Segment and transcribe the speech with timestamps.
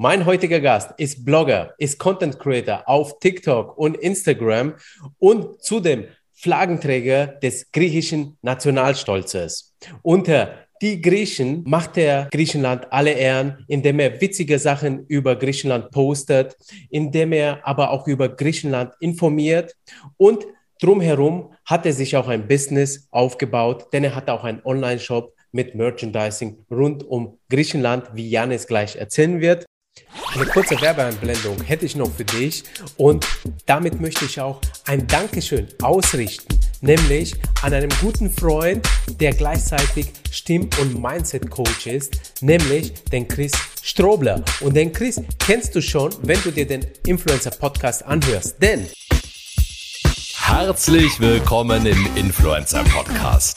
[0.00, 4.74] Mein heutiger Gast ist Blogger, ist Content Creator auf TikTok und Instagram
[5.18, 9.74] und zudem Flaggenträger des griechischen Nationalstolzes.
[10.02, 16.56] Unter die Griechen macht er Griechenland alle Ehren, indem er witzige Sachen über Griechenland postet,
[16.90, 19.74] indem er aber auch über Griechenland informiert
[20.16, 20.46] und
[20.80, 25.74] drumherum hat er sich auch ein Business aufgebaut, denn er hat auch einen Online-Shop mit
[25.74, 29.66] Merchandising rund um Griechenland, wie Janis gleich erzählen wird.
[30.34, 32.64] Eine kurze Werbeeinblendung hätte ich noch für dich
[32.96, 33.26] und
[33.66, 38.86] damit möchte ich auch ein Dankeschön ausrichten, nämlich an einem guten Freund,
[39.20, 44.44] der gleichzeitig Stimm- und Mindset-Coach ist, nämlich den Chris Strobler.
[44.60, 48.86] Und den Chris kennst du schon, wenn du dir den Influencer-Podcast anhörst, denn
[50.48, 53.54] Herzlich willkommen im Influencer Podcast.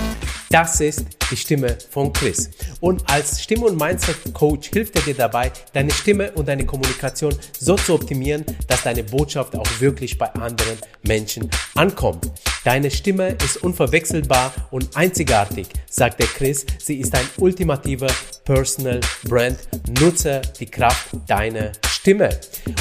[0.49, 2.52] Das ist die Stimme von Chris.
[2.82, 7.76] Und als Stimme- und Mindset-Coach hilft er dir dabei, deine Stimme und deine Kommunikation so
[7.76, 12.30] zu optimieren, dass deine Botschaft auch wirklich bei anderen Menschen ankommt.
[12.65, 16.65] Deine Stimme ist unverwechselbar und einzigartig, sagt der Chris.
[16.77, 18.12] Sie ist ein ultimativer
[18.43, 19.58] Personal Brand.
[20.02, 21.90] Nutze die Kraft deiner Stimme.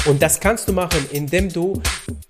[0.05, 1.81] Und das kannst du machen, indem du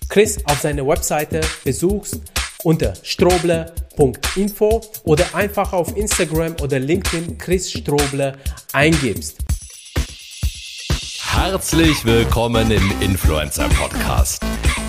[0.09, 2.21] Chris auf seiner Webseite besuchst
[2.63, 8.33] unter strobler.info oder einfach auf Instagram oder LinkedIn Chris Strobler
[8.73, 9.37] eingibst.
[11.23, 14.41] Herzlich willkommen im Influencer Podcast.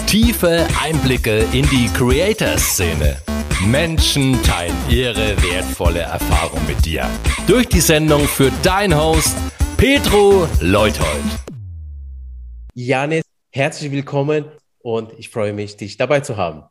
[0.07, 3.17] Tiefe Einblicke in die Creator-Szene.
[3.65, 7.09] Menschen teilen ihre wertvolle Erfahrung mit dir.
[7.47, 9.37] Durch die Sendung für dein Host
[9.77, 11.52] Petro Leuthold.
[12.75, 14.47] Janis, herzlich willkommen
[14.79, 16.63] und ich freue mich, dich dabei zu haben.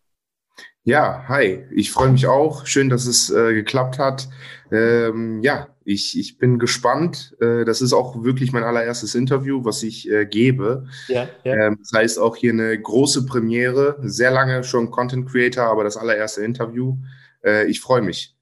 [0.84, 2.66] Ja, hi, ich freue mich auch.
[2.66, 4.28] Schön, dass es äh, geklappt hat.
[4.72, 7.38] Ähm, ja, ich, ich bin gespannt.
[7.40, 10.88] Äh, das ist auch wirklich mein allererstes Interview, was ich äh, gebe.
[11.08, 11.68] Ja, ja.
[11.68, 13.98] Ähm, das heißt auch hier eine große Premiere.
[14.02, 16.98] Sehr lange schon Content Creator, aber das allererste Interview.
[17.46, 18.36] Äh, ich freue mich.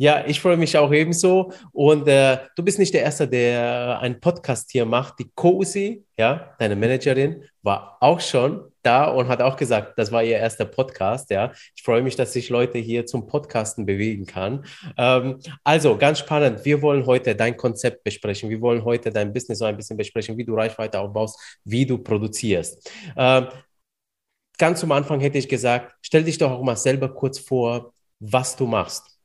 [0.00, 1.52] Ja, ich freue mich auch ebenso.
[1.72, 5.18] Und äh, du bist nicht der Erste, der einen Podcast hier macht.
[5.18, 10.24] Die Cosi, ja, deine Managerin, war auch schon da und hat auch gesagt, das war
[10.24, 11.28] ihr erster Podcast.
[11.28, 14.64] Ja, ich freue mich, dass sich Leute hier zum Podcasten bewegen kann.
[14.96, 16.64] Ähm, also ganz spannend.
[16.64, 18.48] Wir wollen heute dein Konzept besprechen.
[18.48, 21.98] Wir wollen heute dein Business so ein bisschen besprechen, wie du Reichweite aufbaust, wie du
[21.98, 22.90] produzierst.
[23.18, 23.48] Ähm,
[24.56, 28.56] ganz zum Anfang hätte ich gesagt, stell dich doch auch mal selber kurz vor, was
[28.56, 29.19] du machst.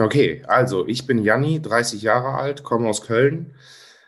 [0.00, 3.54] Okay, also ich bin Janni, 30 Jahre alt, komme aus Köln,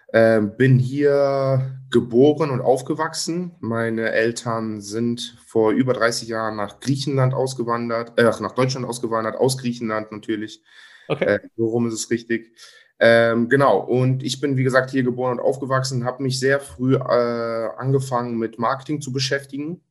[0.08, 3.56] äh, bin hier geboren und aufgewachsen.
[3.60, 9.58] Meine Eltern sind vor über 30 Jahren nach Griechenland ausgewandert, äh, nach Deutschland ausgewandert, aus
[9.58, 10.62] Griechenland natürlich.
[11.08, 11.24] Okay.
[11.24, 12.56] Äh, worum ist es richtig?
[12.98, 16.94] Ähm, genau, und ich bin, wie gesagt, hier geboren und aufgewachsen, habe mich sehr früh
[16.94, 19.82] äh, angefangen mit Marketing zu beschäftigen.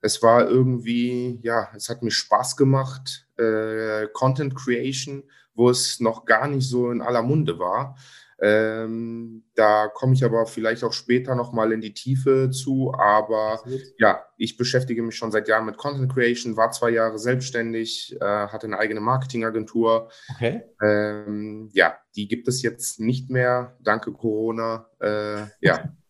[0.00, 5.24] Es war irgendwie, ja, es hat mir Spaß gemacht, äh, Content Creation,
[5.54, 7.96] wo es noch gar nicht so in aller Munde war.
[8.38, 12.92] Ähm, da komme ich aber vielleicht auch später nochmal in die Tiefe zu.
[12.92, 13.62] Aber
[13.98, 18.24] ja, ich beschäftige mich schon seit Jahren mit Content Creation, war zwei Jahre selbstständig, äh,
[18.24, 20.10] hatte eine eigene Marketingagentur.
[20.34, 20.62] Okay.
[20.82, 24.86] Ähm, ja, die gibt es jetzt nicht mehr, danke Corona.
[25.00, 25.94] Äh, ja.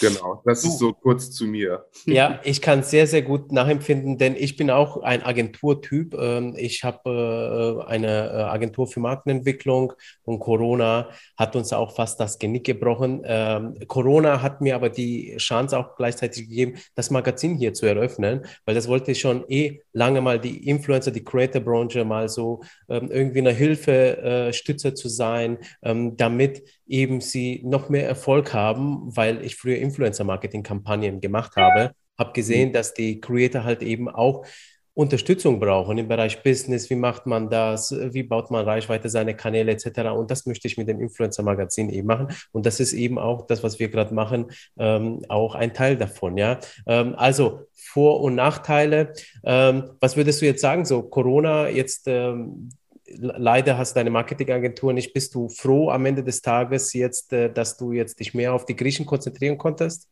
[0.00, 1.86] Genau, das ist so kurz zu mir.
[2.06, 6.14] Ja, ich kann es sehr, sehr gut nachempfinden, denn ich bin auch ein Agenturtyp.
[6.14, 9.92] Ähm, ich habe äh, eine äh, Agentur für Markenentwicklung
[10.24, 13.22] und Corona hat uns auch fast das Genick gebrochen.
[13.24, 18.46] Ähm, Corona hat mir aber die Chance auch gleichzeitig gegeben, das Magazin hier zu eröffnen,
[18.64, 23.10] weil das wollte ich schon eh lange mal die Influencer, die Creator-Branche mal so ähm,
[23.10, 29.56] irgendwie eine Hilfe, äh, zu sein, damit eben sie noch mehr Erfolg haben, weil ich
[29.56, 32.72] früher Influencer-Marketing-Kampagnen gemacht habe, habe gesehen, mhm.
[32.72, 34.44] dass die Creator halt eben auch
[34.94, 36.90] Unterstützung brauchen im Bereich Business.
[36.90, 37.94] Wie macht man das?
[38.12, 40.10] Wie baut man Reichweite, seine Kanäle etc.
[40.10, 42.28] Und das möchte ich mit dem Influencer-Magazin eben machen.
[42.52, 46.36] Und das ist eben auch das, was wir gerade machen, ähm, auch ein Teil davon.
[46.36, 49.14] Ja, ähm, also Vor- und Nachteile.
[49.44, 50.84] Ähm, was würdest du jetzt sagen?
[50.84, 52.68] So Corona jetzt ähm,
[53.18, 55.12] leider hast du deine Marketingagentur nicht.
[55.12, 58.64] Bist du froh am Ende des Tages jetzt, äh, dass du jetzt dich mehr auf
[58.64, 60.08] die Griechen konzentrieren konntest?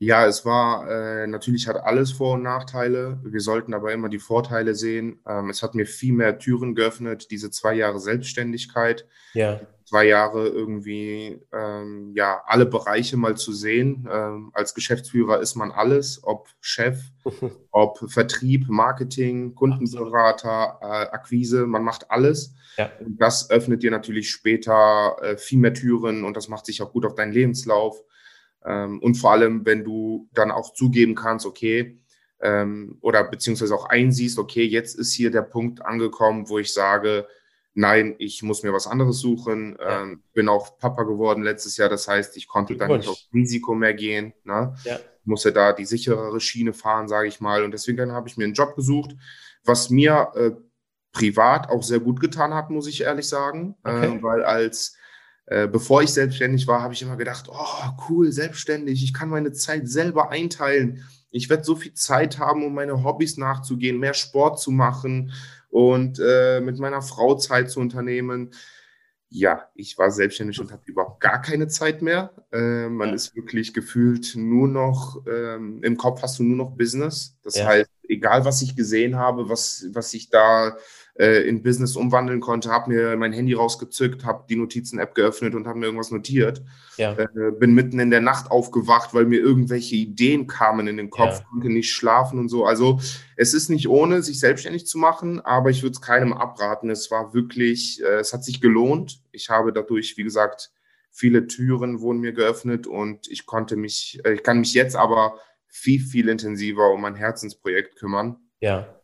[0.00, 3.18] Ja, es war äh, natürlich hat alles Vor- und Nachteile.
[3.24, 5.20] Wir sollten aber immer die Vorteile sehen.
[5.26, 9.06] Ähm, es hat mir viel mehr Türen geöffnet, diese zwei Jahre Selbstständigkeit.
[9.34, 9.60] Ja.
[9.88, 14.06] Zwei Jahre irgendwie ähm, ja alle Bereiche mal zu sehen.
[14.12, 17.00] Ähm, als Geschäftsführer ist man alles, ob Chef,
[17.70, 22.54] ob Vertrieb, Marketing, Kundenberater, äh, Akquise, man macht alles.
[22.76, 22.90] Ja.
[23.00, 26.92] Und das öffnet dir natürlich später äh, viel mehr Türen und das macht sich auch
[26.92, 27.98] gut auf deinen Lebenslauf.
[28.66, 31.98] Ähm, und vor allem, wenn du dann auch zugeben kannst, okay,
[32.40, 37.26] ähm, oder beziehungsweise auch einsiehst, okay, jetzt ist hier der Punkt angekommen, wo ich sage,
[37.78, 39.76] nein, ich muss mir was anderes suchen.
[39.80, 40.02] Ja.
[40.02, 43.74] Ähm, bin auch Papa geworden letztes Jahr, das heißt, ich konnte dann nicht auf Risiko
[43.74, 44.34] mehr gehen.
[44.44, 44.74] Ne?
[44.84, 44.98] Ja.
[45.24, 47.62] Musste da die sicherere Schiene fahren, sage ich mal.
[47.62, 49.14] Und deswegen habe ich mir einen Job gesucht,
[49.64, 50.50] was mir äh,
[51.12, 53.76] privat auch sehr gut getan hat, muss ich ehrlich sagen.
[53.84, 54.16] Okay.
[54.16, 54.96] Äh, weil als
[55.46, 59.52] äh, bevor ich selbstständig war, habe ich immer gedacht, oh cool, selbstständig, ich kann meine
[59.52, 61.04] Zeit selber einteilen.
[61.30, 65.32] Ich werde so viel Zeit haben, um meine Hobbys nachzugehen, mehr Sport zu machen
[65.70, 68.52] und äh, mit meiner Frau Zeit zu unternehmen.
[69.30, 72.32] Ja, ich war selbstständig und hatte überhaupt gar keine Zeit mehr.
[72.50, 73.14] Äh, man ja.
[73.14, 77.36] ist wirklich gefühlt nur noch, ähm, im Kopf hast du nur noch Business.
[77.42, 77.66] Das ja.
[77.66, 80.78] heißt, egal was ich gesehen habe, was, was ich da
[81.18, 85.66] äh, in Business umwandeln konnte, habe mir mein Handy rausgezückt, habe die Notizen-App geöffnet und
[85.66, 86.62] habe mir irgendwas notiert.
[86.96, 87.12] Ja.
[87.14, 91.40] Äh, bin mitten in der Nacht aufgewacht, weil mir irgendwelche Ideen kamen in den Kopf,
[91.40, 91.44] ja.
[91.50, 92.64] konnte nicht schlafen und so.
[92.64, 93.00] Also
[93.36, 96.90] es ist nicht ohne, sich selbstständig zu machen, aber ich würde es keinem abraten.
[96.90, 99.20] Es war wirklich, äh, es hat sich gelohnt.
[99.32, 100.70] Ich habe dadurch, wie gesagt,
[101.10, 105.34] viele Türen wurden mir geöffnet und ich konnte mich, äh, ich kann mich jetzt aber
[105.66, 108.36] viel, viel intensiver um mein Herzensprojekt kümmern.
[108.60, 108.97] Ja.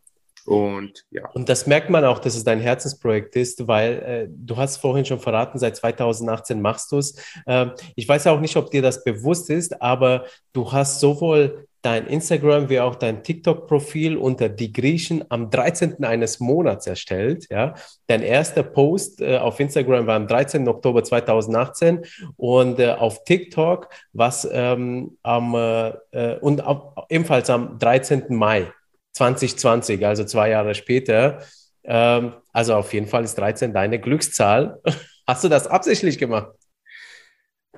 [0.45, 1.27] Und ja.
[1.33, 5.05] Und das merkt man auch, dass es dein Herzensprojekt ist, weil äh, du hast vorhin
[5.05, 7.15] schon verraten, seit 2018 machst du es.
[7.45, 12.07] Äh, ich weiß auch nicht, ob dir das bewusst ist, aber du hast sowohl dein
[12.07, 16.03] Instagram wie auch dein TikTok-Profil unter die Griechen am 13.
[16.03, 17.45] eines Monats erstellt.
[17.51, 17.75] Ja?
[18.07, 20.67] Dein erster Post äh, auf Instagram war am 13.
[20.67, 22.03] Oktober 2018
[22.37, 26.63] und äh, auf TikTok was ähm, am äh, äh und
[27.09, 28.25] ebenfalls am 13.
[28.29, 28.71] Mai
[29.15, 31.41] 2020, also zwei Jahre später.
[31.83, 34.81] Ähm, also auf jeden Fall ist 13 deine Glückszahl.
[35.27, 36.51] Hast du das absichtlich gemacht?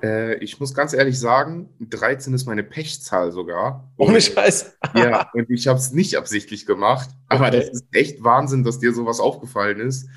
[0.02, 3.90] Äh, ich muss ganz ehrlich sagen, 13 ist meine Pechzahl sogar.
[3.96, 4.76] Und, Ohne Scheiß.
[4.94, 7.10] ja, und ich habe es nicht absichtlich gemacht.
[7.28, 7.58] Aber okay.
[7.58, 10.08] das ist echt Wahnsinn, dass dir sowas aufgefallen ist.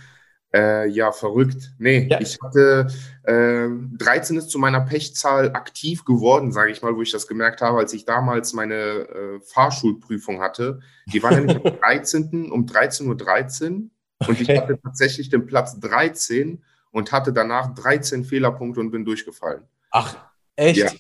[0.54, 1.72] Äh, ja, verrückt.
[1.78, 2.20] Nee, ja.
[2.20, 2.88] ich hatte
[3.24, 7.62] äh, 13 ist zu meiner Pechzahl aktiv geworden, sage ich mal, wo ich das gemerkt
[7.62, 10.82] habe, als ich damals meine äh, Fahrschulprüfung hatte.
[11.06, 12.52] Die war nämlich am 13.
[12.52, 13.92] um 13.13 Uhr 13
[14.28, 16.62] und ich hatte tatsächlich den Platz 13
[16.92, 19.64] und hatte danach 13 Fehlerpunkte und bin durchgefallen.
[19.92, 20.18] Ach,
[20.58, 20.80] echt?
[20.80, 20.92] Ja.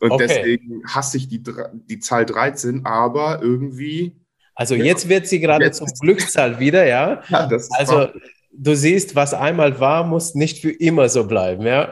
[0.00, 0.26] Und okay.
[0.26, 4.16] deswegen hasse ich die, die Zahl 13, aber irgendwie.
[4.56, 7.22] Also jetzt wird sie gerade zum Glückszahl wieder, ja?
[7.28, 8.12] ja also wahr
[8.58, 11.86] du siehst, was einmal war, muss nicht für immer so bleiben, ja.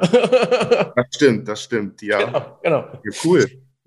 [0.97, 2.25] das stimmt, das stimmt, ja.
[2.25, 2.79] Genau, genau.
[2.79, 3.47] Ja, cool.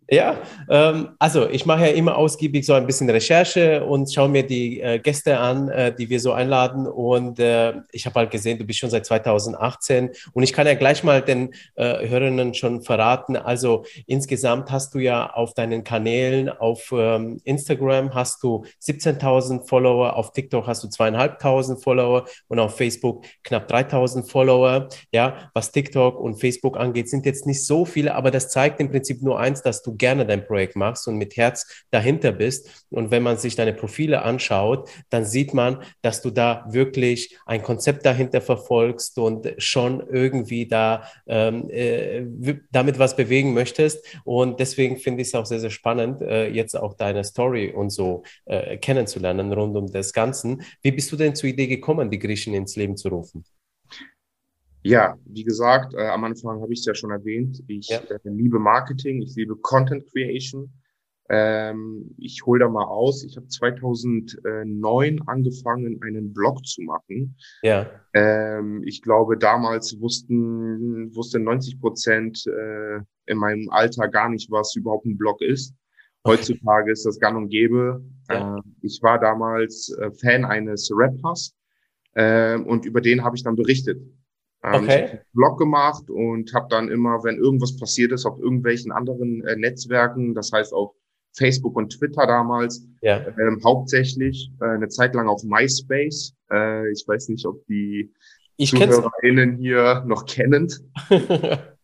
[0.09, 0.37] Ja,
[0.69, 4.79] ähm, also ich mache ja immer ausgiebig so ein bisschen Recherche und schaue mir die
[4.79, 6.87] äh, Gäste an, äh, die wir so einladen.
[6.87, 10.11] Und äh, ich habe halt gesehen, du bist schon seit 2018.
[10.31, 13.35] Und ich kann ja gleich mal den äh, Hörerinnen schon verraten.
[13.35, 20.15] Also insgesamt hast du ja auf deinen Kanälen, auf ähm, Instagram hast du 17.000 Follower,
[20.15, 24.87] auf TikTok hast du zweieinhalbtausend Follower und auf Facebook knapp 3.000 Follower.
[25.11, 28.89] Ja, was TikTok und Facebook angeht, sind jetzt nicht so viele, aber das zeigt im
[28.89, 32.85] Prinzip nur eins, dass du gerne dein Projekt machst und mit Herz dahinter bist.
[32.89, 37.63] Und wenn man sich deine Profile anschaut, dann sieht man, dass du da wirklich ein
[37.63, 42.25] Konzept dahinter verfolgst und schon irgendwie da ähm, äh,
[42.71, 44.05] damit was bewegen möchtest.
[44.23, 47.89] Und deswegen finde ich es auch sehr, sehr spannend, äh, jetzt auch deine Story und
[47.89, 50.57] so äh, kennenzulernen rund um das Ganze.
[50.81, 53.43] Wie bist du denn zur Idee gekommen, die Griechen ins Leben zu rufen?
[54.89, 57.63] Ja, wie gesagt, äh, am Anfang habe ich es ja schon erwähnt.
[57.67, 57.99] Ich ja.
[57.99, 60.71] äh, liebe Marketing, ich liebe Content Creation.
[61.29, 63.23] Ähm, ich hole da mal aus.
[63.23, 67.35] Ich habe 2009 angefangen, einen Blog zu machen.
[67.63, 67.89] Ja.
[68.13, 74.75] Ähm, ich glaube, damals wussten, wussten 90 Prozent äh, in meinem Alter gar nicht, was
[74.75, 75.75] überhaupt ein Blog ist.
[76.25, 78.03] Heutzutage ist das gang und gäbe.
[78.29, 78.57] Ja.
[78.57, 81.55] Äh, ich war damals äh, Fan eines Rappers
[82.13, 84.01] äh, und über den habe ich dann berichtet.
[84.63, 84.85] Ähm, okay.
[84.85, 88.91] Ich habe einen Blog gemacht und habe dann immer, wenn irgendwas passiert ist, auf irgendwelchen
[88.91, 90.93] anderen äh, Netzwerken, das heißt auf
[91.37, 93.25] Facebook und Twitter damals, ja.
[93.27, 96.33] ähm, hauptsächlich äh, eine Zeit lang auf MySpace.
[96.51, 98.11] Äh, ich weiß nicht, ob die
[98.57, 100.67] ich ZuhörerInnen hier noch kennen.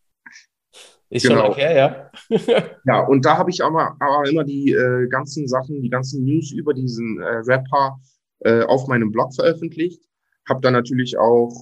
[1.10, 1.42] Ist genau.
[1.42, 2.10] schon okay, ja.
[2.86, 6.50] ja, und da habe ich aber, aber immer die äh, ganzen Sachen, die ganzen News
[6.50, 8.00] über diesen äh, Rapper
[8.40, 10.02] äh, auf meinem Blog veröffentlicht.
[10.48, 11.52] Habe dann natürlich auch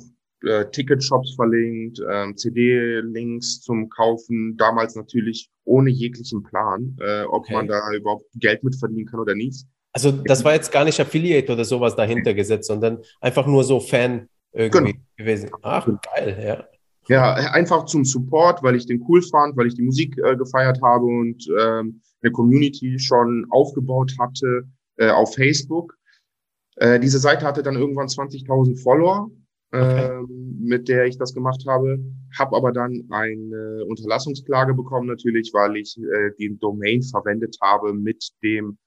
[0.44, 7.54] äh, Ticketshops verlinkt, äh, CD-Links zum Kaufen, damals natürlich ohne jeglichen Plan, äh, ob okay.
[7.54, 9.66] man da überhaupt Geld mit verdienen kann oder nicht.
[9.92, 13.78] Also das war jetzt gar nicht Affiliate oder sowas dahinter gesetzt, sondern einfach nur so
[13.78, 15.04] Fan irgendwie genau.
[15.16, 15.50] gewesen.
[15.62, 16.64] Ach, geil, ja.
[17.08, 20.80] Ja, einfach zum Support, weil ich den cool fand, weil ich die Musik äh, gefeiert
[20.82, 24.64] habe und ähm, eine Community schon aufgebaut hatte
[24.96, 25.96] äh, auf Facebook.
[26.76, 29.30] Äh, diese Seite hatte dann irgendwann 20.000 Follower,
[29.73, 30.07] okay.
[30.07, 30.23] äh,
[30.61, 31.99] mit der ich das gemacht habe.
[32.38, 38.31] Habe aber dann eine Unterlassungsklage bekommen natürlich, weil ich äh, den Domain verwendet habe mit
[38.43, 38.79] dem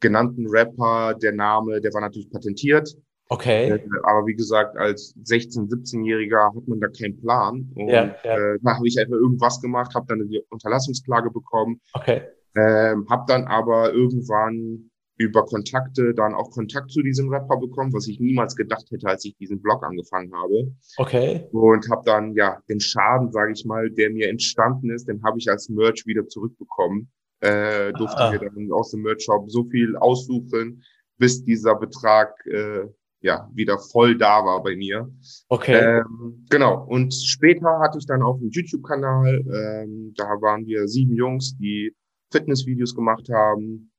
[0.00, 1.14] genannten Rapper.
[1.14, 2.94] Der Name, der war natürlich patentiert.
[3.28, 3.70] Okay.
[3.70, 7.70] Äh, aber wie gesagt, als 16-, 17-Jähriger hat man da keinen Plan.
[7.74, 8.36] Und ja, ja.
[8.36, 11.80] Äh, da habe ich einfach irgendwas gemacht, habe dann eine Unterlassungsklage bekommen.
[11.94, 12.22] Okay.
[12.56, 18.08] Ähm, habe dann aber irgendwann über Kontakte dann auch Kontakt zu diesem Rapper bekommen, was
[18.08, 20.72] ich niemals gedacht hätte, als ich diesen Blog angefangen habe.
[20.96, 21.46] Okay.
[21.52, 25.38] Und habe dann ja den Schaden, sage ich mal, der mir entstanden ist, den habe
[25.38, 27.10] ich als Merch wieder zurückbekommen.
[27.40, 28.30] Äh, durfte ah.
[28.30, 30.82] mir dann aus dem Merch-Shop so viel aussuchen,
[31.18, 32.86] bis dieser Betrag äh,
[33.20, 35.10] ja wieder voll da war bei mir.
[35.48, 36.00] Okay.
[36.00, 36.84] Ähm, genau.
[36.86, 39.44] Und später hatte ich dann auch einen YouTube-Kanal.
[39.46, 41.94] Ähm, da waren wir sieben Jungs, die
[42.32, 43.90] Fitnessvideos gemacht haben,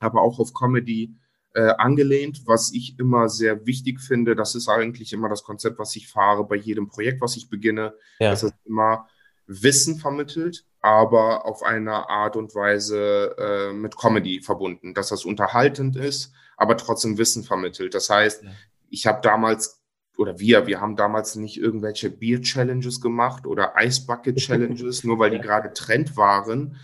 [0.00, 1.16] aber auch auf Comedy
[1.54, 4.36] äh, angelehnt, was ich immer sehr wichtig finde.
[4.36, 7.94] Das ist eigentlich immer das Konzept, was ich fahre bei jedem Projekt, was ich beginne.
[8.18, 8.30] Ja.
[8.30, 9.08] Das ist immer
[9.46, 15.96] Wissen vermittelt, aber auf eine Art und Weise äh, mit Comedy verbunden, dass das unterhaltend
[15.96, 17.94] ist, aber trotzdem Wissen vermittelt.
[17.94, 18.50] Das heißt, ja.
[18.90, 19.82] ich habe damals
[20.18, 25.72] oder wir, wir haben damals nicht irgendwelche Bier-Challenges gemacht oder Eisbucket-Challenges, nur weil die gerade
[25.72, 26.76] Trend waren,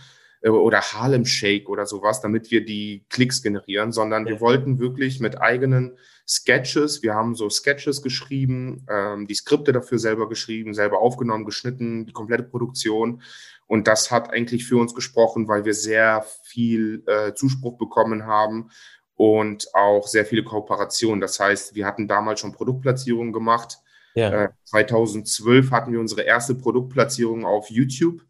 [0.49, 5.41] oder Harlem Shake oder sowas, damit wir die Klicks generieren, sondern wir wollten wirklich mit
[5.41, 5.97] eigenen
[6.27, 12.05] Sketches, wir haben so Sketches geschrieben, ähm, die Skripte dafür selber geschrieben, selber aufgenommen, geschnitten,
[12.05, 13.21] die komplette Produktion.
[13.67, 18.69] Und das hat eigentlich für uns gesprochen, weil wir sehr viel äh, Zuspruch bekommen haben
[19.15, 21.21] und auch sehr viele Kooperationen.
[21.21, 23.77] Das heißt, wir hatten damals schon Produktplatzierungen gemacht.
[24.15, 24.45] Ja.
[24.45, 28.21] Äh, 2012 hatten wir unsere erste Produktplatzierung auf YouTube.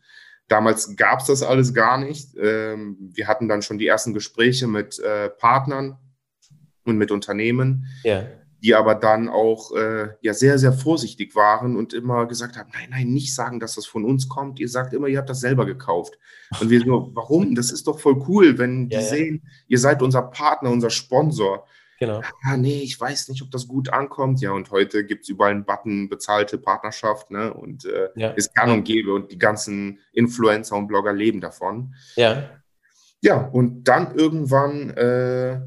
[0.47, 2.35] Damals gab es das alles gar nicht.
[2.37, 5.97] Ähm, wir hatten dann schon die ersten Gespräche mit äh, Partnern
[6.85, 8.25] und mit Unternehmen, ja.
[8.61, 12.89] die aber dann auch äh, ja sehr, sehr vorsichtig waren und immer gesagt haben, nein,
[12.89, 14.59] nein, nicht sagen, dass das von uns kommt.
[14.59, 16.19] Ihr sagt immer, ihr habt das selber gekauft.
[16.59, 17.55] Und wir nur, warum?
[17.55, 21.65] Das ist doch voll cool, wenn die ja, sehen, ihr seid unser Partner, unser Sponsor.
[21.99, 22.21] Genau.
[22.43, 24.41] Ah, nee, ich weiß nicht, ob das gut ankommt.
[24.41, 27.53] Ja, und heute gibt es überall einen Button bezahlte Partnerschaft, ne?
[27.53, 28.29] Und äh, ja.
[28.31, 31.95] ist gang und gäbe und die ganzen Influencer und Blogger leben davon.
[32.15, 32.49] Ja.
[33.21, 35.61] Ja, und dann irgendwann äh,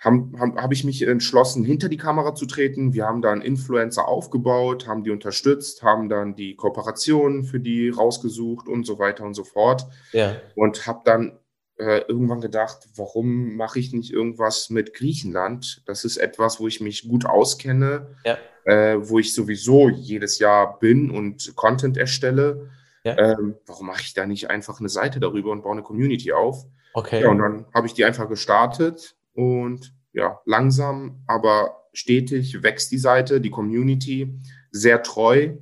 [0.00, 2.94] habe hab, ich mich entschlossen, hinter die Kamera zu treten.
[2.94, 8.66] Wir haben dann Influencer aufgebaut, haben die unterstützt, haben dann die Kooperationen für die rausgesucht
[8.66, 9.86] und so weiter und so fort.
[10.12, 10.36] Ja.
[10.54, 11.38] Und habe dann
[11.80, 15.82] äh, irgendwann gedacht, warum mache ich nicht irgendwas mit Griechenland?
[15.86, 18.36] Das ist etwas, wo ich mich gut auskenne, ja.
[18.64, 22.70] äh, wo ich sowieso jedes Jahr bin und Content erstelle.
[23.02, 23.16] Ja.
[23.16, 26.66] Ähm, warum mache ich da nicht einfach eine Seite darüber und baue eine Community auf?
[26.92, 27.22] Okay.
[27.22, 32.98] Ja, und dann habe ich die einfach gestartet und ja, langsam, aber stetig wächst die
[32.98, 34.38] Seite, die Community,
[34.70, 35.54] sehr treu,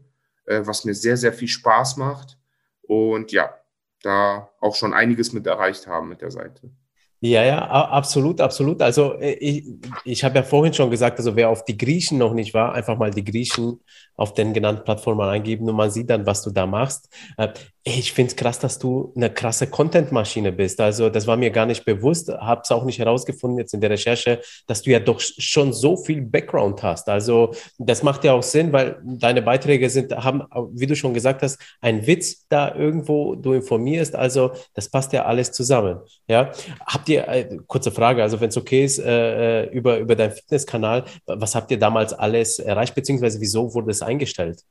[0.47, 2.39] äh, was mir sehr, sehr viel Spaß macht.
[2.83, 3.55] Und ja,
[4.03, 6.71] da auch schon einiges mit erreicht haben mit der Seite.
[7.21, 8.81] Ja, ja, absolut, absolut.
[8.81, 9.65] Also äh, ich,
[10.05, 12.97] ich habe ja vorhin schon gesagt, also wer auf die Griechen noch nicht war, einfach
[12.97, 13.81] mal die Griechen
[14.15, 17.09] auf den genannten Plattformen eingeben und man sieht dann, was du da machst.
[17.37, 17.49] Äh,
[17.85, 20.81] ich finde es krass, dass du eine krasse Content-Maschine bist.
[20.81, 23.91] Also das war mir gar nicht bewusst, habe es auch nicht herausgefunden jetzt in der
[23.91, 27.09] Recherche, dass du ja doch schon so viel Background hast.
[27.09, 31.43] Also das macht ja auch Sinn, weil deine Beiträge sind, haben, wie du schon gesagt
[31.43, 34.15] hast, ein Witz da irgendwo, du informierst.
[34.15, 36.01] Also das passt ja alles zusammen.
[36.29, 36.51] Ja,
[36.87, 40.33] habt ihr, äh, kurze Frage, also wenn es okay ist, äh, äh, über, über deinen
[40.33, 44.63] Fitnesskanal, was habt ihr damals alles erreicht, beziehungsweise wieso wurde es eingestellt?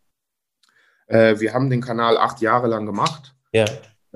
[1.08, 3.34] Äh, wir haben den Kanal acht Jahre lang gemacht.
[3.52, 3.66] Ja.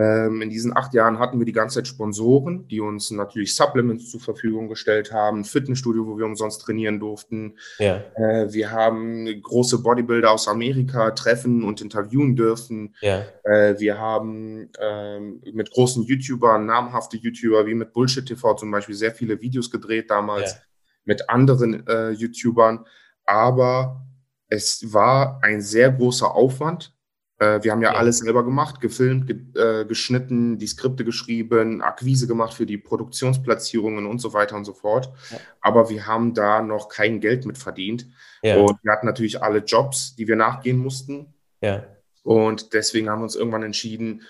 [0.01, 4.09] Ähm, in diesen acht Jahren hatten wir die ganze Zeit Sponsoren, die uns natürlich Supplements
[4.09, 7.57] zur Verfügung gestellt haben, Fitnessstudio, wo wir umsonst trainieren durften.
[7.77, 7.97] Ja.
[8.15, 12.95] Äh, wir haben große Bodybuilder aus Amerika treffen und interviewen dürfen.
[13.01, 13.25] Ja.
[13.43, 18.95] Äh, wir haben ähm, mit großen YouTubern, namhafte YouTuber wie mit Bullshit TV zum Beispiel,
[18.95, 20.59] sehr viele Videos gedreht damals ja.
[21.05, 22.85] mit anderen äh, YouTubern.
[23.25, 24.03] Aber
[24.47, 26.93] es war ein sehr großer Aufwand.
[27.41, 31.81] Äh, wir haben ja, ja, alles selber gemacht, gefilmt, ge äh, geschnitten, die Skripte geschrieben,
[31.81, 35.11] Akquise gemacht für die Produktionsplatzierungen und so weiter und so fort.
[35.31, 35.39] Ja.
[35.59, 38.05] Aber wir haben da noch kein Geld mit verdient.
[38.43, 38.57] Ja.
[38.57, 41.33] Und wir hatten natürlich alle Jobs, die wir nachgehen mussten.
[41.61, 41.83] Ja.
[42.21, 44.21] Und deswegen haben wir uns irgendwann entschieden,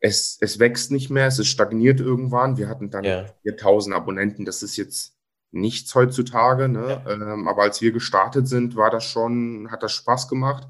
[0.00, 2.58] es, es wächst nicht mehr, es ist stagniert irgendwann.
[2.58, 3.26] Wir hatten dann ja.
[3.42, 4.44] 4000 Abonnenten.
[4.44, 5.16] Das ist jetzt
[5.52, 6.68] nichts heutzutage.
[6.68, 7.00] Ne?
[7.06, 7.12] Ja.
[7.12, 10.66] Ähm, aber als wir gestartet sind, war das schon, hat das Spaß gemacht.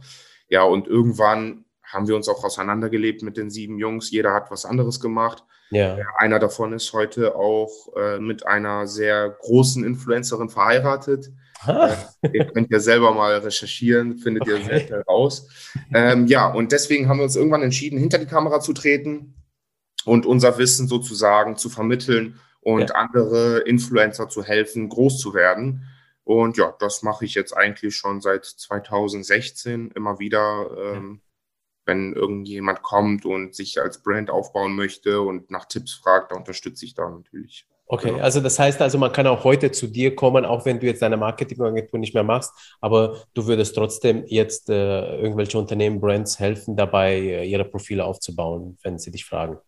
[0.48, 4.10] Ja, und irgendwann haben wir uns auch auseinandergelebt mit den sieben Jungs.
[4.10, 5.44] Jeder hat was anderes gemacht.
[5.70, 5.98] Ja.
[6.18, 11.30] Einer davon ist heute auch äh, mit einer sehr großen Influencerin verheiratet.
[11.66, 11.96] Äh,
[12.32, 14.52] ihr könnt ja selber mal recherchieren, findet okay.
[14.52, 15.48] ihr sehr schnell raus.
[15.92, 19.34] Ähm, ja, und deswegen haben wir uns irgendwann entschieden, hinter die Kamera zu treten
[20.04, 22.96] und unser Wissen sozusagen zu vermitteln und ja.
[22.96, 25.88] andere Influencer zu helfen, groß zu werden.
[26.24, 30.70] Und ja, das mache ich jetzt eigentlich schon seit 2016 immer wieder.
[30.76, 31.20] Ähm,
[31.86, 36.84] wenn irgendjemand kommt und sich als Brand aufbauen möchte und nach Tipps fragt, da unterstütze
[36.84, 37.66] ich da natürlich.
[37.86, 38.22] Okay, genau.
[38.22, 41.02] also das heißt also, man kann auch heute zu dir kommen, auch wenn du jetzt
[41.02, 46.76] deine Marketingagentur nicht mehr machst, aber du würdest trotzdem jetzt äh, irgendwelche Unternehmen, Brands helfen
[46.76, 49.58] dabei, äh, ihre Profile aufzubauen, wenn sie dich fragen.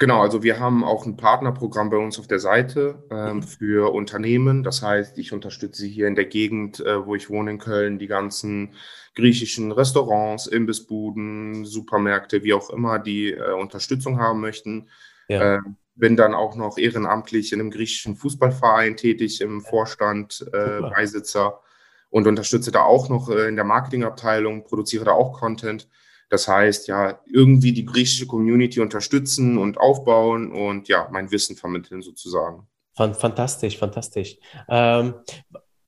[0.00, 3.42] Genau, also wir haben auch ein Partnerprogramm bei uns auf der Seite ähm, mhm.
[3.42, 4.62] für Unternehmen.
[4.62, 8.06] Das heißt, ich unterstütze hier in der Gegend, äh, wo ich wohne in Köln, die
[8.06, 8.72] ganzen
[9.14, 14.88] griechischen Restaurants, Imbissbuden, Supermärkte, wie auch immer, die äh, Unterstützung haben möchten.
[15.28, 15.56] Ja.
[15.56, 15.60] Äh,
[15.96, 21.60] bin dann auch noch ehrenamtlich in einem griechischen Fußballverein tätig, im Vorstand, äh, Beisitzer
[22.08, 25.90] und unterstütze da auch noch äh, in der Marketingabteilung, produziere da auch Content.
[26.30, 32.02] Das heißt, ja, irgendwie die griechische Community unterstützen und aufbauen und ja, mein Wissen vermitteln
[32.02, 32.66] sozusagen.
[32.94, 34.38] Fantastisch, fantastisch.
[34.68, 35.14] Ähm,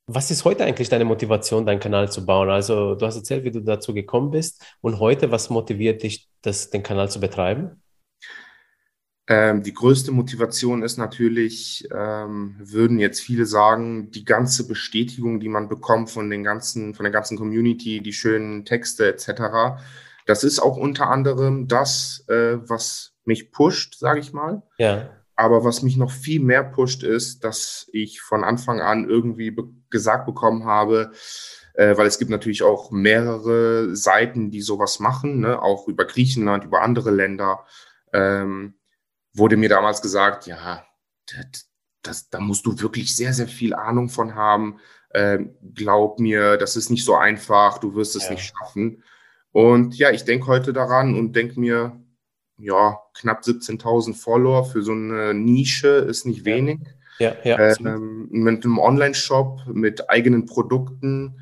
[0.06, 2.50] was ist heute eigentlich deine Motivation, deinen Kanal zu bauen?
[2.50, 4.62] Also, du hast erzählt, wie du dazu gekommen bist.
[4.80, 7.82] Und heute, was motiviert dich, das, den Kanal zu betreiben?
[9.28, 15.48] Ähm, die größte Motivation ist natürlich, ähm, würden jetzt viele sagen, die ganze Bestätigung, die
[15.48, 19.80] man bekommt von den ganzen, von der ganzen Community, die schönen Texte etc.
[20.26, 24.62] Das ist auch unter anderem das, äh, was mich pusht, sage ich mal.
[24.78, 25.10] Ja.
[25.34, 29.64] Aber was mich noch viel mehr pusht, ist, dass ich von Anfang an irgendwie be
[29.90, 31.12] gesagt bekommen habe,
[31.74, 35.60] äh, weil es gibt natürlich auch mehrere Seiten, die sowas machen, ne?
[35.60, 37.66] auch über Griechenland, über andere Länder.
[38.12, 38.74] Ähm,
[39.34, 40.84] wurde mir damals gesagt, ja,
[41.26, 41.68] das,
[42.02, 44.78] das, da musst du wirklich sehr, sehr viel Ahnung von haben.
[45.14, 48.30] Ähm, glaub mir, das ist nicht so einfach, du wirst es ja.
[48.30, 49.02] nicht schaffen.
[49.52, 52.00] Und ja, ich denke heute daran und denke mir,
[52.58, 56.80] ja, knapp 17.000 Follower für so eine Nische ist nicht wenig.
[57.18, 57.76] Ja, ja.
[57.78, 61.40] Ähm, mit einem Online-Shop, mit eigenen Produkten.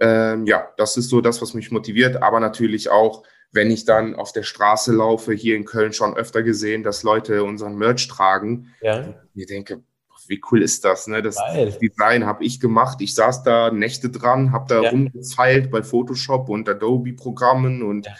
[0.00, 2.22] Ähm, ja, das ist so das, was mich motiviert.
[2.22, 6.42] Aber natürlich auch, wenn ich dann auf der Straße laufe, hier in Köln schon öfter
[6.42, 8.72] gesehen, dass Leute unseren Merch tragen.
[8.80, 9.14] Ja.
[9.34, 9.82] Ich denke,
[10.30, 11.08] wie cool ist das?
[11.08, 11.22] Ne?
[11.22, 11.76] Das Geil.
[11.82, 13.00] Design habe ich gemacht.
[13.00, 14.90] Ich saß da Nächte dran, habe da ja.
[14.90, 18.14] rumgefeilt bei Photoshop und Adobe-Programmen und ja.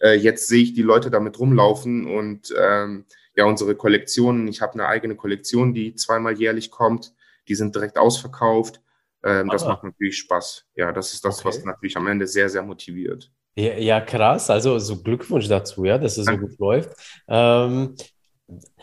[0.00, 4.46] äh, jetzt sehe ich die Leute damit rumlaufen und ähm, ja, unsere Kollektionen.
[4.48, 7.12] Ich habe eine eigene Kollektion, die zweimal jährlich kommt.
[7.48, 8.80] Die sind direkt ausverkauft.
[9.24, 10.64] Ähm, das macht natürlich Spaß.
[10.76, 11.48] Ja, das ist das, okay.
[11.48, 13.32] was natürlich am Ende sehr, sehr motiviert.
[13.56, 14.48] Ja, ja, krass.
[14.48, 16.90] Also so Glückwunsch dazu, ja, dass es so gut läuft.
[17.26, 17.96] Ähm,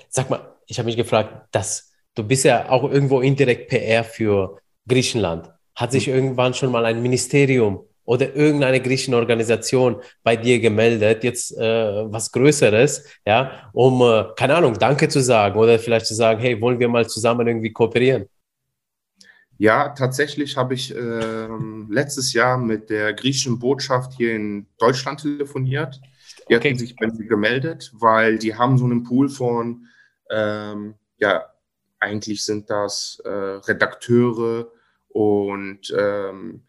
[0.10, 4.60] sag mal, ich habe mich gefragt, dass du bist ja auch irgendwo indirekt PR für
[4.88, 5.52] Griechenland.
[5.76, 6.14] Hat sich mhm.
[6.14, 12.32] irgendwann schon mal ein Ministerium oder irgendeine griechische Organisation bei dir gemeldet, jetzt äh, was
[12.32, 16.80] Größeres, ja, um, äh, keine Ahnung, Danke zu sagen oder vielleicht zu sagen, hey, wollen
[16.80, 18.28] wir mal zusammen irgendwie kooperieren?
[19.58, 26.02] Ja, tatsächlich habe ich ähm, letztes Jahr mit der griechischen Botschaft hier in Deutschland telefoniert.
[26.50, 26.70] Die okay.
[26.70, 29.88] hatten sich bei mir gemeldet, weil die haben so einen Pool von,
[30.30, 31.46] ähm, ja,
[32.06, 34.72] eigentlich sind das äh, Redakteure
[35.08, 36.64] und ähm,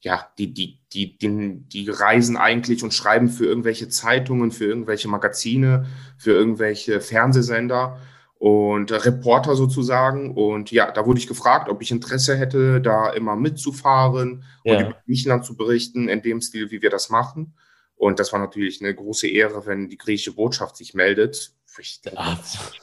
[0.00, 5.08] ja, die, die, die, die, die reisen eigentlich und schreiben für irgendwelche Zeitungen, für irgendwelche
[5.08, 7.98] Magazine, für irgendwelche Fernsehsender
[8.38, 10.34] und Reporter sozusagen.
[10.34, 14.78] Und ja, da wurde ich gefragt, ob ich Interesse hätte, da immer mitzufahren ja.
[14.78, 17.54] und über Griechenland zu berichten, in dem Stil, wie wir das machen.
[17.94, 21.52] Und das war natürlich eine große Ehre, wenn die griechische Botschaft sich meldet.
[21.78, 22.20] Ich denke,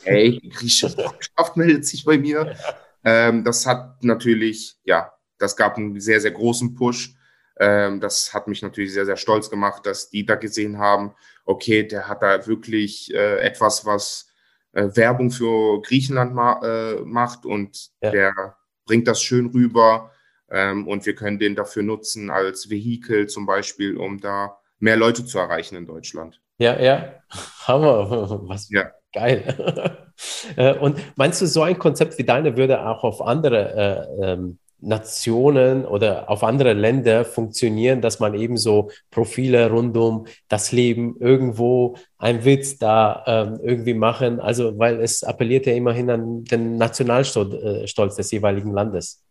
[0.04, 2.56] hey, die griechische Botschaft meldet sich bei mir.
[3.04, 7.16] Ähm, das hat natürlich, ja, das gab einen sehr, sehr großen Push.
[7.60, 11.14] Ähm, das hat mich natürlich sehr, sehr stolz gemacht, dass die da gesehen haben,
[11.46, 14.28] okay, der hat da wirklich äh, etwas, was
[14.74, 18.12] äh, Werbung für Griechenland ma äh, macht und ja.
[18.12, 20.12] der bringt das schön rüber
[20.50, 25.26] ähm, und wir können den dafür nutzen als Vehikel zum Beispiel, um da mehr Leute
[25.26, 26.42] zu erreichen in Deutschland.
[26.58, 27.14] Ja, ja,
[27.68, 28.10] Hammer,
[28.48, 28.92] was ja.
[29.14, 30.04] geil.
[30.56, 34.58] Äh, und meinst du, so ein Konzept wie deine würde auch auf andere äh, ähm,
[34.80, 41.18] Nationen oder auf andere Länder funktionieren, dass man eben so Profile rund um das Leben
[41.20, 44.40] irgendwo einen Witz da ähm, irgendwie machen.
[44.40, 47.54] Also, weil es appelliert ja immerhin an den Nationalstolz
[47.96, 49.24] äh, des jeweiligen Landes.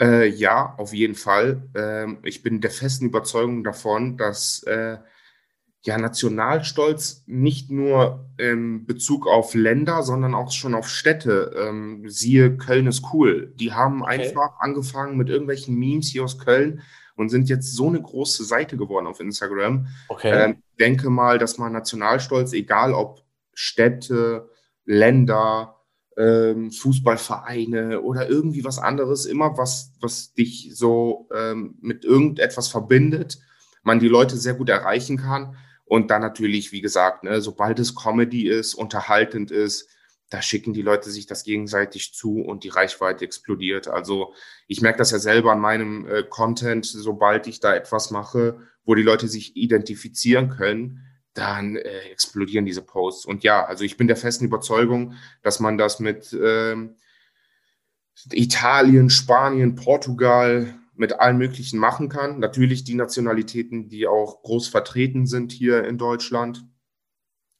[0.00, 1.68] Äh, ja, auf jeden Fall.
[1.76, 4.98] Ähm, ich bin der festen Überzeugung davon, dass äh,
[5.82, 11.54] ja, Nationalstolz nicht nur in Bezug auf Länder, sondern auch schon auf Städte.
[11.56, 13.54] Ähm, siehe Köln ist cool.
[13.56, 14.20] Die haben okay.
[14.20, 16.82] einfach angefangen mit irgendwelchen Memes hier aus Köln
[17.16, 19.86] und sind jetzt so eine große Seite geworden auf Instagram.
[20.08, 20.30] Okay.
[20.30, 23.22] Ähm, denke mal, dass man Nationalstolz, egal ob
[23.54, 24.50] Städte,
[24.84, 25.76] Länder,
[26.18, 33.38] ähm, Fußballvereine oder irgendwie was anderes, immer was, was dich so ähm, mit irgendetwas verbindet,
[33.82, 35.56] man die Leute sehr gut erreichen kann.
[35.90, 39.88] Und dann natürlich, wie gesagt, ne, sobald es Comedy ist, unterhaltend ist,
[40.28, 43.88] da schicken die Leute sich das gegenseitig zu und die Reichweite explodiert.
[43.88, 44.32] Also
[44.68, 48.94] ich merke das ja selber an meinem äh, Content, sobald ich da etwas mache, wo
[48.94, 53.26] die Leute sich identifizieren können, dann äh, explodieren diese Posts.
[53.26, 56.94] Und ja, also ich bin der festen Überzeugung, dass man das mit ähm,
[58.30, 62.40] Italien, Spanien, Portugal, mit allen möglichen machen kann.
[62.40, 66.66] Natürlich die Nationalitäten, die auch groß vertreten sind hier in Deutschland.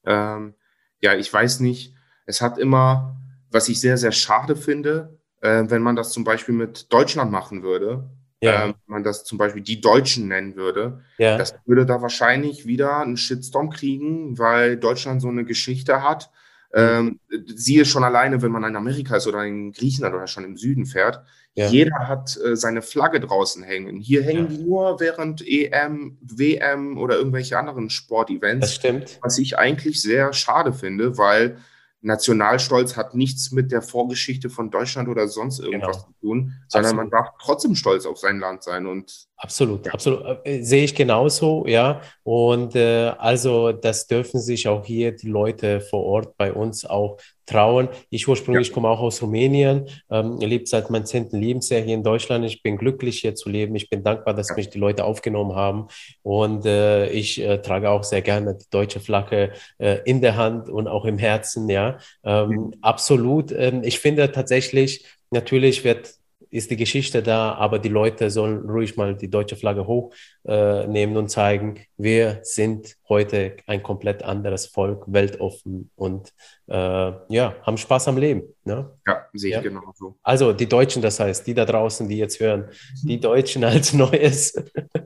[0.05, 0.55] Ähm,
[1.01, 1.95] ja, ich weiß nicht,
[2.27, 3.17] es hat immer,
[3.51, 7.63] was ich sehr, sehr schade finde, äh, wenn man das zum Beispiel mit Deutschland machen
[7.63, 8.11] würde,
[8.43, 8.65] ja.
[8.65, 11.39] äh, wenn man das zum Beispiel die Deutschen nennen würde, ja.
[11.39, 16.31] das würde da wahrscheinlich wieder einen Shitstorm kriegen, weil Deutschland so eine Geschichte hat.
[16.73, 20.57] Ähm, siehe schon alleine, wenn man in Amerika ist oder in Griechenland oder schon im
[20.57, 21.21] Süden fährt,
[21.55, 21.67] ja.
[21.69, 23.99] jeder hat äh, seine Flagge draußen hängen.
[23.99, 28.61] Hier hängen die nur während EM, WM oder irgendwelche anderen Sportevents.
[28.61, 29.19] Das stimmt.
[29.23, 31.59] Was ich eigentlich sehr schade finde, weil
[32.03, 36.07] Nationalstolz hat nichts mit der Vorgeschichte von Deutschland oder sonst irgendwas genau.
[36.07, 36.97] zu tun, sondern absolut.
[36.97, 38.87] man darf trotzdem stolz auf sein Land sein.
[38.87, 39.93] Und absolut, ja.
[39.93, 40.25] absolut.
[40.45, 42.01] Äh, sehe ich genauso, ja.
[42.23, 47.19] Und äh, also das dürfen sich auch hier die Leute vor Ort bei uns auch
[47.47, 47.89] trauen.
[48.11, 48.75] Ich ursprünglich ja.
[48.75, 52.45] komme auch aus Rumänien, ähm, lebe seit meinem zehnten Lebensjahr hier in Deutschland.
[52.45, 53.75] Ich bin glücklich hier zu leben.
[53.75, 54.55] Ich bin dankbar, dass ja.
[54.57, 55.89] mich die Leute aufgenommen haben.
[56.23, 60.69] Und äh, ich äh, trage auch sehr gerne die deutsche Flagge äh, in der Hand
[60.69, 61.69] und auch im Herzen.
[61.69, 62.75] Ja, ähm, mhm.
[62.83, 63.51] absolut.
[63.53, 66.20] Ähm, ich finde tatsächlich, natürlich wird
[66.51, 71.19] ist die Geschichte da, aber die Leute sollen ruhig mal die deutsche Flagge hochnehmen äh,
[71.19, 76.33] und zeigen, wir sind heute ein komplett anderes Volk, weltoffen und
[76.67, 78.43] äh, ja, haben Spaß am Leben.
[78.65, 78.91] Ne?
[79.07, 79.61] Ja, sehe ich ja?
[79.61, 80.17] genauso.
[80.23, 82.69] Also die Deutschen, das heißt, die da draußen, die jetzt hören,
[83.03, 84.55] die Deutschen als neues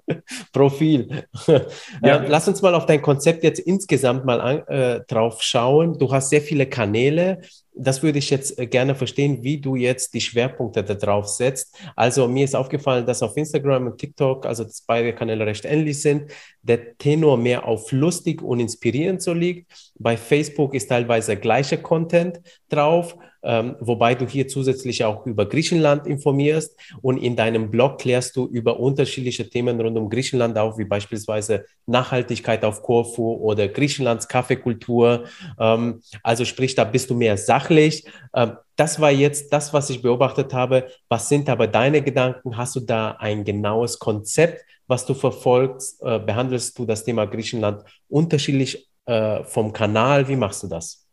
[0.52, 1.24] Profil.
[1.46, 2.22] Ja.
[2.22, 5.98] Äh, lass uns mal auf dein Konzept jetzt insgesamt mal an, äh, drauf schauen.
[5.98, 7.40] Du hast sehr viele Kanäle
[7.76, 11.76] das würde ich jetzt äh, gerne verstehen, wie du jetzt die Schwerpunkte da drauf setzt.
[11.96, 16.00] Also mir ist aufgefallen, dass auf Instagram und TikTok, also dass beide Kanäle recht ähnlich
[16.00, 16.30] sind,
[16.62, 19.92] der Tenor mehr auf lustig und inspirierend so liegt.
[19.98, 26.07] Bei Facebook ist teilweise gleicher Content drauf ähm, wobei du hier zusätzlich auch über Griechenland
[26.07, 30.85] informierst und in deinem Blog klärst du über unterschiedliche Themen rund um Griechenland auf, wie
[30.85, 35.24] beispielsweise Nachhaltigkeit auf Korfu oder Griechenlands Kaffeekultur.
[35.59, 38.04] Ähm, also sprich, da bist du mehr sachlich.
[38.35, 40.88] Ähm, das war jetzt das, was ich beobachtet habe.
[41.09, 42.57] Was sind aber deine Gedanken?
[42.57, 46.02] Hast du da ein genaues Konzept, was du verfolgst?
[46.02, 50.28] Äh, behandelst du das Thema Griechenland unterschiedlich äh, vom Kanal?
[50.28, 51.03] Wie machst du das?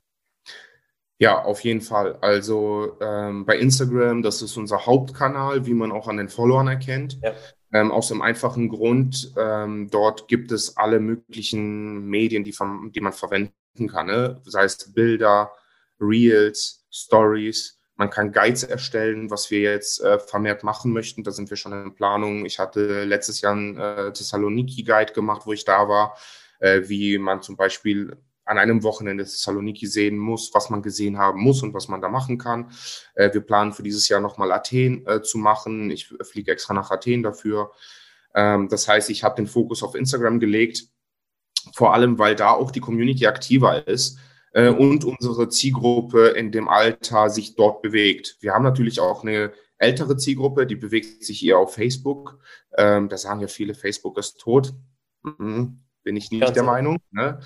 [1.21, 2.17] Ja, auf jeden Fall.
[2.21, 7.19] Also ähm, bei Instagram, das ist unser Hauptkanal, wie man auch an den Followern erkennt.
[7.21, 7.33] Ja.
[7.71, 12.55] Ähm, aus dem einfachen Grund, ähm, dort gibt es alle möglichen Medien, die,
[12.89, 14.07] die man verwenden kann.
[14.07, 14.41] Ne?
[14.45, 15.51] Sei es Bilder,
[15.99, 17.79] Reels, Stories.
[17.97, 21.23] Man kann Guides erstellen, was wir jetzt äh, vermehrt machen möchten.
[21.23, 22.47] Da sind wir schon in Planung.
[22.47, 26.17] Ich hatte letztes Jahr einen äh, Thessaloniki-Guide gemacht, wo ich da war,
[26.59, 31.41] äh, wie man zum Beispiel an einem Wochenende Thessaloniki sehen muss, was man gesehen haben
[31.41, 32.71] muss und was man da machen kann.
[33.15, 35.91] Äh, wir planen für dieses Jahr nochmal Athen äh, zu machen.
[35.91, 37.71] Ich fliege extra nach Athen dafür.
[38.33, 40.87] Ähm, das heißt, ich habe den Fokus auf Instagram gelegt,
[41.73, 44.17] vor allem, weil da auch die Community aktiver ist
[44.53, 48.37] äh, und unsere Zielgruppe in dem Alter sich dort bewegt.
[48.39, 52.39] Wir haben natürlich auch eine ältere Zielgruppe, die bewegt sich eher auf Facebook.
[52.75, 54.73] Ähm, da sagen ja viele, Facebook ist tot.
[55.23, 56.97] Mhm bin ich nicht Ganz der Meinung.
[57.11, 57.39] Ne?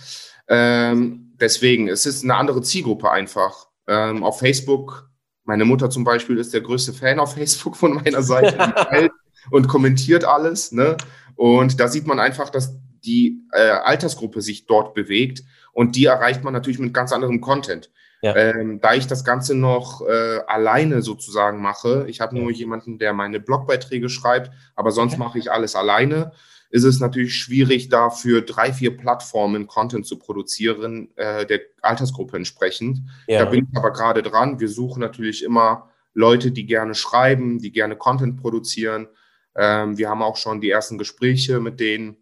[0.47, 3.67] Ähm, deswegen, es ist eine andere Zielgruppe einfach.
[3.87, 5.09] Ähm, auf Facebook,
[5.43, 9.11] meine Mutter zum Beispiel ist der größte Fan auf Facebook von meiner Seite
[9.51, 10.71] und kommentiert alles.
[10.71, 10.97] Ne?
[11.35, 16.43] Und da sieht man einfach, dass die äh, Altersgruppe sich dort bewegt und die erreicht
[16.43, 17.91] man natürlich mit ganz anderem Content.
[18.21, 18.35] Ja.
[18.35, 23.13] Ähm, da ich das Ganze noch äh, alleine sozusagen mache, ich habe nur jemanden, der
[23.13, 26.31] meine Blogbeiträge schreibt, aber sonst mache ich alles alleine
[26.75, 32.35] ist es natürlich schwierig, da für drei, vier Plattformen Content zu produzieren, äh, der Altersgruppe
[32.35, 32.99] entsprechend.
[33.27, 33.39] Ja.
[33.39, 34.59] Da bin ich aber gerade dran.
[34.59, 39.07] Wir suchen natürlich immer Leute, die gerne schreiben, die gerne Content produzieren.
[39.55, 42.17] Ähm, wir haben auch schon die ersten Gespräche mit denen.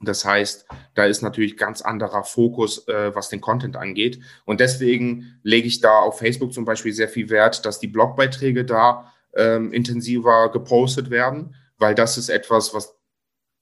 [0.00, 4.20] Das heißt, da ist natürlich ganz anderer Fokus, äh, was den Content angeht.
[4.46, 8.64] Und deswegen lege ich da auf Facebook zum Beispiel sehr viel Wert, dass die Blogbeiträge
[8.64, 12.96] da ähm, intensiver gepostet werden, weil das ist etwas, was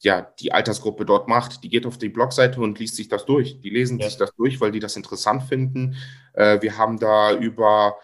[0.01, 1.65] ja die Altersgruppe dort macht.
[1.65, 3.61] Die geht auf die Blogseite und liest sich das durch.
[3.61, 4.07] Die lesen ja.
[4.07, 5.97] sich das durch, weil die das interessant finden.
[6.35, 7.97] Äh, wir haben da über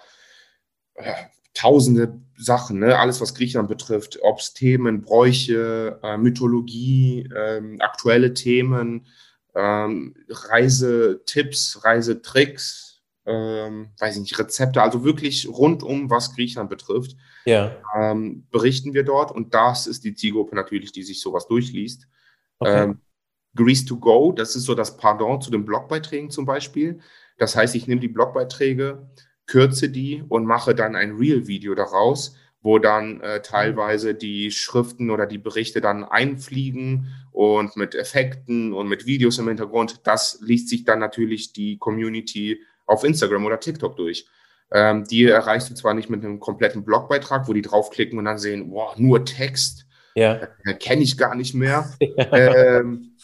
[0.94, 1.12] äh,
[1.54, 2.98] tausende Sachen, ne?
[2.98, 9.06] alles was Griechenland betrifft, ob es Themen, Bräuche, äh, Mythologie, ähm, aktuelle Themen,
[9.54, 17.76] ähm, Reisetipps, Reisetricks, ähm, weiß ich nicht, Rezepte, also wirklich rundum, was Griechenland betrifft, ja.
[17.98, 22.06] Ähm, berichten wir dort und das ist die Zielgruppe natürlich, die sich sowas durchliest.
[22.58, 22.84] Okay.
[22.84, 23.00] Ähm,
[23.54, 27.00] Greece to Go, das ist so das Pardon zu den Blogbeiträgen zum Beispiel.
[27.38, 29.10] Das heißt, ich nehme die Blogbeiträge,
[29.46, 35.26] kürze die und mache dann ein Real-Video daraus, wo dann äh, teilweise die Schriften oder
[35.26, 40.06] die Berichte dann einfliegen und mit Effekten und mit Videos im Hintergrund.
[40.06, 44.26] Das liest sich dann natürlich die Community auf Instagram oder TikTok durch.
[44.72, 48.38] Ähm, die erreichst du zwar nicht mit einem kompletten Blogbeitrag, wo die draufklicken und dann
[48.38, 50.34] sehen, boah, nur Text, ja.
[50.64, 51.90] äh, kenne ich gar nicht mehr.
[52.32, 53.16] ähm,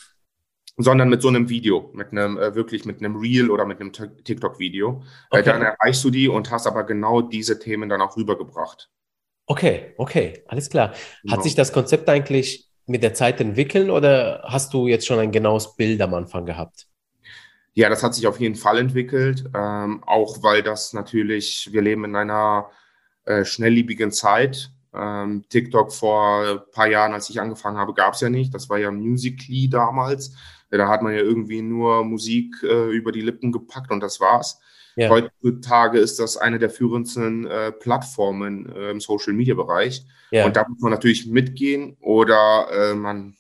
[0.77, 3.93] sondern mit so einem Video, mit einem äh, wirklich mit einem Reel oder mit einem
[3.93, 5.03] TikTok-Video.
[5.31, 5.41] Okay.
[5.41, 8.91] Äh, dann erreichst du die und hast aber genau diese Themen dann auch rübergebracht.
[9.47, 10.93] Okay, okay, alles klar.
[11.23, 11.37] Genau.
[11.37, 15.33] Hat sich das Konzept eigentlich mit der Zeit entwickelt oder hast du jetzt schon ein
[15.33, 16.87] genaues Bild am Anfang gehabt?
[17.77, 22.07] Ja, das hat sich auf jeden Fall entwickelt, ähm, auch weil das natürlich, wir leben
[22.07, 22.71] in einer
[23.27, 24.71] äh, schnelllebigen Zeit.
[24.95, 28.55] Ähm, TikTok vor ein paar Jahren, als ich angefangen habe, gab es ja nicht.
[28.55, 30.35] Das war ja Musically damals.
[30.71, 34.59] Da hat man ja irgendwie nur Musik äh, über die Lippen gepackt und das war's.
[34.97, 35.11] Ja.
[35.11, 40.07] Heutzutage ist das eine der führendsten äh, Plattformen äh, im Social-Media-Bereich.
[40.31, 40.47] Ja.
[40.47, 43.36] Und da muss man natürlich mitgehen oder äh, man,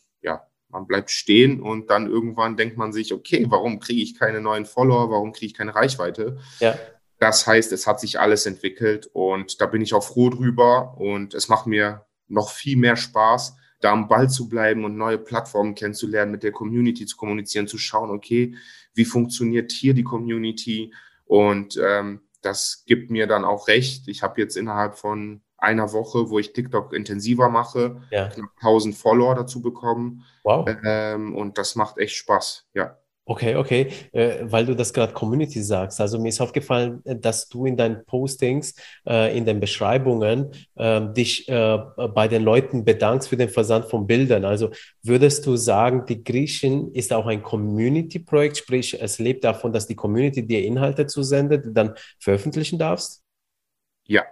[0.68, 4.66] man bleibt stehen und dann irgendwann denkt man sich, okay, warum kriege ich keine neuen
[4.66, 6.38] Follower, warum kriege ich keine Reichweite?
[6.60, 6.78] Ja.
[7.18, 11.34] Das heißt, es hat sich alles entwickelt und da bin ich auch froh drüber und
[11.34, 15.74] es macht mir noch viel mehr Spaß, da am Ball zu bleiben und neue Plattformen
[15.74, 18.54] kennenzulernen, mit der Community zu kommunizieren, zu schauen, okay,
[18.94, 20.92] wie funktioniert hier die Community?
[21.24, 24.08] Und ähm, das gibt mir dann auch recht.
[24.08, 28.28] Ich habe jetzt innerhalb von einer Woche, wo ich TikTok intensiver mache, ja.
[28.28, 30.24] knapp 1000 Follower dazu bekommen.
[30.44, 30.68] Wow.
[30.84, 32.98] Ähm, und das macht echt Spaß, ja.
[33.28, 36.00] Okay, okay, äh, weil du das gerade Community sagst.
[36.00, 38.72] Also mir ist aufgefallen, äh, dass du in deinen Postings,
[39.04, 41.78] äh, in den Beschreibungen ähm, dich äh,
[42.14, 44.44] bei den Leuten bedankst für den Versand von Bildern.
[44.44, 44.70] Also
[45.02, 49.96] würdest du sagen, die Griechen ist auch ein Community-Projekt, sprich es lebt davon, dass die
[49.96, 53.24] Community dir Inhalte zusendet, die dann veröffentlichen darfst?
[54.06, 54.22] Ja.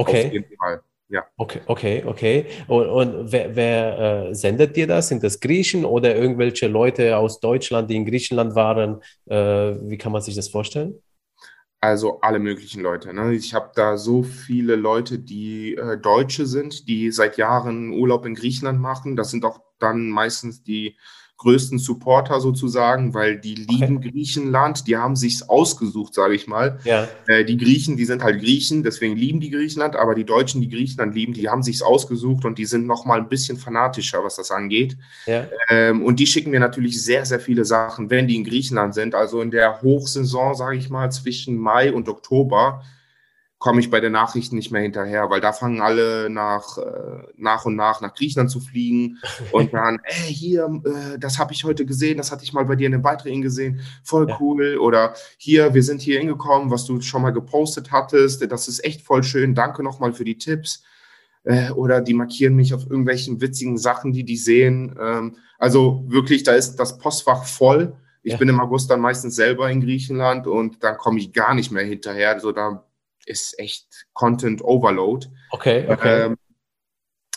[0.00, 0.26] Okay.
[0.26, 0.82] Auf jeden Fall.
[1.08, 1.26] Ja.
[1.36, 2.46] Okay, okay, okay.
[2.68, 5.08] Und, und wer, wer äh, sendet dir das?
[5.08, 9.02] Sind das Griechen oder irgendwelche Leute aus Deutschland, die in Griechenland waren?
[9.26, 10.94] Äh, wie kann man sich das vorstellen?
[11.80, 13.12] Also alle möglichen Leute.
[13.12, 13.34] Ne?
[13.34, 18.34] Ich habe da so viele Leute, die äh, Deutsche sind, die seit Jahren Urlaub in
[18.34, 19.16] Griechenland machen.
[19.16, 20.96] Das sind auch dann meistens die
[21.40, 24.10] größten Supporter sozusagen, weil die lieben okay.
[24.10, 26.78] Griechenland, die haben sich's ausgesucht, sage ich mal.
[26.84, 27.08] Ja.
[27.26, 30.68] Äh, die Griechen, die sind halt Griechen, deswegen lieben die Griechenland, aber die Deutschen, die
[30.68, 34.36] Griechenland lieben, die haben sich's ausgesucht und die sind noch mal ein bisschen fanatischer, was
[34.36, 34.98] das angeht.
[35.24, 35.46] Ja.
[35.70, 39.14] Ähm, und die schicken mir natürlich sehr, sehr viele Sachen, wenn die in Griechenland sind.
[39.14, 42.82] Also in der Hochsaison, sage ich mal, zwischen Mai und Oktober
[43.60, 47.66] komme ich bei den Nachrichten nicht mehr hinterher, weil da fangen alle nach, äh, nach
[47.66, 49.18] und nach nach Griechenland zu fliegen
[49.52, 52.74] und dann, ey, hier, äh, das habe ich heute gesehen, das hatte ich mal bei
[52.74, 54.78] dir in den Beiträgen gesehen, voll cool.
[54.78, 59.02] Oder hier, wir sind hier hingekommen, was du schon mal gepostet hattest, das ist echt
[59.02, 60.82] voll schön, danke nochmal für die Tipps.
[61.44, 64.96] Äh, oder die markieren mich auf irgendwelchen witzigen Sachen, die die sehen.
[64.98, 67.94] Ähm, also wirklich, da ist das Postfach voll.
[68.22, 68.38] Ich ja.
[68.38, 71.84] bin im August dann meistens selber in Griechenland und dann komme ich gar nicht mehr
[71.84, 72.30] hinterher.
[72.30, 72.84] Also da
[73.30, 75.28] ist echt Content Overload.
[75.50, 76.26] Okay, okay.
[76.26, 76.36] Ähm,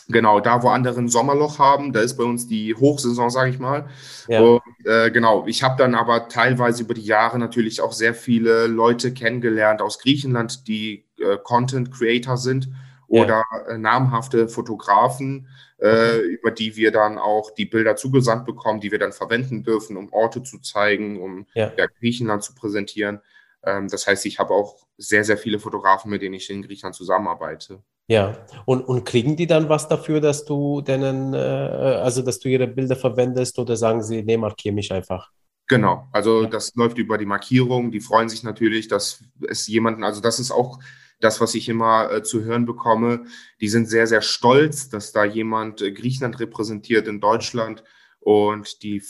[0.08, 3.58] genau, da wo andere ein Sommerloch haben, da ist bei uns die Hochsaison, sage ich
[3.58, 3.88] mal.
[4.28, 4.40] Ja.
[4.40, 8.66] Und, äh, genau, ich habe dann aber teilweise über die Jahre natürlich auch sehr viele
[8.66, 12.68] Leute kennengelernt aus Griechenland, die äh, Content Creator sind
[13.06, 13.74] oder ja.
[13.74, 16.20] äh, namhafte Fotografen, äh, okay.
[16.20, 20.12] über die wir dann auch die Bilder zugesandt bekommen, die wir dann verwenden dürfen, um
[20.12, 21.70] Orte zu zeigen, um ja.
[22.00, 23.20] Griechenland zu präsentieren.
[23.66, 26.94] Ähm, das heißt, ich habe auch sehr, sehr viele Fotografen, mit denen ich in Griechenland
[26.94, 27.82] zusammenarbeite.
[28.06, 32.48] Ja, und, und kriegen die dann was dafür, dass du denen, äh, also dass du
[32.48, 35.30] ihre Bilder verwendest oder sagen sie, nee, markiere mich einfach?
[35.66, 36.48] Genau, also ja.
[36.48, 37.90] das läuft über die Markierung.
[37.90, 40.78] Die freuen sich natürlich, dass es jemanden, also das ist auch
[41.20, 43.24] das, was ich immer äh, zu hören bekomme,
[43.60, 47.82] die sind sehr, sehr stolz, dass da jemand äh, Griechenland repräsentiert in Deutschland
[48.20, 49.02] und die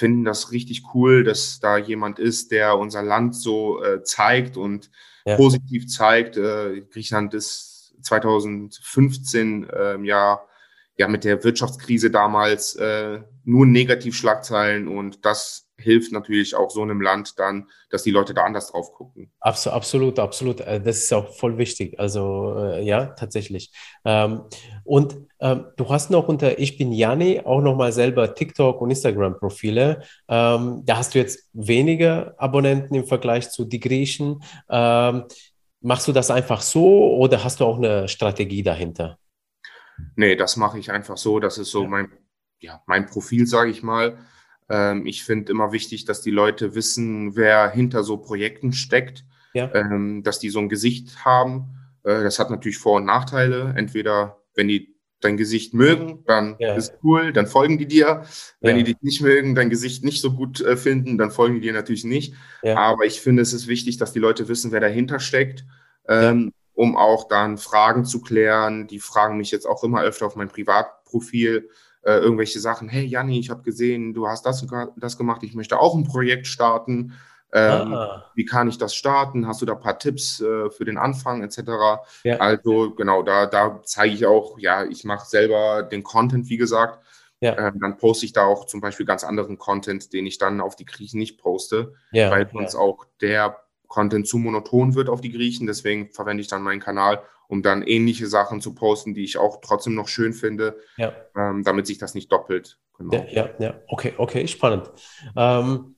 [0.00, 4.90] finden das richtig cool, dass da jemand ist, der unser Land so äh, zeigt und
[5.26, 5.36] ja.
[5.36, 6.38] positiv zeigt.
[6.38, 10.40] Äh, Griechenland ist 2015 ähm, ja,
[10.96, 17.00] ja mit der Wirtschaftskrise damals äh, nur Negativschlagzeilen und das hilft natürlich auch so einem
[17.00, 19.32] Land dann, dass die Leute da anders drauf gucken.
[19.40, 20.60] Absolut, absolut, absolut.
[20.60, 21.98] Äh, das ist auch voll wichtig.
[21.98, 23.72] Also äh, ja, tatsächlich.
[24.04, 24.42] Ähm,
[24.84, 30.02] und ähm, du hast noch unter Ich bin Jani auch nochmal selber TikTok und Instagram-Profile.
[30.28, 34.42] Ähm, da hast du jetzt weniger Abonnenten im Vergleich zu die Griechen.
[34.68, 39.18] machst du das einfach so oder hast du auch eine Strategie dahinter?
[40.16, 41.40] Nee, das mache ich einfach so.
[41.40, 41.88] Das ist so ja.
[41.88, 42.08] mein,
[42.58, 44.18] ja, mein Profil, sage ich mal.
[44.70, 49.70] Ähm, ich finde immer wichtig, dass die Leute wissen, wer hinter so Projekten steckt, ja.
[49.74, 51.76] ähm, dass die so ein Gesicht haben.
[52.04, 53.74] Äh, das hat natürlich Vor- und Nachteile.
[53.76, 56.74] Entweder, wenn die dein Gesicht mögen, dann ja.
[56.74, 58.24] ist cool, dann folgen die dir.
[58.60, 58.82] Wenn ja.
[58.82, 61.72] die dich nicht mögen, dein Gesicht nicht so gut äh, finden, dann folgen die dir
[61.72, 62.34] natürlich nicht.
[62.62, 62.76] Ja.
[62.76, 65.66] Aber ich finde, es ist wichtig, dass die Leute wissen, wer dahinter steckt,
[66.08, 68.86] ähm, um auch dann Fragen zu klären.
[68.86, 71.68] Die fragen mich jetzt auch immer öfter auf mein Privatprofil
[72.02, 75.78] äh, irgendwelche Sachen, hey Janni, ich habe gesehen, du hast das, das gemacht, ich möchte
[75.78, 77.14] auch ein Projekt starten.
[77.52, 78.30] Ähm, ah.
[78.34, 79.46] Wie kann ich das starten?
[79.46, 81.60] Hast du da ein paar Tipps äh, für den Anfang etc.?
[82.22, 82.36] Ja.
[82.36, 87.04] Also genau, da, da zeige ich auch, ja, ich mache selber den Content, wie gesagt.
[87.40, 87.56] Ja.
[87.58, 90.76] Ähm, dann poste ich da auch zum Beispiel ganz anderen Content, den ich dann auf
[90.76, 92.30] die Griechen nicht poste, ja.
[92.30, 93.56] weil uns auch der
[93.88, 95.66] Content zu monoton wird auf die Griechen.
[95.66, 99.60] Deswegen verwende ich dann meinen Kanal, um dann ähnliche Sachen zu posten, die ich auch
[99.60, 101.12] trotzdem noch schön finde, ja.
[101.36, 102.78] ähm, damit sich das nicht doppelt.
[102.96, 103.12] Genau.
[103.12, 104.90] Ja, ja, ja, okay, okay, spannend.
[105.36, 105.96] Ähm,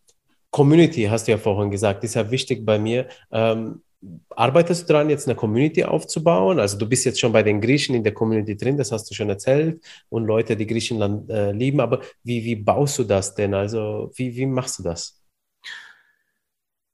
[0.51, 3.07] Community hast du ja vorhin gesagt, ist ja wichtig bei mir.
[3.31, 3.83] Ähm,
[4.31, 6.59] arbeitest du daran, jetzt eine Community aufzubauen?
[6.59, 9.15] Also du bist jetzt schon bei den Griechen in der Community drin, das hast du
[9.15, 13.53] schon erzählt, und Leute, die Griechenland äh, lieben, aber wie, wie baust du das denn?
[13.53, 15.22] Also wie, wie machst du das?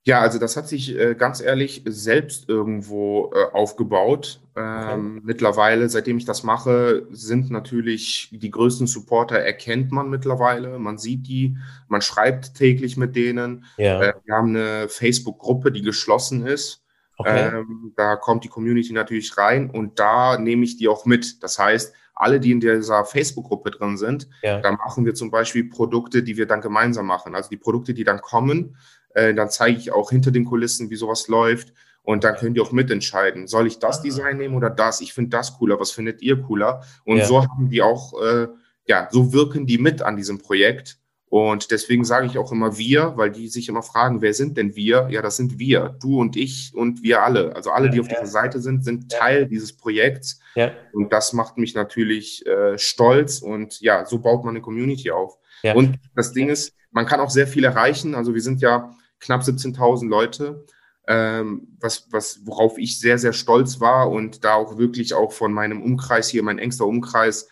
[0.04, 4.40] Ja, also das hat sich äh, ganz ehrlich selbst irgendwo äh, aufgebaut.
[4.56, 5.20] Ähm, okay.
[5.22, 10.78] Mittlerweile, seitdem ich das mache, sind natürlich die größten Supporter, erkennt man mittlerweile.
[10.78, 11.58] Man sieht die,
[11.88, 13.66] man schreibt täglich mit denen.
[13.76, 14.00] Ja.
[14.00, 16.82] Äh, wir haben eine Facebook-Gruppe, die geschlossen ist.
[17.18, 17.58] Okay.
[17.58, 21.42] Ähm, da kommt die Community natürlich rein und da nehme ich die auch mit.
[21.42, 24.60] Das heißt, alle, die in dieser Facebook-Gruppe drin sind, ja.
[24.60, 27.34] da machen wir zum Beispiel Produkte, die wir dann gemeinsam machen.
[27.34, 28.76] Also die Produkte, die dann kommen,
[29.18, 31.72] äh, dann zeige ich auch hinter den Kulissen, wie sowas läuft.
[32.02, 35.02] Und dann könnt ihr auch mitentscheiden, soll ich das Design nehmen oder das?
[35.02, 36.82] Ich finde das cooler, was findet ihr cooler?
[37.04, 37.26] Und ja.
[37.26, 38.48] so haben die auch, äh,
[38.86, 40.98] ja, so wirken die mit an diesem Projekt.
[41.26, 44.74] Und deswegen sage ich auch immer wir, weil die sich immer fragen, wer sind denn
[44.74, 45.08] wir?
[45.10, 47.54] Ja, das sind wir, du und ich und wir alle.
[47.54, 50.40] Also alle, die auf dieser Seite sind, sind Teil dieses Projekts.
[50.54, 50.70] Ja.
[50.94, 55.36] Und das macht mich natürlich äh, stolz und ja, so baut man eine Community auf.
[55.62, 55.74] Ja.
[55.74, 58.14] Und das Ding ist, man kann auch sehr viel erreichen.
[58.14, 60.64] Also wir sind ja knapp 17.000 Leute,
[61.06, 65.52] ähm, was, was, worauf ich sehr, sehr stolz war und da auch wirklich auch von
[65.52, 67.48] meinem Umkreis hier, mein engster Umkreis,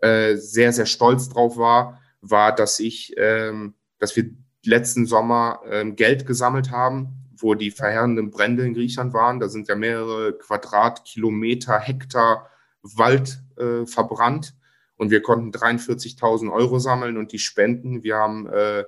[0.00, 4.30] äh, sehr, sehr stolz drauf war, war, dass ich, ähm, dass wir
[4.64, 9.40] letzten Sommer ähm, Geld gesammelt haben, wo die verheerenden Brände in Griechenland waren.
[9.40, 12.50] Da sind ja mehrere Quadratkilometer, Hektar
[12.82, 14.54] Wald äh, verbrannt
[14.96, 18.84] und wir konnten 43.000 Euro sammeln und die Spenden, wir haben äh,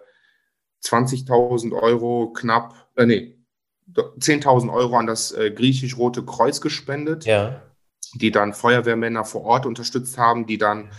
[0.84, 3.38] 20.000 Euro knapp, äh, nee,
[3.94, 7.62] 10.000 Euro an das äh, griechisch-rote Kreuz gespendet, ja.
[8.14, 10.90] die dann Feuerwehrmänner vor Ort unterstützt haben, die dann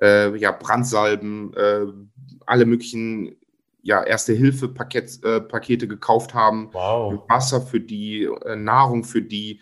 [0.00, 1.86] äh, ja, Brandsalben, äh,
[2.46, 3.36] alle möglichen
[3.82, 7.24] ja, Erste-Hilfe-Pakete äh, gekauft haben, wow.
[7.28, 9.60] Wasser für die, äh, Nahrung für die,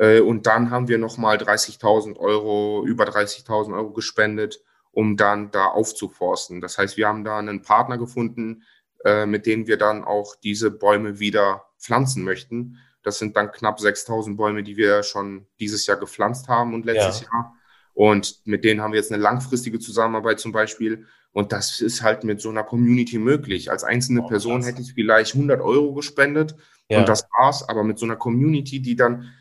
[0.00, 4.60] äh, und dann haben wir nochmal 30.000 Euro, über 30.000 Euro gespendet,
[4.92, 6.60] um dann da aufzuforsten.
[6.60, 8.62] Das heißt, wir haben da einen Partner gefunden,
[9.04, 12.78] äh, mit denen wir dann auch diese Bäume wieder pflanzen möchten.
[13.02, 17.22] Das sind dann knapp 6.000 Bäume, die wir schon dieses Jahr gepflanzt haben und letztes
[17.22, 17.26] ja.
[17.32, 17.54] Jahr.
[17.94, 21.06] Und mit denen haben wir jetzt eine langfristige Zusammenarbeit zum Beispiel.
[21.32, 23.70] Und das ist halt mit so einer Community möglich.
[23.70, 26.56] Als einzelne oh, Person hätte ich vielleicht 100 Euro gespendet
[26.88, 26.98] ja.
[26.98, 27.68] und das war's.
[27.68, 29.32] Aber mit so einer Community, die dann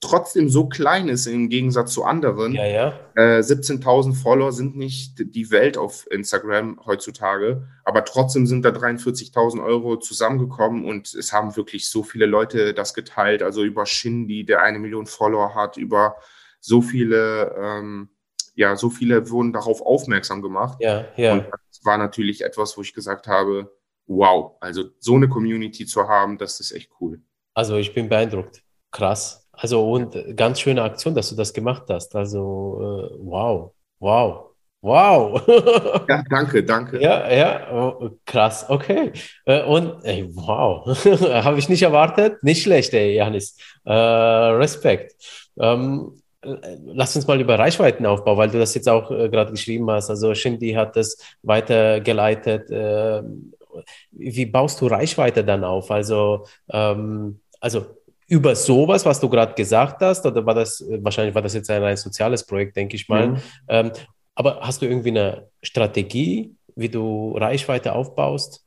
[0.00, 2.52] trotzdem so klein ist im Gegensatz zu anderen.
[2.52, 3.00] Ja, ja.
[3.14, 9.62] Äh, 17.000 Follower sind nicht die Welt auf Instagram heutzutage, aber trotzdem sind da 43.000
[9.62, 13.42] Euro zusammengekommen und es haben wirklich so viele Leute das geteilt.
[13.42, 16.16] Also über Shindy, der eine Million Follower hat, über
[16.60, 18.08] so viele, ähm,
[18.54, 20.78] ja, so viele wurden darauf aufmerksam gemacht.
[20.80, 21.34] Ja, ja.
[21.34, 23.70] Und das war natürlich etwas, wo ich gesagt habe,
[24.06, 27.20] wow, also so eine Community zu haben, das ist echt cool.
[27.54, 28.62] Also ich bin beeindruckt.
[28.90, 29.48] Krass.
[29.62, 32.16] Also und ganz schöne Aktion, dass du das gemacht hast.
[32.16, 34.46] Also äh, wow, wow.
[34.82, 35.42] Wow.
[36.08, 37.00] Ja, danke, danke.
[37.00, 39.12] Ja, ja, oh, krass, okay.
[39.44, 40.86] Äh, und ey, wow,
[41.44, 42.42] habe ich nicht erwartet.
[42.42, 43.56] Nicht schlecht, ey, Janis.
[43.84, 45.14] Äh, Respekt.
[45.60, 50.08] Ähm, lass uns mal über Reichweitenaufbau, weil du das jetzt auch äh, gerade geschrieben hast.
[50.08, 52.70] Also Shindy hat das weitergeleitet.
[52.70, 53.22] Äh,
[54.12, 55.90] wie baust du Reichweite dann auf?
[55.90, 57.86] Also, ähm, also
[58.30, 61.82] über sowas, was du gerade gesagt hast, oder war das, wahrscheinlich war das jetzt ein,
[61.82, 63.28] ein soziales Projekt, denke ich mal.
[63.28, 63.38] Mhm.
[63.68, 63.92] Ähm,
[64.36, 68.64] aber hast du irgendwie eine Strategie, wie du Reichweite aufbaust?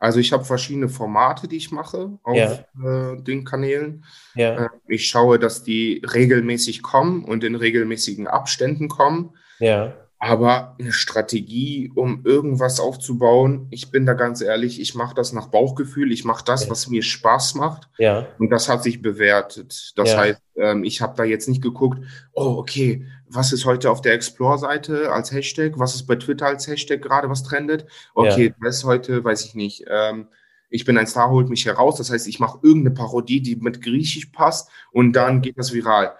[0.00, 2.52] Also ich habe verschiedene Formate, die ich mache auf ja.
[2.84, 4.04] äh, den Kanälen.
[4.34, 4.66] Ja.
[4.66, 9.34] Äh, ich schaue, dass die regelmäßig kommen und in regelmäßigen Abständen kommen.
[9.60, 9.94] Ja.
[10.24, 15.48] Aber eine Strategie, um irgendwas aufzubauen, ich bin da ganz ehrlich, ich mache das nach
[15.48, 17.90] Bauchgefühl, ich mache das, was mir Spaß macht.
[17.98, 18.26] Ja.
[18.38, 19.92] Und das hat sich bewertet.
[19.96, 20.16] Das ja.
[20.16, 22.02] heißt, ähm, ich habe da jetzt nicht geguckt,
[22.32, 26.66] oh, okay, was ist heute auf der Explore-Seite als Hashtag, was ist bei Twitter als
[26.66, 27.84] Hashtag gerade, was trendet?
[28.14, 28.54] Okay, ja.
[28.64, 29.84] das ist heute, weiß ich nicht.
[29.90, 30.28] Ähm,
[30.70, 31.96] ich bin ein Star, holt mich heraus.
[31.96, 36.14] Das heißt, ich mache irgendeine Parodie, die mit Griechisch passt und dann geht das viral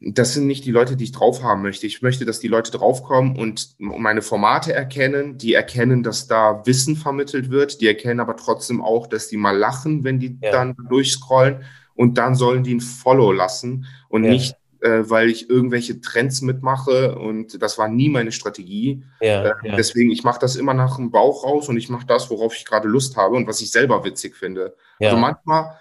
[0.00, 1.86] das sind nicht die Leute, die ich drauf haben möchte.
[1.86, 6.96] Ich möchte, dass die Leute draufkommen und meine Formate erkennen, die erkennen, dass da Wissen
[6.96, 10.52] vermittelt wird, die erkennen aber trotzdem auch, dass die mal lachen, wenn die ja.
[10.52, 14.30] dann durchscrollen und dann sollen die ein Follow lassen und ja.
[14.30, 19.04] nicht, äh, weil ich irgendwelche Trends mitmache und das war nie meine Strategie.
[19.20, 22.30] Ja, äh, deswegen, ich mache das immer nach dem Bauch raus und ich mache das,
[22.30, 24.74] worauf ich gerade Lust habe und was ich selber witzig finde.
[24.98, 25.78] Also manchmal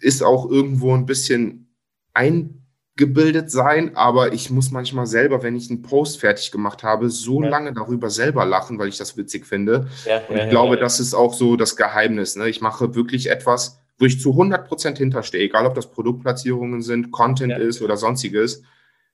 [0.00, 1.70] ist auch irgendwo ein bisschen
[2.14, 2.59] ein
[3.00, 7.42] gebildet sein, aber ich muss manchmal selber, wenn ich einen Post fertig gemacht habe, so
[7.42, 7.48] ja.
[7.48, 9.88] lange darüber selber lachen, weil ich das witzig finde.
[10.04, 12.36] Ja, und ich ja, glaube, das ist auch so das Geheimnis.
[12.36, 12.48] Ne?
[12.50, 17.10] Ich mache wirklich etwas, wo ich zu 100 Prozent hinterstehe, egal ob das Produktplatzierungen sind,
[17.10, 18.62] Content ist oder sonstiges.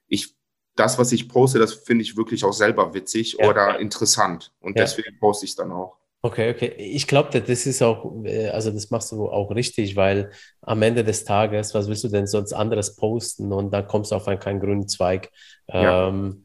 [0.09, 0.35] Ich,
[0.75, 4.53] das, was ich poste, das finde ich wirklich auch selber witzig oder interessant.
[4.59, 5.97] Und deswegen poste ich es dann auch.
[6.27, 6.75] Okay, okay.
[6.77, 11.05] Ich glaube, das ist auch, äh, also das machst du auch richtig, weil am Ende
[11.05, 14.41] des Tages, was willst du denn sonst anderes posten und dann kommst du auf einen
[14.41, 15.31] keinen grünen Zweig.
[15.69, 16.09] Ja.
[16.09, 16.45] Ähm,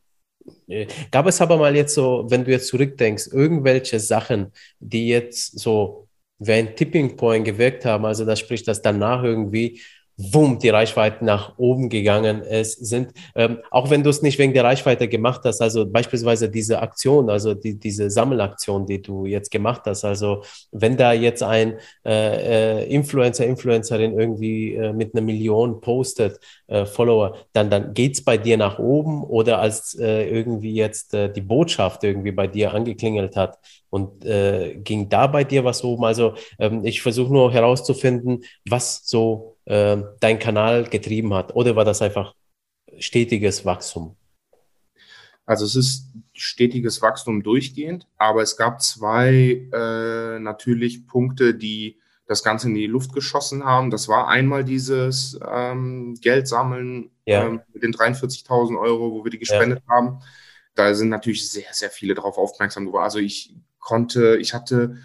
[0.67, 5.59] äh, gab es aber mal jetzt so, wenn du jetzt zurückdenkst, irgendwelche Sachen, die jetzt
[5.59, 6.07] so
[6.37, 9.81] wie ein Tipping Point gewirkt haben, also das spricht, dass danach irgendwie
[10.17, 14.53] wumm, die Reichweite nach oben gegangen ist, sind, ähm, auch wenn du es nicht wegen
[14.53, 19.51] der Reichweite gemacht hast, also beispielsweise diese Aktion, also die, diese Sammelaktion, die du jetzt
[19.51, 25.23] gemacht hast, also wenn da jetzt ein äh, äh, Influencer, Influencerin irgendwie äh, mit einer
[25.23, 30.73] Million postet, äh, Follower, dann, dann geht's bei dir nach oben oder als äh, irgendwie
[30.73, 33.57] jetzt äh, die Botschaft irgendwie bei dir angeklingelt hat,
[33.91, 36.05] und ging da bei dir was oben?
[36.05, 41.55] Also ähm, ich versuche nur herauszufinden, was so äh, dein Kanal getrieben hat.
[41.55, 42.35] Oder war das einfach
[42.99, 44.17] stetiges Wachstum?
[45.45, 52.43] Also es ist stetiges Wachstum durchgehend, aber es gab zwei äh, natürlich Punkte, die das
[52.43, 53.91] Ganze in die Luft geschossen haben.
[53.91, 57.45] Das war einmal dieses ähm, Geld sammeln ja.
[57.45, 59.95] ähm, mit den 43.000 Euro, wo wir die gespendet ja.
[59.95, 60.19] haben.
[60.75, 63.03] Da sind natürlich sehr, sehr viele darauf aufmerksam geworden.
[63.03, 64.97] Also ich konnte, ich hatte,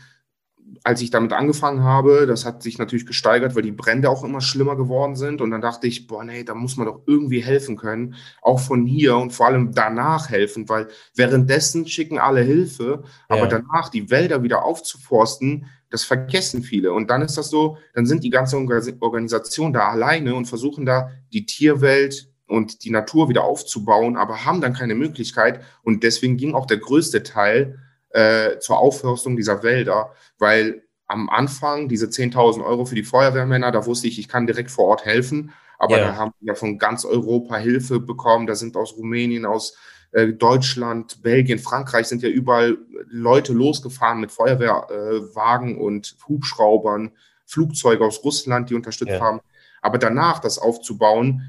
[0.86, 4.40] als ich damit angefangen habe, das hat sich natürlich gesteigert, weil die Brände auch immer
[4.40, 5.40] schlimmer geworden sind.
[5.40, 8.86] Und dann dachte ich, boah, nee, da muss man doch irgendwie helfen können, auch von
[8.86, 13.46] hier und vor allem danach helfen, weil währenddessen schicken alle Hilfe, aber ja.
[13.48, 16.92] danach die Wälder wieder aufzuforsten, das vergessen viele.
[16.92, 21.10] Und dann ist das so, dann sind die ganze Organisation da alleine und versuchen da
[21.32, 25.62] die Tierwelt und die Natur wieder aufzubauen, aber haben dann keine Möglichkeit.
[25.82, 27.76] Und deswegen ging auch der größte Teil
[28.16, 33.84] äh, zur Aufforstung dieser Wälder, weil am Anfang diese 10.000 Euro für die Feuerwehrmänner, da
[33.84, 35.52] wusste ich, ich kann direkt vor Ort helfen.
[35.78, 36.06] Aber ja.
[36.06, 38.46] da haben wir von ganz Europa Hilfe bekommen.
[38.46, 39.76] Da sind aus Rumänien, aus
[40.12, 47.12] äh, Deutschland, Belgien, Frankreich sind ja überall Leute losgefahren mit Feuerwehrwagen äh, und Hubschraubern,
[47.44, 49.20] Flugzeuge aus Russland, die unterstützt ja.
[49.20, 49.40] haben.
[49.82, 51.42] Aber danach das aufzubauen,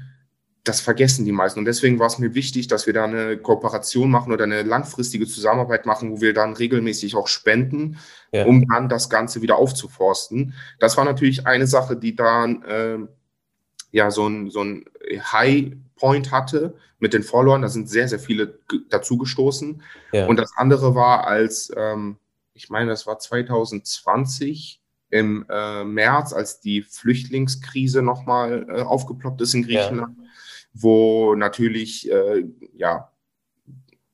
[0.68, 1.58] das vergessen die meisten.
[1.58, 5.26] Und deswegen war es mir wichtig, dass wir da eine Kooperation machen oder eine langfristige
[5.26, 7.98] Zusammenarbeit machen, wo wir dann regelmäßig auch spenden,
[8.32, 8.44] ja.
[8.44, 10.54] um dann das Ganze wieder aufzuforsten.
[10.78, 12.98] Das war natürlich eine Sache, die dann äh,
[13.92, 14.84] ja so ein, so ein
[15.32, 17.62] High Point hatte mit den Followern.
[17.62, 18.58] Da sind sehr, sehr viele
[18.90, 19.82] dazugestoßen.
[20.12, 20.26] Ja.
[20.26, 22.18] Und das andere war als, ähm,
[22.52, 29.54] ich meine, das war 2020 im äh, März, als die Flüchtlingskrise nochmal äh, aufgeploppt ist
[29.54, 30.18] in Griechenland.
[30.18, 30.27] Ja
[30.72, 32.44] wo natürlich äh,
[32.74, 33.12] ja,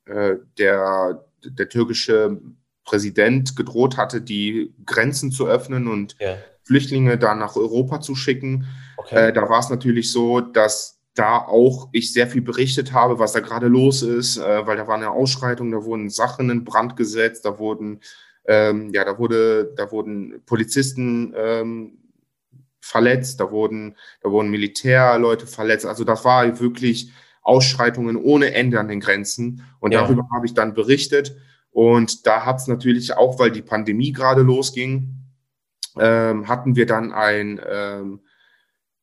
[0.06, 2.40] äh, der, der türkische
[2.84, 6.36] Präsident gedroht hatte, die Grenzen zu öffnen und ja.
[6.62, 8.66] Flüchtlinge dann nach Europa zu schicken.
[8.96, 9.28] Okay.
[9.28, 13.32] Äh, da war es natürlich so, dass da auch ich sehr viel berichtet habe, was
[13.32, 16.96] da gerade los ist, äh, weil da war eine Ausschreitung, da wurden Sachen in Brand
[16.96, 18.00] gesetzt, da wurden
[18.46, 21.98] ähm, ja, da wurde, da wurden Polizisten ähm,
[22.84, 25.86] verletzt, da wurden, da wurden Militärleute verletzt.
[25.86, 27.10] Also das war wirklich
[27.42, 29.62] Ausschreitungen ohne Ende an den Grenzen.
[29.80, 30.02] Und ja.
[30.02, 31.36] darüber habe ich dann berichtet.
[31.70, 35.16] Und da hat es natürlich auch, weil die Pandemie gerade losging,
[35.98, 38.20] ähm, hatten wir dann ein, ähm,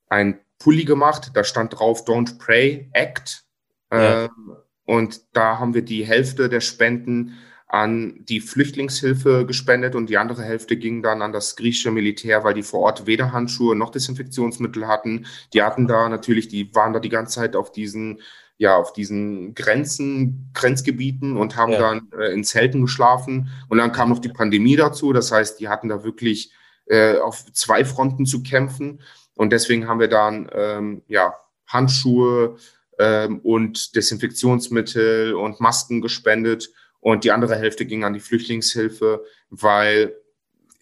[0.08, 1.32] ein Pulli gemacht.
[1.34, 3.44] Da stand drauf Don't Pray Act.
[3.92, 4.26] Ja.
[4.26, 4.56] Ähm,
[4.86, 7.38] und da haben wir die Hälfte der Spenden
[7.72, 12.53] an die Flüchtlingshilfe gespendet und die andere Hälfte ging dann an das griechische Militär, weil
[12.53, 15.26] die vor Ort weder Handschuhe noch Desinfektionsmittel hatten.
[15.53, 18.22] Die hatten da natürlich, die waren da die ganze Zeit auf diesen
[18.57, 21.80] ja, auf diesen Grenzen, Grenzgebieten und haben ja.
[21.80, 23.49] dann äh, in Zelten geschlafen.
[23.69, 25.13] Und dann kam noch die Pandemie dazu.
[25.13, 26.51] Das heißt, die hatten da wirklich
[26.86, 29.01] äh, auf zwei Fronten zu kämpfen.
[29.34, 31.34] Und deswegen haben wir dann ähm, ja,
[31.65, 32.57] Handschuhe
[32.99, 36.69] ähm, und Desinfektionsmittel und Masken gespendet
[37.02, 40.16] und die andere Hälfte ging an die Flüchtlingshilfe, weil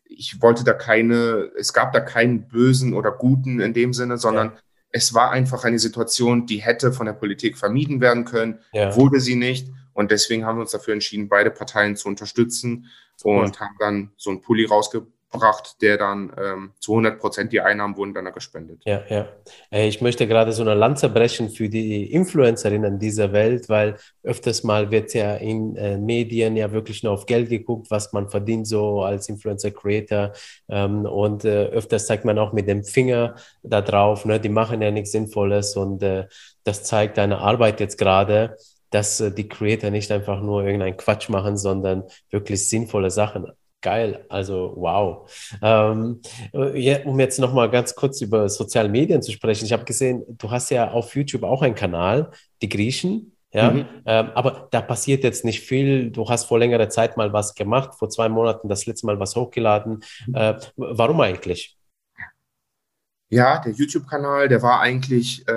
[0.05, 4.49] ich wollte da keine, es gab da keinen Bösen oder Guten in dem Sinne, sondern
[4.49, 4.57] ja.
[4.91, 8.95] es war einfach eine Situation, die hätte von der Politik vermieden werden können, ja.
[8.95, 9.70] wurde sie nicht.
[9.93, 12.88] Und deswegen haben wir uns dafür entschieden, beide Parteien zu unterstützen
[13.24, 13.61] und ja.
[13.61, 17.95] haben dann so einen Pulli rausgebracht gebracht, der dann ähm, zu 100 Prozent die Einnahmen
[17.97, 18.82] wurden dann gespendet.
[18.86, 19.27] Ja, ja.
[19.71, 24.91] Ich möchte gerade so eine Lanze brechen für die Influencerinnen dieser Welt, weil öfters mal
[24.91, 29.01] wird ja in äh, Medien ja wirklich nur auf Geld geguckt, was man verdient so
[29.01, 30.34] als Influencer-Creator
[30.69, 34.82] ähm, und äh, öfters zeigt man auch mit dem Finger da drauf, ne, die machen
[34.82, 36.27] ja nichts Sinnvolles und äh,
[36.63, 38.57] das zeigt deine Arbeit jetzt gerade
[38.91, 43.45] dass äh, die Creator nicht einfach nur irgendeinen Quatsch machen, sondern wirklich sinnvolle Sachen
[43.82, 45.32] Geil, also wow.
[45.61, 46.21] Ähm,
[46.73, 49.65] ja, um jetzt nochmal ganz kurz über soziale Medien zu sprechen.
[49.65, 53.38] Ich habe gesehen, du hast ja auf YouTube auch einen Kanal, die Griechen.
[53.51, 53.86] Ja, mhm.
[54.05, 56.11] ähm, aber da passiert jetzt nicht viel.
[56.11, 59.36] Du hast vor längerer Zeit mal was gemacht, vor zwei Monaten das letzte Mal was
[59.36, 60.03] hochgeladen.
[60.34, 61.77] Äh, warum eigentlich?
[63.30, 65.51] Ja, der YouTube-Kanal, der war eigentlich äh,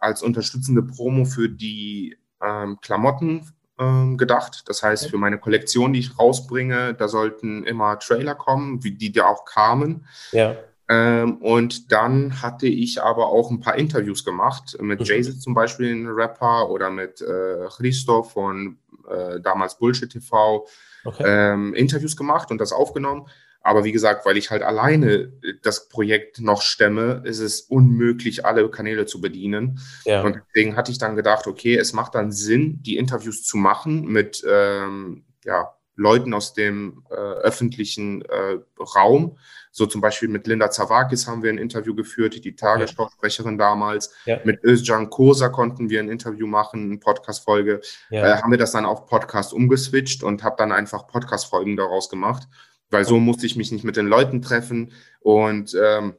[0.00, 3.48] als unterstützende Promo für die ähm, Klamotten
[3.78, 4.64] ähm, gedacht.
[4.66, 9.12] Das heißt, für meine Kollektion, die ich rausbringe, da sollten immer Trailer kommen, wie die
[9.12, 10.06] da auch kamen.
[10.32, 10.56] Ja.
[10.88, 15.04] Ähm, und dann hatte ich aber auch ein paar Interviews gemacht, mit mhm.
[15.04, 20.66] Jason zum Beispiel, ein Rapper, oder mit äh, Christoph von äh, damals Bullshit TV,
[21.04, 21.24] okay.
[21.26, 23.26] ähm, Interviews gemacht und das aufgenommen.
[23.66, 28.70] Aber wie gesagt, weil ich halt alleine das Projekt noch stemme, ist es unmöglich, alle
[28.70, 29.80] Kanäle zu bedienen.
[30.04, 30.22] Ja.
[30.22, 34.06] Und deswegen hatte ich dann gedacht, okay, es macht dann Sinn, die Interviews zu machen
[34.06, 39.36] mit ähm, ja, Leuten aus dem äh, öffentlichen äh, Raum.
[39.72, 44.14] So zum Beispiel mit Linda Zawakis haben wir ein Interview geführt, die Tagesschausprecherin damals.
[44.26, 44.38] Ja.
[44.44, 47.80] Mit Özcan Kosa konnten wir ein Interview machen, eine Podcast-Folge.
[48.10, 48.26] Ja.
[48.26, 52.46] Äh, haben wir das dann auf Podcast umgeswitcht und habe dann einfach Podcast-Folgen daraus gemacht
[52.90, 56.14] weil so musste ich mich nicht mit den Leuten treffen und ähm,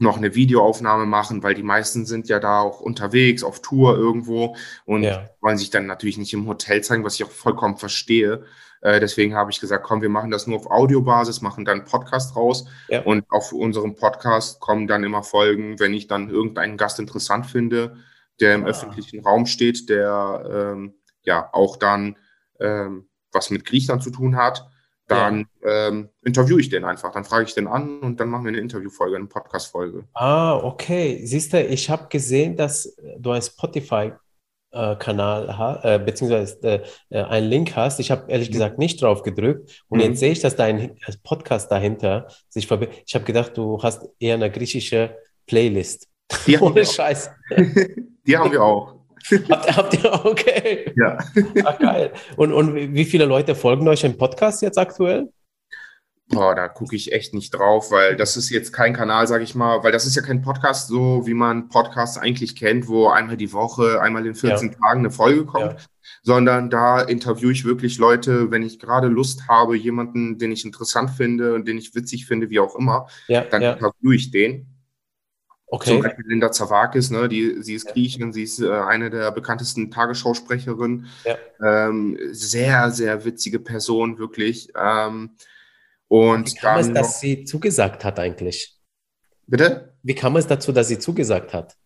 [0.00, 4.56] noch eine Videoaufnahme machen, weil die meisten sind ja da auch unterwegs, auf Tour irgendwo
[4.84, 5.28] und ja.
[5.40, 8.44] wollen sich dann natürlich nicht im Hotel zeigen, was ich auch vollkommen verstehe.
[8.80, 12.36] Äh, deswegen habe ich gesagt, komm, wir machen das nur auf Audiobasis, machen dann Podcast
[12.36, 13.02] raus ja.
[13.02, 17.96] und auf unserem Podcast kommen dann immer Folgen, wenn ich dann irgendeinen Gast interessant finde,
[18.40, 18.68] der im ah.
[18.68, 22.16] öffentlichen Raum steht, der ähm, ja auch dann
[22.60, 24.68] ähm, was mit Griechenland zu tun hat
[25.08, 25.88] dann ja.
[25.88, 27.10] ähm, interviewe ich den einfach.
[27.12, 30.04] Dann frage ich den an und dann machen wir eine Interviewfolge, eine Podcast-Folge.
[30.14, 31.20] Ah, okay.
[31.24, 37.48] Siehst du, ich habe gesehen, dass du einen Spotify-Kanal hast, äh, beziehungsweise äh, äh, einen
[37.48, 37.98] Link hast.
[38.00, 38.52] Ich habe ehrlich mhm.
[38.52, 39.82] gesagt nicht drauf gedrückt.
[39.88, 40.04] Und mhm.
[40.04, 43.02] jetzt sehe ich, dass dein Podcast dahinter sich verbindet.
[43.06, 46.06] Ich habe gedacht, du hast eher eine griechische Playlist.
[46.46, 47.30] Die Ohne Scheiß.
[48.26, 48.97] Die haben wir auch.
[49.50, 50.92] Habt, habt ihr, okay.
[50.96, 51.18] Ja.
[51.64, 52.12] Ach, geil.
[52.36, 55.28] Und, und wie viele Leute folgen euch im Podcast jetzt aktuell?
[56.30, 59.54] Boah, da gucke ich echt nicht drauf, weil das ist jetzt kein Kanal, sage ich
[59.54, 63.38] mal, weil das ist ja kein Podcast so, wie man Podcasts eigentlich kennt, wo einmal
[63.38, 64.78] die Woche, einmal in 14 ja.
[64.78, 65.78] Tagen eine Folge kommt, ja.
[66.22, 71.10] sondern da interviewe ich wirklich Leute, wenn ich gerade Lust habe, jemanden, den ich interessant
[71.10, 73.44] finde und den ich witzig finde, wie auch immer, ja.
[73.44, 74.77] dann interviewe ich den.
[75.70, 75.90] Okay.
[75.90, 77.92] Zum Beispiel Linda Zawakis, ne, die, sie ist ja.
[77.92, 81.06] Griechin, sie ist äh, eine der bekanntesten Tagesschausprecherinnen.
[81.24, 81.88] Ja.
[81.88, 84.70] Ähm, sehr, sehr witzige Person, wirklich.
[84.74, 85.36] Ähm,
[86.08, 88.78] und Wie kam es, dass sie zugesagt hat eigentlich?
[89.46, 89.94] Bitte?
[90.02, 91.76] Wie kam es dazu, dass sie zugesagt hat?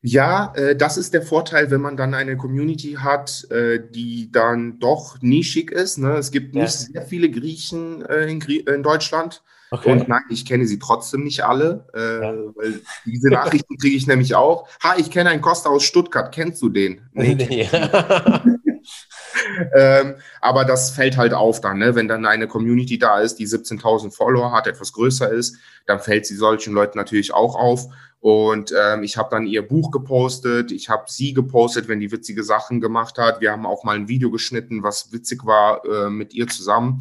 [0.00, 4.78] Ja, äh, das ist der Vorteil, wenn man dann eine Community hat, äh, die dann
[4.78, 5.98] doch nischig ist.
[5.98, 6.16] Ne?
[6.16, 6.62] Es gibt ja.
[6.62, 9.42] nicht sehr viele Griechen äh, in, Grie in, Deutschland.
[9.70, 9.92] Okay.
[9.92, 12.34] Und nein, ich kenne sie trotzdem nicht alle, äh, ja.
[12.54, 14.68] weil diese Nachrichten kriege ich nämlich auch.
[14.82, 17.02] Ha, ich kenne einen Costa aus Stuttgart, kennst du den?
[17.12, 17.68] Nee.
[17.70, 18.44] Ja.
[19.74, 21.94] ähm, aber das fällt halt auf dann, ne?
[21.94, 25.56] wenn dann eine Community da ist, die 17.000 Follower hat, etwas größer ist,
[25.86, 27.88] dann fällt sie solchen Leuten natürlich auch auf.
[28.20, 32.42] Und ähm, ich habe dann ihr Buch gepostet, ich habe sie gepostet, wenn die witzige
[32.42, 33.40] Sachen gemacht hat.
[33.40, 37.00] Wir haben auch mal ein Video geschnitten, was witzig war äh, mit ihr zusammen,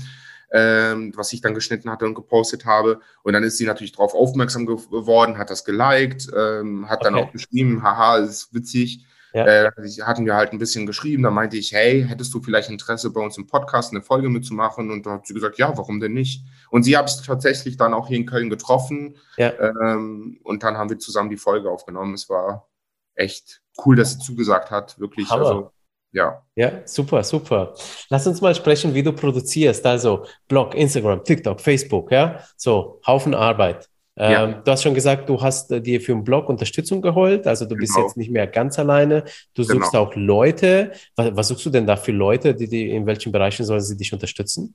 [0.51, 2.99] ähm, was ich dann geschnitten hatte und gepostet habe.
[3.23, 7.11] Und dann ist sie natürlich darauf aufmerksam geworden, hat das geliked, ähm, hat okay.
[7.11, 9.05] dann auch geschrieben, haha, ist witzig.
[9.33, 9.45] Ja.
[9.45, 9.71] Äh,
[10.01, 13.21] hatten wir halt ein bisschen geschrieben, da meinte ich, hey, hättest du vielleicht Interesse bei
[13.21, 14.89] uns im Podcast eine Folge mitzumachen?
[14.89, 16.43] Und da hat sie gesagt, ja, warum denn nicht?
[16.71, 19.17] Und sie habe ich tatsächlich dann auch hier in Köln getroffen.
[19.35, 19.53] Ja.
[19.59, 22.13] Ähm, und dann haben wir zusammen die Folge aufgenommen.
[22.13, 22.67] Es war
[23.15, 25.29] echt cool, dass sie zugesagt hat, wirklich.
[25.29, 25.45] Hammer.
[25.45, 25.71] Also,
[26.11, 26.41] ja.
[26.55, 27.73] Ja, super, super.
[28.09, 29.85] Lass uns mal sprechen, wie du produzierst.
[29.85, 32.43] Also Blog, Instagram, TikTok, Facebook, ja.
[32.55, 33.87] So, Haufen Arbeit.
[34.15, 34.45] Ja.
[34.45, 37.65] Ähm, du hast schon gesagt, du hast äh, dir für den Blog Unterstützung geholt, also
[37.65, 38.07] du bist genau.
[38.07, 39.23] jetzt nicht mehr ganz alleine.
[39.53, 40.05] Du suchst genau.
[40.05, 40.91] auch Leute.
[41.15, 43.95] Was, was, suchst du denn da für Leute, die, die in welchen Bereichen sollen sie
[43.95, 44.73] dich unterstützen?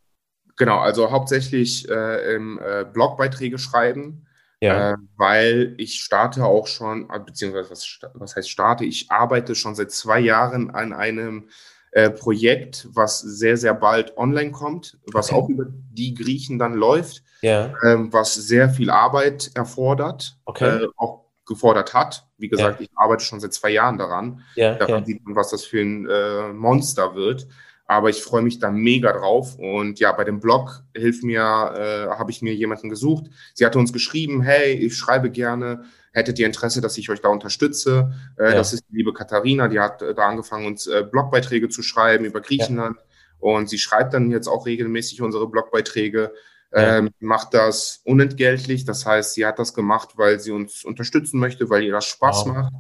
[0.57, 4.27] Genau, also hauptsächlich äh, im äh, Blogbeiträge schreiben,
[4.63, 4.93] ja.
[4.93, 9.75] äh, weil ich starte auch schon, äh, beziehungsweise was, was heißt starte, ich arbeite schon
[9.75, 11.49] seit zwei Jahren an einem
[11.91, 15.39] äh, Projekt, was sehr, sehr bald online kommt, was okay.
[15.39, 17.75] auch über die Griechen dann läuft ja.
[17.85, 20.85] ähm, was sehr viel Arbeit erfordert, okay.
[20.85, 22.25] äh, auch gefordert hat.
[22.39, 22.85] Wie gesagt, ja.
[22.85, 24.43] ich arbeite schon seit zwei Jahren daran.
[24.55, 27.47] Ja, daran sieht man, was das für ein äh, Monster wird.
[27.87, 29.59] Aber ich freue mich da mega drauf.
[29.59, 33.27] Und ja, bei dem Blog hilft mir, äh, habe ich mir jemanden gesucht.
[33.55, 35.85] Sie hatte uns geschrieben, hey, ich schreibe gerne.
[36.13, 38.13] Hättet ihr Interesse, dass ich euch da unterstütze?
[38.39, 38.55] Äh, ja.
[38.55, 42.25] Das ist die liebe Katharina, die hat äh, da angefangen, uns äh, Blogbeiträge zu schreiben
[42.25, 42.97] über Griechenland.
[42.99, 43.05] Ja.
[43.39, 46.33] Und sie schreibt dann jetzt auch regelmäßig unsere Blogbeiträge
[46.75, 48.85] ähm, macht das unentgeltlich.
[48.85, 52.47] Das heißt, sie hat das gemacht, weil sie uns unterstützen möchte, weil ihr das Spaß
[52.47, 52.55] wow.
[52.55, 52.73] macht.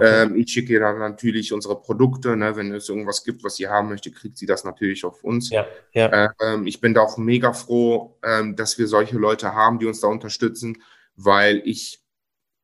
[0.00, 0.22] Okay.
[0.22, 2.36] Ähm, ich schicke ihr dann natürlich unsere Produkte.
[2.36, 2.56] Ne?
[2.56, 5.50] Wenn es irgendwas gibt, was sie haben möchte, kriegt sie das natürlich auf uns.
[5.50, 6.32] Ja, ja.
[6.40, 10.00] Ähm, ich bin da auch mega froh, ähm, dass wir solche Leute haben, die uns
[10.00, 10.82] da unterstützen,
[11.16, 12.00] weil ich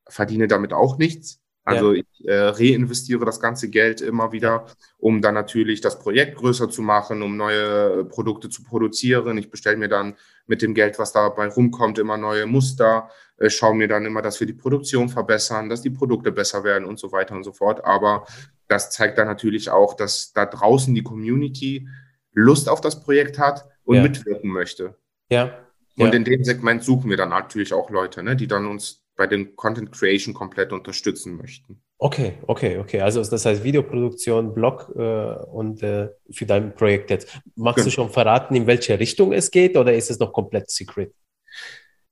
[0.07, 1.41] verdiene damit auch nichts.
[1.67, 2.01] Also ja.
[2.01, 4.67] ich äh, reinvestiere das ganze Geld immer wieder,
[4.99, 9.37] um dann natürlich das Projekt größer zu machen, um neue Produkte zu produzieren.
[9.37, 10.15] Ich bestelle mir dann
[10.45, 14.39] mit dem Geld, was dabei rumkommt, immer neue Muster, äh, schaue mir dann immer, dass
[14.39, 17.83] wir die Produktion verbessern, dass die Produkte besser werden und so weiter und so fort.
[17.83, 18.25] Aber
[18.69, 21.89] das zeigt dann natürlich auch, dass da draußen die Community
[22.31, 24.03] Lust auf das Projekt hat und ja.
[24.03, 24.95] mitwirken möchte.
[25.29, 25.51] Ja.
[25.97, 29.27] Und in dem Segment suchen wir dann natürlich auch Leute, ne, die dann uns bei
[29.27, 31.81] den Content Creation komplett unterstützen möchten.
[31.97, 33.01] Okay, okay, okay.
[33.01, 37.39] Also das heißt Videoproduktion, Blog äh, und äh, für dein Projekt jetzt.
[37.55, 37.85] Magst genau.
[37.85, 41.11] du schon verraten, in welche Richtung es geht oder ist es noch komplett secret?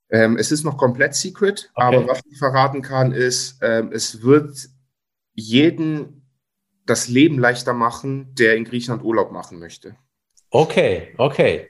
[0.09, 1.85] Ähm, es ist noch komplett secret, okay.
[1.85, 4.67] aber was ich verraten kann, ist, ähm, es wird
[5.33, 6.25] jeden
[6.85, 9.95] das Leben leichter machen, der in Griechenland Urlaub machen möchte.
[10.49, 11.67] Okay, okay.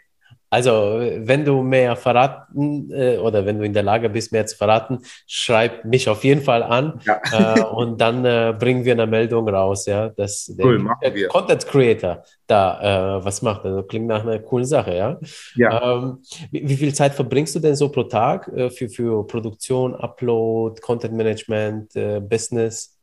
[0.56, 4.56] Also, wenn du mehr verraten äh, oder wenn du in der Lage bist, mehr zu
[4.56, 7.20] verraten, schreib mich auf jeden Fall an ja.
[7.34, 11.68] äh, und dann äh, bringen wir eine Meldung raus, ja, dass cool, der, der Content
[11.68, 13.66] Creator da äh, was macht.
[13.66, 15.20] Also klingt nach einer coolen Sache, ja.
[15.58, 15.97] ja.
[15.97, 16.20] Ähm,
[16.51, 20.80] wie, wie, viel Zeit verbringst du denn so pro Tag äh, für, für Produktion, Upload,
[20.80, 22.97] Content Management, äh, Business?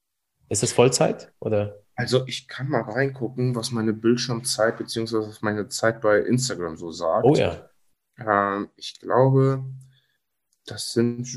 [0.49, 1.82] Ist das Vollzeit oder?
[1.95, 5.31] Also ich kann mal reingucken, was meine Bildschirmzeit bzw.
[5.41, 7.25] meine Zeit bei Instagram so sagt.
[7.25, 7.69] Oh ja.
[8.19, 9.65] Ähm, ich glaube,
[10.67, 11.29] das sind,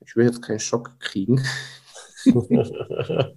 [0.00, 1.44] ich will jetzt keinen Schock kriegen.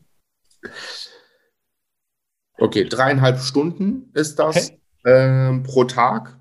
[2.58, 4.80] okay, dreieinhalb Stunden ist das okay.
[5.06, 6.38] ähm, pro Tag.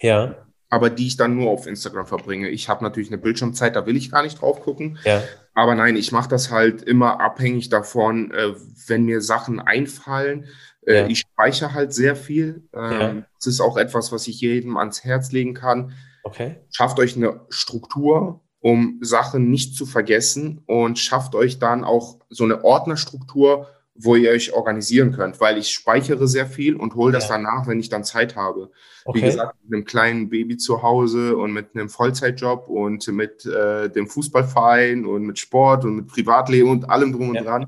[0.00, 0.46] Ja.
[0.70, 2.48] Aber die ich dann nur auf Instagram verbringe.
[2.48, 4.98] Ich habe natürlich eine Bildschirmzeit, da will ich gar nicht drauf gucken.
[5.04, 5.22] Ja.
[5.52, 8.54] Aber nein, ich mache das halt immer abhängig davon, äh,
[8.86, 10.46] wenn mir Sachen einfallen.
[10.86, 11.06] Äh, ja.
[11.08, 12.68] Ich speichere halt sehr viel.
[12.72, 13.14] Ähm, ja.
[13.36, 15.92] Das ist auch etwas, was ich jedem ans Herz legen kann.
[16.22, 16.56] Okay.
[16.70, 22.44] Schafft euch eine Struktur, um Sachen nicht zu vergessen und schafft euch dann auch so
[22.44, 23.66] eine Ordnerstruktur,
[24.02, 27.36] wo ihr euch organisieren könnt, weil ich speichere sehr viel und hole das ja.
[27.36, 28.70] danach, wenn ich dann Zeit habe.
[29.04, 29.18] Okay.
[29.18, 33.90] Wie gesagt, mit einem kleinen Baby zu Hause und mit einem Vollzeitjob und mit äh,
[33.90, 37.40] dem Fußballverein und mit Sport und mit Privatleben und allem drum ja.
[37.40, 37.66] und dran,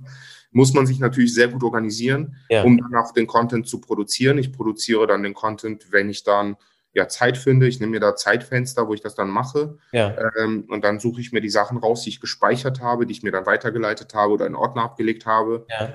[0.53, 2.62] muss man sich natürlich sehr gut organisieren, ja.
[2.62, 4.39] um dann auch den Content zu produzieren.
[4.39, 6.57] Ich produziere dann den Content, wenn ich dann
[6.95, 7.66] ja, Zeit finde.
[7.66, 9.78] Ich nehme mir da Zeitfenster, wo ich das dann mache.
[9.93, 10.14] Ja.
[10.39, 13.22] Ähm, und dann suche ich mir die Sachen raus, die ich gespeichert habe, die ich
[13.22, 15.66] mir dann weitergeleitet habe oder in Ordner abgelegt habe.
[15.70, 15.95] Ja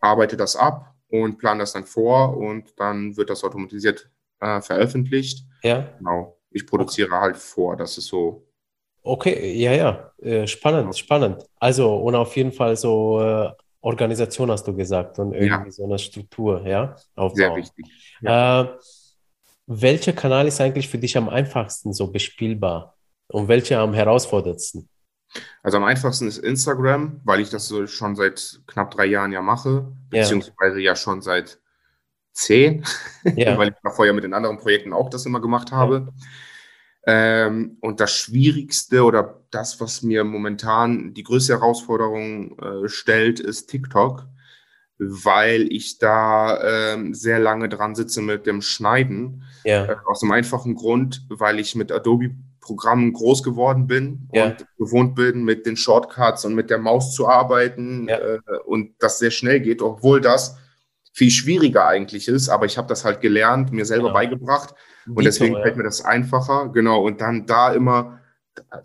[0.00, 5.46] arbeite das ab und plane das dann vor und dann wird das automatisiert äh, veröffentlicht.
[5.62, 5.88] Ja.
[5.98, 6.38] Genau.
[6.50, 7.20] Ich produziere okay.
[7.20, 7.76] halt vor.
[7.76, 8.46] Das ist so
[9.06, 11.44] Okay, ja, ja, äh, spannend, spannend.
[11.60, 15.70] Also, und auf jeden Fall so äh, Organisation hast du gesagt und irgendwie ja.
[15.70, 17.36] so eine Struktur, ja, aufbauen.
[17.36, 17.86] Sehr wichtig.
[18.20, 18.62] Ja.
[18.62, 18.68] Äh,
[19.68, 22.96] welcher Kanal ist eigentlich für dich am einfachsten so bespielbar
[23.28, 24.88] und welcher am herausforderndsten?
[25.62, 29.42] Also am einfachsten ist Instagram, weil ich das so schon seit knapp drei Jahren ja
[29.42, 31.58] mache, beziehungsweise ja, ja schon seit
[32.32, 32.84] zehn,
[33.24, 33.56] ja.
[33.58, 36.06] weil ich vorher mit den anderen Projekten auch das immer gemacht habe.
[36.06, 36.12] Ja.
[37.08, 43.68] Ähm, und das Schwierigste oder das, was mir momentan die größte Herausforderung äh, stellt, ist
[43.68, 44.26] TikTok,
[44.98, 49.44] weil ich da ähm, sehr lange dran sitze mit dem Schneiden.
[49.64, 49.84] Ja.
[49.84, 52.34] Äh, aus dem einfachen Grund, weil ich mit Adobe
[52.66, 54.46] Programmen groß geworden bin ja.
[54.46, 58.18] und gewohnt bin, mit den Shortcuts und mit der Maus zu arbeiten ja.
[58.18, 60.56] äh, und das sehr schnell geht, obwohl das
[61.12, 64.14] viel schwieriger eigentlich ist, aber ich habe das halt gelernt, mir selber genau.
[64.14, 64.74] beigebracht
[65.06, 65.62] und deswegen ja.
[65.62, 66.70] fällt mir das einfacher.
[66.74, 68.18] Genau, und dann da immer,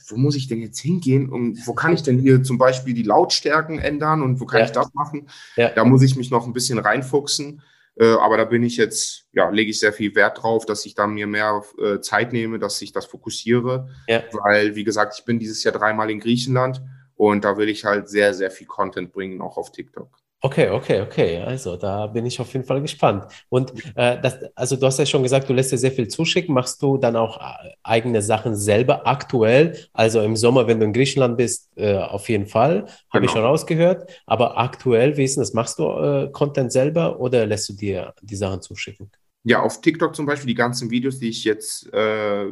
[0.08, 3.04] wo muss ich denn jetzt hingehen und wo kann ich denn hier zum Beispiel die
[3.04, 5.28] Lautstärken ändern und wo kann ich das machen?
[5.76, 7.64] Da muss ich mich noch ein bisschen reinfuchsen.
[7.96, 10.96] Äh, aber da bin ich jetzt, ja, lege ich sehr viel Wert drauf, dass ich
[10.96, 13.90] da mir mehr äh, Zeit nehme, dass ich das fokussiere.
[14.08, 14.24] Ja.
[14.32, 16.82] Weil, wie gesagt, ich bin dieses Jahr dreimal in Griechenland
[17.16, 20.18] und da will ich halt sehr, sehr viel Content bringen, auch auf TikTok.
[20.44, 21.38] Okay, okay, okay.
[21.38, 23.26] Also da bin ich auf jeden Fall gespannt.
[23.50, 26.56] Und äh, das, also du hast ja schon gesagt, du lässt dir sehr viel zuschicken.
[26.56, 29.78] Machst du dann auch äh, eigene Sachen selber aktuell?
[29.94, 33.34] Also im Sommer, wenn du in Griechenland bist, äh, auf jeden Fall, habe ich genau.
[33.34, 34.10] schon rausgehört.
[34.26, 35.54] Aber aktuell, wie ist denn das?
[35.54, 39.12] Machst du äh, Content selber oder lässt du dir die Sachen zuschicken?
[39.44, 42.52] Ja, auf TikTok zum Beispiel die ganzen Videos, die ich jetzt äh,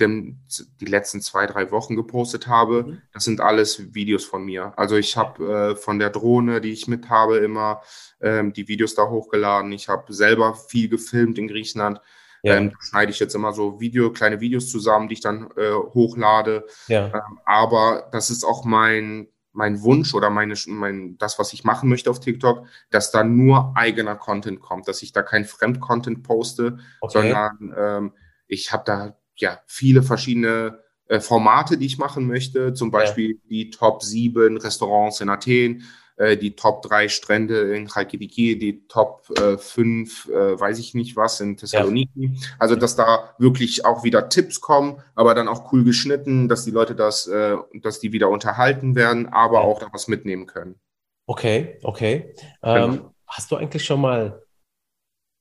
[0.00, 0.40] dem,
[0.80, 3.02] die letzten zwei, drei Wochen gepostet habe, mhm.
[3.12, 4.72] das sind alles Videos von mir.
[4.76, 7.82] Also ich habe äh, von der Drohne, die ich mit habe, immer
[8.20, 9.70] ähm, die Videos da hochgeladen.
[9.72, 12.00] Ich habe selber viel gefilmt in Griechenland.
[12.42, 12.56] Ja.
[12.56, 16.66] Ähm, schneide ich jetzt immer so Video, kleine Videos zusammen, die ich dann äh, hochlade.
[16.88, 17.06] Ja.
[17.06, 21.88] Ähm, aber das ist auch mein, mein Wunsch oder meine, mein, das, was ich machen
[21.88, 26.78] möchte auf TikTok, dass da nur eigener Content kommt, dass ich da kein Fremdcontent poste,
[27.00, 27.12] okay.
[27.12, 28.12] sondern ähm,
[28.46, 30.80] ich habe da ja, viele verschiedene
[31.10, 32.72] äh, Formate, die ich machen möchte.
[32.72, 33.48] Zum Beispiel ja.
[33.48, 35.84] die Top 7 Restaurants in Athen,
[36.16, 41.16] äh, die Top 3 Strände in Chalkidiki, die Top äh, 5, äh, weiß ich nicht
[41.16, 42.34] was, in Thessaloniki.
[42.34, 42.48] Ja.
[42.58, 46.70] Also, dass da wirklich auch wieder Tipps kommen, aber dann auch cool geschnitten, dass die
[46.70, 49.60] Leute das, äh, dass die wieder unterhalten werden, aber ja.
[49.62, 50.78] auch da was mitnehmen können.
[51.26, 52.34] Okay, okay.
[52.62, 52.84] Genau.
[52.84, 54.42] Ähm, hast du eigentlich schon mal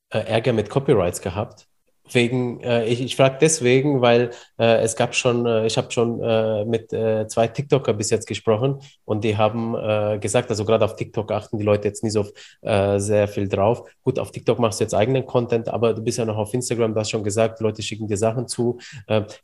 [0.09, 1.68] äh, Ärger mit Copyrights gehabt?
[2.11, 6.21] Wegen, äh, ich, ich frage deswegen, weil äh, es gab schon, äh, ich habe schon
[6.21, 10.85] äh, mit äh, zwei TikToker bis jetzt gesprochen und die haben äh, gesagt, also gerade
[10.85, 12.25] auf TikTok achten die Leute jetzt nicht so
[12.61, 13.89] sehr viel drauf.
[14.03, 16.93] Gut, auf TikTok machst du jetzt eigenen Content, aber du bist ja noch auf Instagram,
[16.93, 18.79] du hast schon gesagt, Leute schicken dir Sachen zu.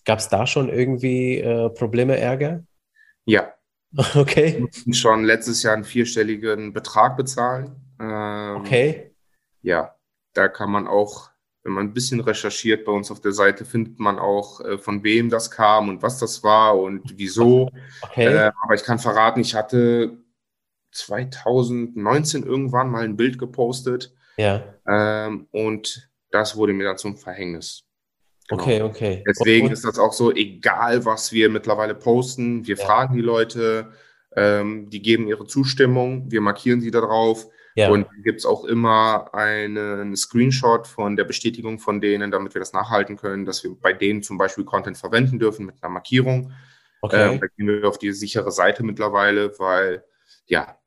[0.03, 1.41] gab es da schon irgendwie
[1.76, 2.63] Probleme, Ärger?
[3.26, 3.53] Ja.
[4.16, 4.55] Okay.
[4.55, 7.76] Wir mussten schon letztes Jahr einen vierstelligen Betrag bezahlen.
[7.99, 9.16] Ähm, okay.
[9.61, 9.95] Ja,
[10.34, 11.30] da kann man auch
[11.66, 15.03] wenn man ein bisschen recherchiert bei uns auf der Seite, findet man auch, äh, von
[15.03, 17.72] wem das kam und was das war und wieso.
[18.03, 18.28] Okay.
[18.28, 20.16] Äh, aber ich kann verraten, ich hatte
[20.91, 24.13] 2019 irgendwann mal ein Bild gepostet.
[24.38, 24.63] Ja.
[24.88, 27.84] Ähm, und das wurde mir dann zum Verhängnis.
[28.47, 28.61] Genau.
[28.61, 29.24] Okay, okay.
[29.28, 32.86] Deswegen und, ist das auch so, egal was wir mittlerweile posten, wir ja.
[32.86, 33.91] fragen die Leute,
[34.36, 37.47] ähm, die geben ihre Zustimmung, wir markieren sie darauf.
[37.76, 37.89] Ja.
[37.89, 42.59] Und dann gibt es auch immer einen Screenshot von der Bestätigung von denen, damit wir
[42.59, 46.53] das nachhalten können, dass wir bei denen zum Beispiel Content verwenden dürfen mit einer Markierung.
[47.01, 47.34] Okay.
[47.34, 50.03] Ähm, da gehen wir auf die sichere Seite mittlerweile, weil
[50.47, 50.78] ja,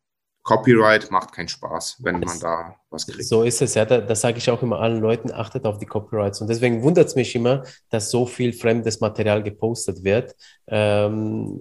[0.43, 3.27] Copyright macht keinen Spaß, wenn man da was kriegt.
[3.27, 5.85] So ist es ja, da, das sage ich auch immer allen Leuten, achtet auf die
[5.85, 6.41] Copyrights.
[6.41, 10.35] Und deswegen wundert es mich immer, dass so viel fremdes Material gepostet wird.
[10.67, 11.61] Ähm,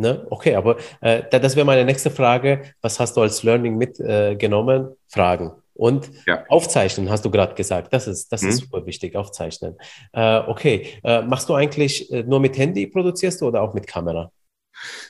[0.00, 0.26] ne?
[0.30, 2.62] Okay, aber äh, das wäre meine nächste Frage.
[2.82, 4.88] Was hast du als Learning mitgenommen?
[4.88, 5.52] Äh, Fragen.
[5.74, 6.44] Und ja.
[6.48, 7.92] aufzeichnen, hast du gerade gesagt.
[7.92, 8.48] Das ist, das mhm.
[8.50, 9.76] ist super wichtig, aufzeichnen.
[10.12, 13.86] Äh, okay, äh, machst du eigentlich äh, nur mit Handy produzierst du oder auch mit
[13.86, 14.30] Kamera?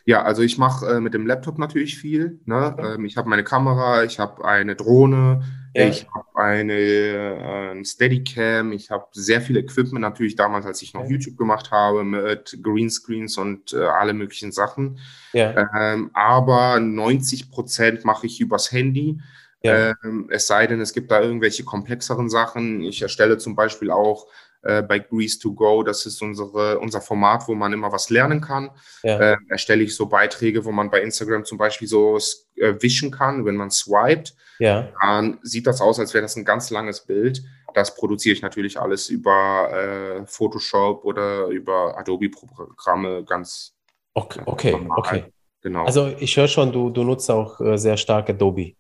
[0.05, 2.41] Ja, also ich mache äh, mit dem Laptop natürlich viel.
[2.45, 2.77] Ne?
[2.79, 5.43] Ähm, ich habe meine Kamera, ich habe eine Drohne,
[5.75, 5.87] ja.
[5.87, 11.05] ich habe eine äh, Steadicam, ich habe sehr viel Equipment natürlich damals, als ich noch
[11.05, 11.11] ja.
[11.11, 14.99] YouTube gemacht habe mit Greenscreens und äh, alle möglichen Sachen.
[15.33, 15.69] Ja.
[15.75, 19.21] Ähm, aber 90 Prozent mache ich übers Handy.
[19.63, 22.83] Ähm, es sei denn, es gibt da irgendwelche komplexeren Sachen.
[22.83, 24.27] Ich erstelle zum Beispiel auch
[24.63, 25.83] äh, bei Grease to Go.
[25.83, 28.71] Das ist unsere, unser Format, wo man immer was lernen kann.
[29.03, 29.19] Ja.
[29.19, 32.19] Äh, erstelle ich so Beiträge, wo man bei Instagram zum Beispiel so
[32.57, 34.35] äh, wischen kann, wenn man swiped.
[34.59, 34.93] Ja.
[35.01, 37.43] Dann sieht das aus, als wäre das ein ganz langes Bild.
[37.75, 43.77] Das produziere ich natürlich alles über äh, Photoshop oder über Adobe-Programme ganz.
[44.15, 44.99] Okay, okay, normal.
[44.99, 45.25] okay.
[45.63, 45.85] Genau.
[45.85, 48.75] Also ich höre schon, du, du nutzt auch äh, sehr stark Adobe.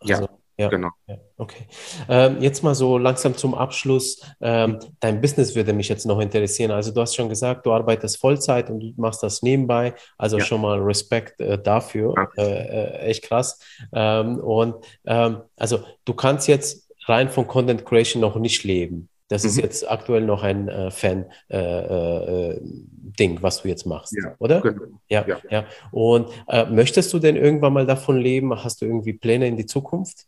[0.00, 0.28] Also, ja,
[0.66, 0.88] genau.
[1.06, 1.68] ja, okay.
[2.08, 4.20] Ähm, jetzt mal so langsam zum Abschluss.
[4.40, 6.72] Ähm, dein Business würde mich jetzt noch interessieren.
[6.72, 9.94] Also du hast schon gesagt, du arbeitest Vollzeit und du machst das nebenbei.
[10.18, 10.44] Also Ja.
[10.44, 12.14] schon mal Respekt äh, dafür.
[12.36, 13.60] Äh, äh, echt krass.
[13.92, 14.74] Ähm, und
[15.06, 19.08] ähm, also du kannst jetzt rein von Content Creation noch nicht leben.
[19.30, 19.62] Das ist Mhm.
[19.64, 24.62] jetzt aktuell noch ein äh, Fan-Ding, äh, äh, Ding, was du jetzt machst, Ja, oder?
[24.62, 24.82] Genau.
[25.10, 25.36] Ja, Ja.
[25.50, 25.64] ja.
[25.90, 28.54] Und äh, möchtest du denn irgendwann mal davon leben?
[28.64, 30.24] Hast du irgendwie Pläne in die Zukunft?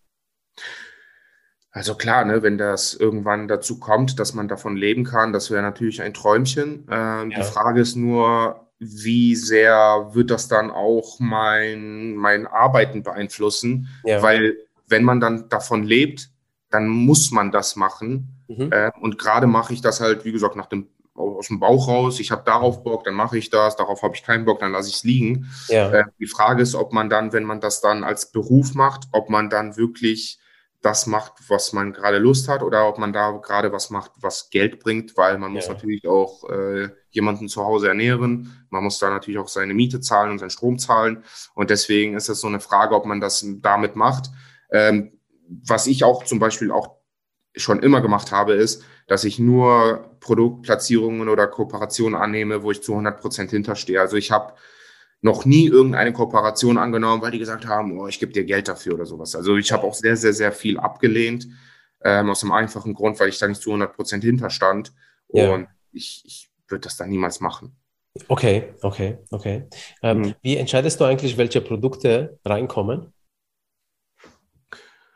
[1.73, 5.63] Also klar, ne, wenn das irgendwann dazu kommt, dass man davon leben kann, das wäre
[5.63, 6.87] natürlich ein Träumchen.
[6.91, 7.39] Ähm, Ja.
[7.39, 13.89] Die Frage ist nur, wie sehr wird das dann auch mein, mein Arbeiten beeinflussen?
[14.05, 14.21] Ja.
[14.23, 14.57] Weil
[14.89, 16.31] wenn man dann davon lebt,
[16.71, 18.43] dann muss man das machen.
[18.49, 18.73] Mhm.
[18.73, 22.19] Äh, und gerade mache ich das halt, wie gesagt, nach dem, aus dem Bauch raus.
[22.19, 23.77] Ich habe darauf Bock, dann mache ich das.
[23.77, 25.49] Darauf habe ich keinen Bock, dann lasse ich es liegen.
[25.69, 29.05] Ja, Äh, die Frage ist, ob man dann, wenn man das dann als Beruf macht,
[29.13, 30.41] ob man dann wirklich
[30.83, 34.49] das macht, was man gerade Lust hat, oder ob man da gerade was macht, was
[34.51, 35.75] Geld bringt, weil man muss Ja.
[35.75, 38.67] natürlich auch äh, jemanden zu Hause ernähren.
[38.71, 41.25] Man muss da natürlich auch seine Miete zahlen und seinen Strom zahlen.
[41.55, 44.31] Und deswegen ist es so eine Frage, ob man das damit macht.
[44.71, 45.19] Ähm,
[45.49, 46.97] was ich auch zum Beispiel auch
[47.57, 52.93] schon immer gemacht habe, ist, dass ich nur Produktplatzierungen oder Kooperationen annehme, wo ich zu
[52.93, 54.01] 100 Prozent hinterstehe.
[54.01, 54.55] Also ich habe
[55.23, 58.95] noch nie irgendeine Kooperation angenommen, weil die gesagt haben, oh, ich gebe dir Geld dafür
[58.95, 59.37] oder sowas.
[59.37, 61.47] Also ich habe auch sehr, sehr, sehr viel abgelehnt,
[62.03, 64.93] ähm, aus dem einfachen Grund, weil ich da nicht zu 100 Prozent hinterstand.
[65.33, 65.53] Ja.
[65.53, 67.77] Und ich, ich würde das dann niemals machen.
[68.29, 69.69] okay, okay, okay.
[70.03, 70.35] Ähm, Mhm.
[70.43, 73.13] Wie entscheidest du eigentlich, welche Produkte reinkommen?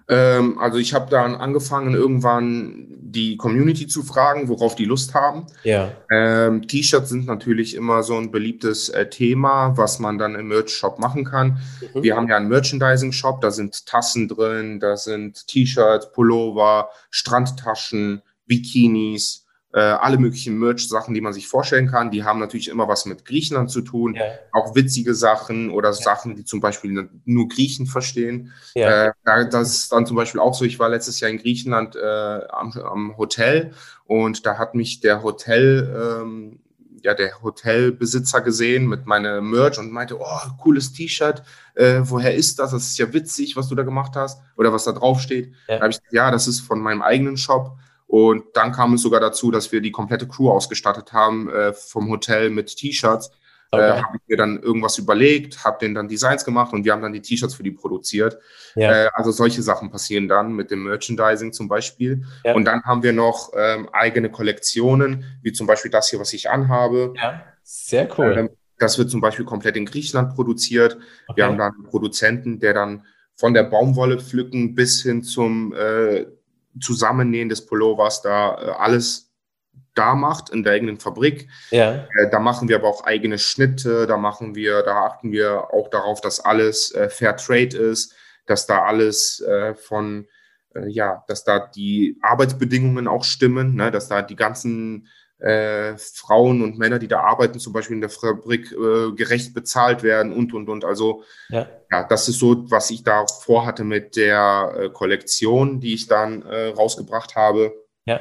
[0.08, 5.46] Ähm, also ich habe dann angefangen, irgendwann die Community zu fragen, worauf die Lust haben.
[5.62, 10.48] Ja, Ähm, T-Shirts sind natürlich immer so ein beliebtes äh, Thema, was man dann im
[10.48, 11.58] Merch-Shop machen kann.
[11.94, 12.02] Mhm.
[12.02, 19.43] Wir haben ja einen Merchandising-Shop, da sind Tassen drin, da sind T-Shirts, Pullover, Strandtaschen, Bikinis,
[19.74, 22.10] äh, alle möglichen Merch-Sachen, die man sich vorstellen kann.
[22.12, 24.22] Die haben natürlich immer was mit Griechenland zu tun, ja,
[24.52, 28.52] auch witzige Sachen oder Sachen, die zum Beispiel nur Griechen verstehen.
[28.74, 31.38] ja, Äh, da- das ist dann zum Beispiel auch so, ich war letztes Jahr in
[31.38, 33.72] Griechenland äh, am, am Hotel
[34.06, 36.60] und da hat mich der Hotel, ähm,
[37.02, 41.42] ja, der Hotelbesitzer gesehen mit meiner Merch und meinte, oh, cooles T-Shirt,
[41.74, 42.70] äh, woher ist das?
[42.70, 45.52] Das ist ja witzig, was du da gemacht hast oder was da drauf steht.
[45.68, 45.76] Ja.
[45.76, 47.76] Da habe ich gesagt, ja, das ist von meinem eigenen Shop.
[48.14, 52.08] Und dann kam es sogar dazu, dass wir die komplette Crew ausgestattet haben äh, vom
[52.10, 53.32] Hotel mit T-Shirts.
[53.72, 54.02] Äh, okay.
[54.04, 57.12] habe ich mir dann irgendwas überlegt, habe denen dann Designs gemacht und wir haben dann
[57.12, 58.38] die T-Shirts für die produziert.
[58.76, 62.24] ja, Äh, also solche Sachen passieren dann mit dem Merchandising zum Beispiel.
[62.44, 62.54] Ja.
[62.54, 66.48] Und dann haben wir noch ähm, eigene Kollektionen, wie zum Beispiel das hier, was ich
[66.48, 67.14] anhabe.
[67.16, 67.42] ja.
[67.64, 68.36] Sehr cool.
[68.38, 70.98] Ähm, das wird zum Beispiel komplett in Griechenland produziert.
[71.26, 71.38] Okay.
[71.38, 73.04] Wir haben dann einen Produzenten, der dann
[73.34, 76.26] von der Baumwolle pflücken bis hin zum äh,
[76.80, 79.32] Zusammennähen des Pullovers da äh, alles
[79.94, 81.48] da macht in der eigenen Fabrik.
[81.70, 85.72] Ja, Äh, Da machen wir aber auch eigene Schnitte, da machen wir, da achten wir
[85.72, 88.14] auch darauf, dass alles äh, Fair Trade ist,
[88.46, 90.26] dass da alles äh, von,
[90.74, 95.08] äh, ja, dass da die Arbeitsbedingungen auch stimmen, ne, dass da die ganzen
[95.38, 100.02] äh, Frauen und Männer, die da arbeiten, zum Beispiel in der Fabrik, äh, gerecht bezahlt
[100.02, 100.84] werden und, und, und.
[100.84, 105.94] Also, ja, ja, das ist so, was ich da vorhatte mit der äh, Kollektion, die
[105.94, 107.72] ich dann äh, rausgebracht habe.
[108.06, 108.20] ja,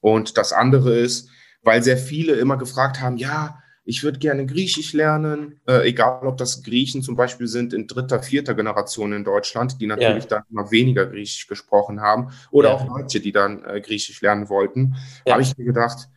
[0.00, 1.28] Und das andere ist,
[1.62, 6.36] weil sehr viele immer gefragt haben, ja, ich würde gerne Griechisch lernen, äh, egal ob
[6.36, 10.70] das Griechen zum Beispiel sind in dritter, vierter Generation in Deutschland, die natürlich dann immer
[10.70, 12.74] weniger Griechisch gesprochen haben, oder Ja.
[12.76, 14.94] auch Deutsche, die dann äh, Griechisch lernen wollten,
[15.26, 15.32] Ja.
[15.34, 16.08] habe ich mir gedacht,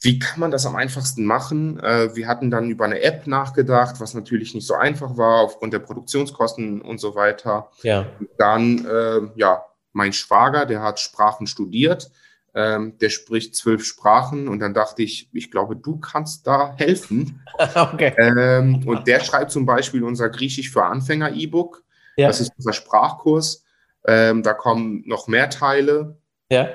[0.00, 1.80] wie kann man das am einfachsten machen?
[1.80, 5.72] Äh, wir hatten dann über eine App nachgedacht, was natürlich nicht so einfach war aufgrund
[5.72, 12.10] der Produktionskosten und so weiter ja, dann, äh, ja, mein Schwager, der hat Sprachen studiert,
[12.54, 17.44] ähm, der spricht zwölf Sprachen und dann dachte ich, ich glaube, du kannst da helfen.
[17.74, 18.14] okay.
[18.18, 21.82] Ähm, und der schreibt zum Beispiel unser Griechisch für Anfänger E-Book.
[22.16, 23.64] Ja, Das ist unser Sprachkurs.
[24.06, 26.18] Ähm, da kommen noch mehr Teile.
[26.50, 26.68] ja,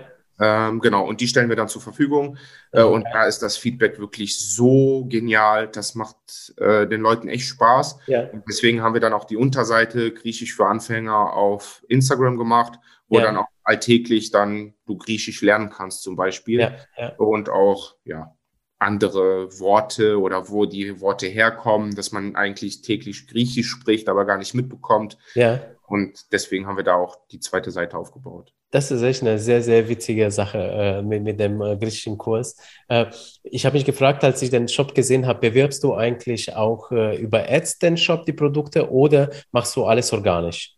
[0.44, 2.38] Ähm, genau, und die stellen wir dann zur Verfügung.
[2.72, 5.68] Äh, und da ist das Feedback wirklich so genial.
[5.70, 8.00] Das macht äh, den Leuten echt Spaß.
[8.08, 12.80] ja, Und deswegen haben wir dann auch die Unterseite Griechisch für Anfänger auf Instagram gemacht,
[13.08, 13.26] wo Ja.
[13.26, 16.60] dann auch alltäglich dann du Griechisch lernen kannst zum Beispiel.
[16.60, 17.14] Ja, ja.
[17.18, 18.36] Und auch, ja,
[18.80, 24.38] andere Worte oder wo die Worte herkommen, dass man eigentlich täglich Griechisch spricht, aber gar
[24.38, 25.18] nicht mitbekommt.
[25.36, 25.62] Ja.
[25.94, 28.52] Und deswegen haben wir da auch die zweite Seite aufgebaut.
[28.72, 32.58] Das ist echt eine sehr, sehr witzige Sache äh, mit, mit dem äh, griechischen Kurs.
[32.88, 33.12] Äh,
[33.44, 37.18] ich habe mich gefragt, als ich den Shop gesehen habe, bewirbst du eigentlich auch äh,
[37.18, 40.76] über Ads den Shop die Produkte oder machst du alles organisch?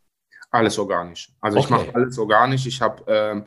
[0.51, 1.31] Alles organisch.
[1.39, 1.65] Also okay.
[1.65, 2.65] ich mache alles organisch.
[2.65, 3.45] Ich habe ähm,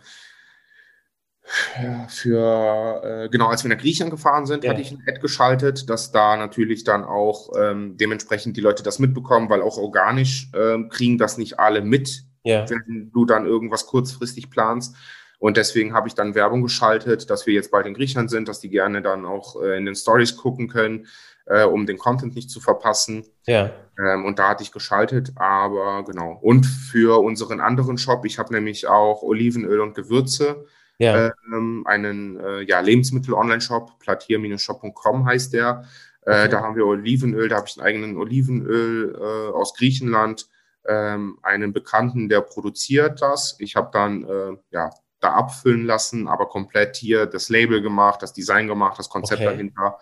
[2.09, 4.71] für, äh, genau, als wir nach Griechenland gefahren sind, ja.
[4.71, 8.99] hatte ich ein Ad geschaltet, dass da natürlich dann auch ähm, dementsprechend die Leute das
[8.99, 12.69] mitbekommen, weil auch organisch ähm, kriegen das nicht alle mit, ja.
[12.69, 14.95] wenn du dann irgendwas kurzfristig planst.
[15.39, 18.61] Und deswegen habe ich dann Werbung geschaltet, dass wir jetzt bald in Griechenland sind, dass
[18.61, 21.07] die gerne dann auch äh, in den Stories gucken können,
[21.47, 23.25] äh, um den Content nicht zu verpassen.
[23.47, 23.71] Ja.
[23.99, 26.39] Ähm, und da hatte ich geschaltet, aber genau.
[26.43, 30.67] Und für unseren anderen Shop, ich habe nämlich auch Olivenöl und Gewürze
[30.99, 31.33] ja.
[31.53, 35.85] ähm, einen äh, ja, Lebensmittel-Online-Shop, platier-shop.com heißt der.
[36.23, 36.49] Äh, okay.
[36.49, 40.49] Da haben wir Olivenöl, da habe ich einen eigenen Olivenöl äh, aus Griechenland,
[40.87, 43.57] ähm, einen Bekannten, der produziert das.
[43.59, 44.91] Ich habe dann äh, ja,
[45.21, 49.51] da abfüllen lassen, aber komplett hier das Label gemacht, das Design gemacht, das Konzept okay.
[49.51, 49.99] dahinter.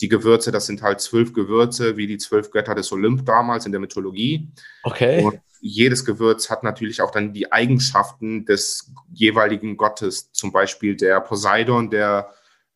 [0.00, 3.72] Die Gewürze, das sind halt zwölf Gewürze, wie die zwölf Götter des Olymp damals in
[3.72, 4.50] der Mythologie.
[4.82, 5.22] Okay.
[5.22, 10.32] Und jedes Gewürz hat natürlich auch dann die Eigenschaften des jeweiligen Gottes.
[10.32, 12.30] Zum Beispiel der Poseidon, der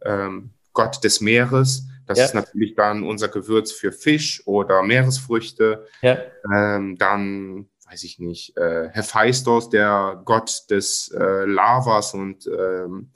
[0.05, 1.89] ähm, Gott des Meeres.
[2.07, 2.25] Das ja.
[2.27, 5.85] ist natürlich dann unser Gewürz für Fisch oder Meeresfrüchte.
[6.01, 6.19] Ja.
[6.55, 13.11] Ähm, dann, weiß ich nicht, äh, Hephaistos, der Gott des äh, Lavas und ähm,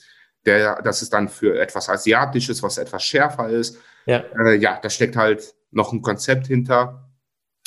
[0.47, 3.79] der, das ist dann für etwas Asiatisches, was etwas schärfer ist.
[4.07, 7.09] Ja, äh, ja da steckt halt noch ein Konzept hinter.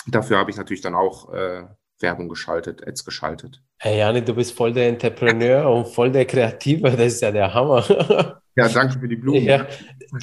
[0.07, 1.63] Dafür habe ich natürlich dann auch äh,
[2.03, 3.63] Werbung geschaltet, Ads geschaltet.
[3.79, 7.51] Hey Jani, du bist voll der Entrepreneur und voll der Kreative, das ist ja der
[7.51, 8.39] Hammer.
[8.55, 9.43] Ja, danke für die Blumen.
[9.43, 9.65] Ja.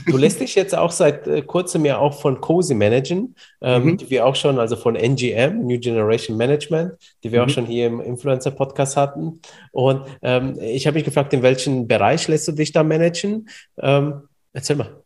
[0.06, 3.96] Du lässt dich jetzt auch seit äh, kurzem ja auch von Cozy managen, ähm, mhm.
[3.96, 6.92] die wir auch schon, also von NGM, New Generation Management,
[7.24, 7.46] die wir mhm.
[7.46, 9.40] auch schon hier im Influencer-Podcast hatten.
[9.72, 13.48] Und ähm, ich habe mich gefragt, in welchem Bereich lässt du dich da managen?
[13.78, 15.02] Ähm, erzähl mal.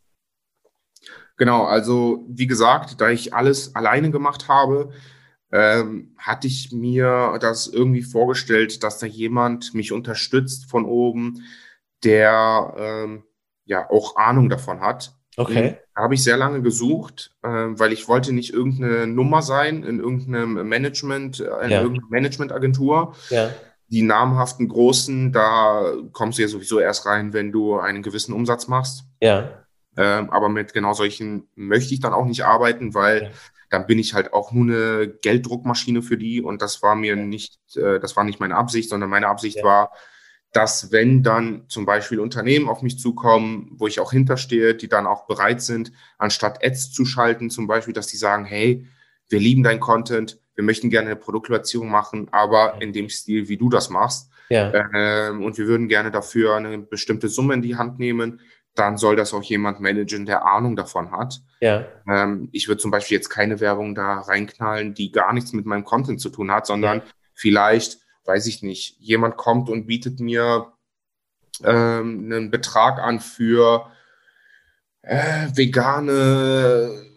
[1.39, 4.91] Genau, also wie gesagt, da ich alles alleine gemacht habe,
[5.55, 11.45] ähm, hatte ich mir das irgendwie vorgestellt, dass da jemand mich unterstützt von oben,
[12.03, 13.23] der ähm,
[13.65, 15.15] ja auch Ahnung davon hat.
[15.37, 15.79] Okay.
[15.95, 20.01] Da habe ich sehr lange gesucht, äh, weil ich wollte nicht irgendeine Nummer sein in
[20.01, 21.83] irgendeinem Management, äh, in ja.
[21.83, 23.15] irgendeiner Managementagentur.
[23.31, 23.51] Ja.
[23.87, 28.67] Die namhaften großen, da kommst du ja sowieso erst rein, wenn du einen gewissen Umsatz
[28.67, 29.05] machst.
[29.21, 29.51] Ja.
[29.97, 33.31] Ähm, aber mit genau solchen möchte ich dann auch nicht arbeiten, weil ja
[33.75, 37.59] dann bin ich halt auch nur eine Gelddruckmaschine für die und das war mir nicht,
[37.77, 39.65] äh, das war nicht meine Absicht, sondern meine Absicht ja.
[39.65, 39.93] war,
[40.53, 45.09] dass wenn dann zum Beispiel Unternehmen auf mich zukommen, wo ich auch hinterstehe, die dann
[45.09, 48.87] auch bereit sind, anstatt Ads zu schalten, zum Beispiel, dass die sagen, hey,
[49.29, 53.57] wir lieben dein Content, wir möchten gerne eine Produktplatzierung machen, aber in dem Stil, wie
[53.57, 54.31] du das machst.
[54.51, 54.73] Ja.
[54.95, 58.41] Ähm, und wir würden gerne dafür eine bestimmte Summe in die Hand nehmen
[58.75, 61.41] dann soll das auch jemand managen, der Ahnung davon hat.
[61.61, 61.87] Ja.
[62.09, 65.85] Ähm, ich würde zum Beispiel jetzt keine Werbung da reinknallen, die gar nichts mit meinem
[65.85, 67.05] Content zu tun hat, sondern ja.
[67.35, 70.73] vielleicht, weiß ich nicht, jemand kommt und bietet mir
[71.63, 73.91] ähm, einen Betrag an für
[75.03, 77.14] äh, vegane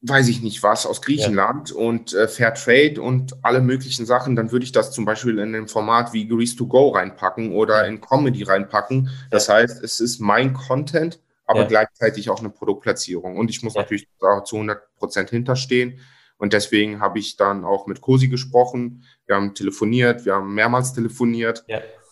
[0.00, 1.76] weiß ich nicht was, aus Griechenland ja.
[1.76, 5.54] und äh, Fair Trade und alle möglichen Sachen, dann würde ich das zum Beispiel in
[5.54, 9.10] einem Format wie Grease to Go reinpacken oder in Comedy reinpacken.
[9.30, 9.54] Das ja.
[9.54, 11.66] heißt, es ist mein Content, aber ja.
[11.66, 13.36] gleichzeitig auch eine Produktplatzierung.
[13.36, 15.98] Und ich muss natürlich da zu 100 Prozent hinterstehen.
[16.36, 19.02] Und deswegen habe ich dann auch mit Cosi gesprochen.
[19.26, 21.64] Wir haben telefoniert, wir haben mehrmals telefoniert.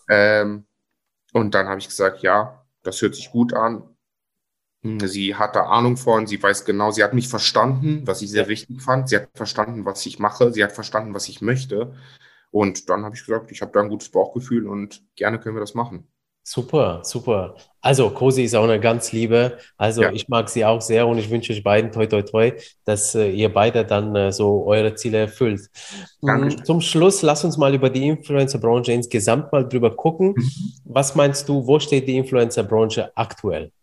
[0.09, 0.65] Ähm,
[1.31, 3.83] und dann habe ich gesagt, ja, das hört sich gut an
[4.83, 8.47] Sie hat da Ahnung von, sie weiß genau, sie hat mich verstanden, was ich sehr
[8.47, 9.09] wichtig fand.
[9.09, 11.93] Sie hat verstanden, was ich mache, sie hat verstanden, was ich möchte.
[12.51, 15.61] Und dann habe ich gesagt, ich habe da ein gutes Bauchgefühl und gerne können wir
[15.61, 16.07] das machen.
[16.49, 17.55] Super, super.
[17.81, 19.57] Also, Cosi ist auch eine ganz liebe.
[19.75, 20.13] Also, ja.
[20.13, 22.53] ich mag sie auch sehr und ich wünsche euch beiden toi, toi, toi,
[22.85, 25.69] dass äh, ihr beide dann äh, so eure Ziele erfüllt.
[26.21, 26.63] Dankeschön.
[26.63, 30.35] Zum Schluss, lass uns mal über die Influencer-Branche insgesamt mal drüber gucken.
[30.37, 30.51] Mhm.
[30.85, 33.73] Was meinst du, wo steht die Influencer-Branche aktuell?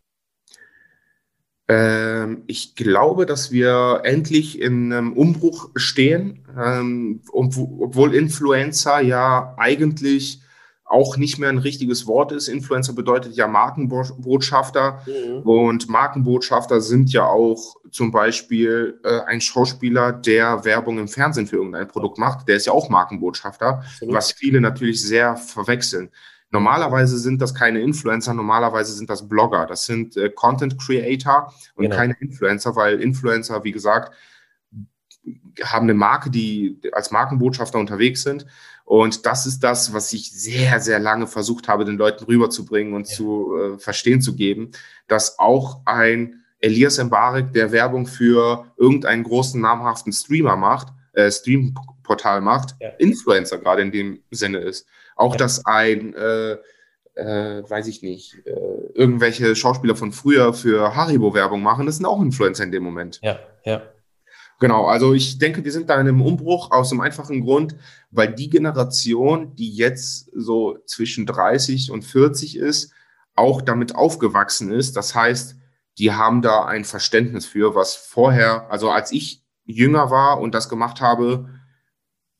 [1.66, 10.40] Ähm, ich glaube, dass wir endlich in einem Umbruch stehen, ähm, obwohl Influencer ja eigentlich
[10.84, 12.48] auch nicht mehr ein richtiges Wort ist.
[12.48, 15.38] Influencer bedeutet ja Markenbotschafter mhm.
[15.38, 21.56] und Markenbotschafter sind ja auch zum Beispiel äh, ein Schauspieler, der Werbung im Fernsehen für
[21.56, 22.46] irgendein Produkt macht.
[22.48, 24.14] Der ist ja auch Markenbotschafter, Absolut.
[24.14, 26.10] was viele natürlich sehr verwechseln.
[26.54, 29.66] Normalerweise sind das keine Influencer, normalerweise sind das Blogger.
[29.66, 31.96] Das sind äh, Content Creator und genau.
[31.96, 34.14] keine Influencer, weil Influencer, wie gesagt,
[35.64, 38.46] haben eine Marke, die als Markenbotschafter unterwegs sind.
[38.84, 43.08] Und das ist das, was ich sehr, sehr lange versucht habe, den Leuten rüberzubringen und
[43.08, 43.16] ja.
[43.16, 44.70] zu äh, verstehen zu geben,
[45.08, 51.32] dass auch ein Elias Mbarek, der Werbung für irgendeinen großen namhaften Streamer macht, äh,
[52.04, 52.90] Streamportal macht, ja.
[52.98, 54.86] Influencer gerade in dem Sinne ist.
[55.16, 55.38] Auch ja.
[55.38, 56.56] dass ein, äh,
[57.14, 58.50] äh, weiß ich nicht, äh,
[58.94, 63.20] irgendwelche Schauspieler von früher für Haribo-Werbung machen, das sind auch Influencer in dem Moment.
[63.22, 63.82] Ja, ja.
[64.60, 67.76] Genau, also ich denke, wir sind da in einem Umbruch aus dem einfachen Grund,
[68.10, 72.92] weil die Generation, die jetzt so zwischen 30 und 40 ist,
[73.34, 74.96] auch damit aufgewachsen ist.
[74.96, 75.56] Das heißt,
[75.98, 80.68] die haben da ein Verständnis für, was vorher, also als ich jünger war und das
[80.68, 81.48] gemacht habe,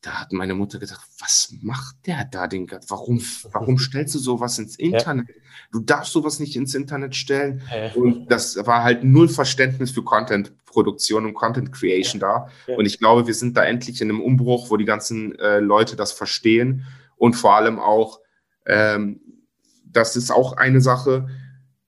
[0.05, 3.19] da hat meine Mutter gesagt, was macht der da den Warum,
[3.51, 5.29] warum stellst du sowas ins Internet?
[5.29, 5.35] Ja.
[5.71, 7.63] Du darfst sowas nicht ins Internet stellen.
[7.73, 7.91] Ja.
[7.93, 12.47] Und das war halt null Verständnis für Content-Produktion und Content Creation ja.
[12.67, 12.75] da.
[12.75, 15.95] Und ich glaube, wir sind da endlich in einem Umbruch, wo die ganzen äh, Leute
[15.95, 16.85] das verstehen
[17.17, 18.19] und vor allem auch,
[18.65, 19.21] ähm,
[19.85, 21.27] das ist auch eine Sache,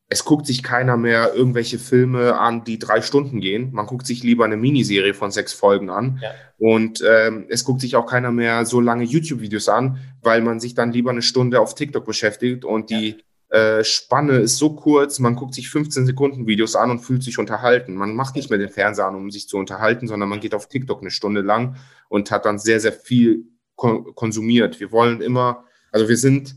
[0.09, 3.71] es guckt sich keiner mehr irgendwelche Filme an, die drei Stunden gehen.
[3.73, 6.19] Man guckt sich lieber eine Miniserie von sechs Folgen an.
[6.21, 6.31] Ja.
[6.57, 10.75] Und ähm, es guckt sich auch keiner mehr so lange YouTube-Videos an, weil man sich
[10.75, 13.17] dann lieber eine Stunde auf TikTok beschäftigt und die
[13.49, 17.37] äh, Spanne ist so kurz, man guckt sich 15 Sekunden Videos an und fühlt sich
[17.37, 17.95] unterhalten.
[17.95, 20.67] Man macht nicht mehr den Fernseher an, um sich zu unterhalten, sondern man geht auf
[20.67, 21.75] TikTok eine Stunde lang
[22.09, 23.45] und hat dann sehr, sehr viel
[23.75, 24.79] kon konsumiert.
[24.79, 26.55] Wir wollen immer, also wir sind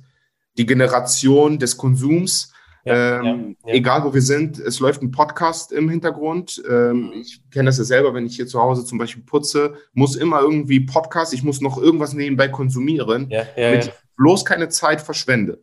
[0.57, 2.53] die Generation des Konsums,
[2.85, 3.75] ja, ähm, ja, ja.
[3.75, 6.63] Egal wo wir sind, es läuft ein Podcast im Hintergrund.
[6.69, 7.13] Ähm, mhm.
[7.21, 10.41] ich kenne das ja selber, wenn ich hier zu Hause zum Beispiel putze, muss immer
[10.41, 15.59] irgendwie Podcast, ich muss noch irgendwas nebenbei konsumieren, damit ich bloß keine Zeit verschwende.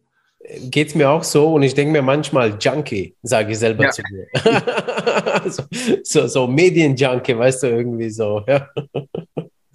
[0.70, 4.02] Geht es mir auch so und ich denke mir manchmal Junkie, sage ich selber zu
[4.10, 4.28] mir.
[5.50, 5.64] so,
[6.04, 8.44] so, so Medien-Junkie, weißt du, irgendwie so.
[8.48, 8.70] Ja.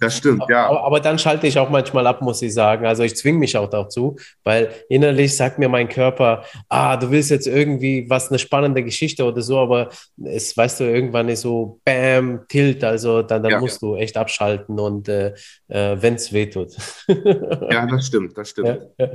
[0.03, 0.67] Das stimmt, ja.
[0.67, 2.85] Aber, aber, dann schalte ich auch manchmal ab, muss ich sagen.
[2.85, 7.31] Also ich zwinge mich auch dazu, weil innerlich sagt mir mein Körper, ah, du willst
[7.31, 9.89] jetzt irgendwie was, eine spannende Geschichte oder so, aber
[10.23, 13.87] es, weißt du, irgendwann ist so, bam, tilt, also dann, dann ja, musst ja.
[13.87, 15.33] du echt abschalten und äh,
[15.69, 16.75] äh, wenn es weh tut.
[17.07, 18.81] ja, das stimmt, das stimmt.
[18.97, 19.07] Ja,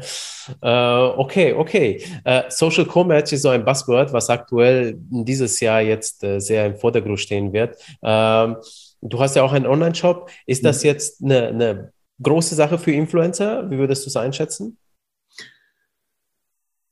[0.63, 2.03] äh, okay, okay.
[2.25, 6.77] Äh, Social Commerce ist so ein Buzzword, was aktuell dieses Jahr jetzt äh, sehr im
[6.77, 7.77] Vordergrund stehen wird.
[8.03, 8.57] Ähm,
[9.01, 10.31] Du hast ja auch einen Online-Shop.
[10.47, 10.87] Ist das mhm.
[10.87, 11.93] jetzt eine, eine
[12.23, 13.71] große Sache für Influencer?
[13.71, 14.79] Wie würdest du es einschätzen?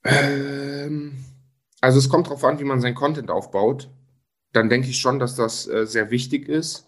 [0.05, 1.25] Ähm,
[1.81, 3.91] also es kommt darauf an, wie man sein Content aufbaut.
[4.53, 6.87] Dann denke ich schon, dass das äh, sehr wichtig ist.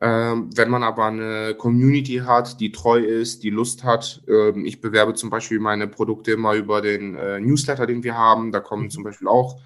[0.00, 4.82] Ähm, wenn man aber eine Community hat, die treu ist, die Lust hat, ähm, ich
[4.82, 8.52] bewerbe zum Beispiel meine Produkte immer über den äh, Newsletter, den wir haben.
[8.52, 8.90] Da kommen mhm.
[8.90, 9.58] zum Beispiel auch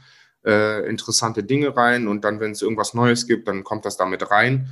[0.44, 4.30] äh, interessante Dinge rein und dann, wenn es irgendwas Neues gibt, dann kommt das damit
[4.30, 4.68] rein.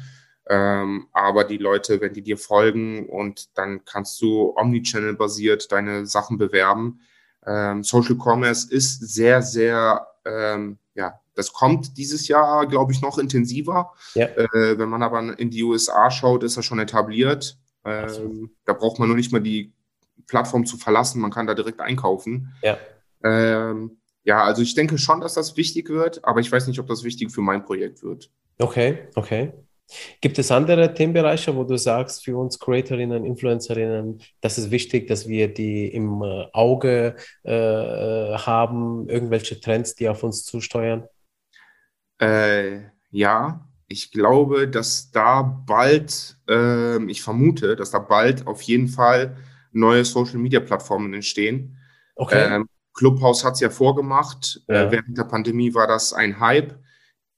[0.50, 6.38] Ähm, aber die Leute, wenn die dir folgen und dann kannst du Omnichannel-basiert deine Sachen
[6.38, 7.00] bewerben.
[7.46, 13.18] Ähm, Social Commerce ist sehr, sehr, ähm, ja, das kommt dieses Jahr, glaube ich, noch
[13.18, 13.92] intensiver.
[14.14, 14.26] Ja.
[14.26, 17.58] Äh, wenn man aber in die USA schaut, ist das schon etabliert.
[17.84, 19.72] Ähm, da braucht man nur nicht mal die
[20.26, 22.54] Plattform zu verlassen, man kann da direkt einkaufen.
[22.62, 22.78] Ja.
[23.22, 23.97] Ähm,
[24.28, 27.02] ja, also ich denke schon, dass das wichtig wird, aber ich weiß nicht, ob das
[27.02, 28.30] wichtig für mein Projekt wird.
[28.58, 29.54] Okay, okay.
[30.20, 35.28] Gibt es andere Themenbereiche, wo du sagst, für uns Creatorinnen, Influencerinnen, das ist wichtig, dass
[35.28, 41.04] wir die im äh, Auge äh, haben, irgendwelche Trends, die auf uns zusteuern?
[42.20, 48.88] Äh, ja, ich glaube, dass da bald, äh, ich vermute, dass da bald auf jeden
[48.88, 49.38] Fall
[49.72, 51.78] neue Social-Media-Plattformen entstehen.
[52.14, 52.56] Okay.
[52.56, 52.68] Ähm,
[52.98, 54.60] Clubhouse hat es ja vorgemacht.
[54.66, 54.82] Äh, ja.
[54.82, 56.78] Äh, während der Pandemie war das ein Hype.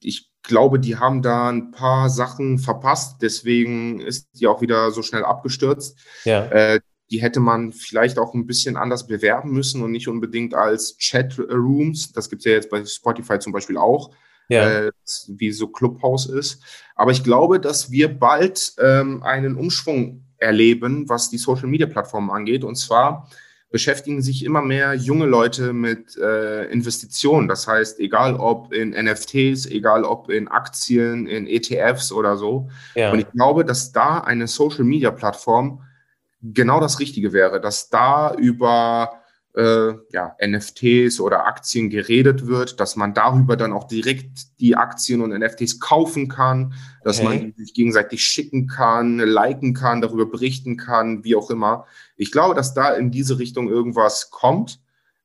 [0.01, 3.21] Ich glaube, die haben da ein paar Sachen verpasst.
[3.21, 5.99] Deswegen ist die auch wieder so schnell abgestürzt.
[6.25, 6.47] Ja.
[6.47, 6.81] Äh,
[7.11, 12.13] die hätte man vielleicht auch ein bisschen anders bewerben müssen und nicht unbedingt als Chat-Rooms.
[12.13, 14.15] Das gibt es ja jetzt bei Spotify zum Beispiel auch.
[14.49, 14.87] Ja.
[14.87, 14.93] Äh,
[15.29, 16.63] wie so Clubhouse ist.
[16.95, 22.65] Aber ich glaube, dass wir bald ähm, einen Umschwung erleben, was die Social-Media-Plattformen angeht.
[22.65, 23.29] Und zwar
[23.71, 27.47] beschäftigen sich immer mehr junge Leute mit äh, Investitionen.
[27.47, 32.69] Das heißt, egal ob in NFTs, egal ob in Aktien, in ETFs oder so.
[32.97, 33.13] Ja.
[33.13, 35.83] Und ich glaube, dass da eine Social-Media-Plattform
[36.43, 39.20] genau das Richtige wäre, dass da über
[39.55, 45.21] äh, ja, NFTs oder Aktien geredet wird, dass man darüber dann auch direkt die Aktien
[45.23, 47.29] und NFTs kaufen kann, dass okay.
[47.29, 51.87] man sich gegenseitig schicken kann, liken kann, darüber berichten kann, wie auch immer.
[52.17, 54.81] Ich glaube, dass da in diese Richtung irgendwas kommt,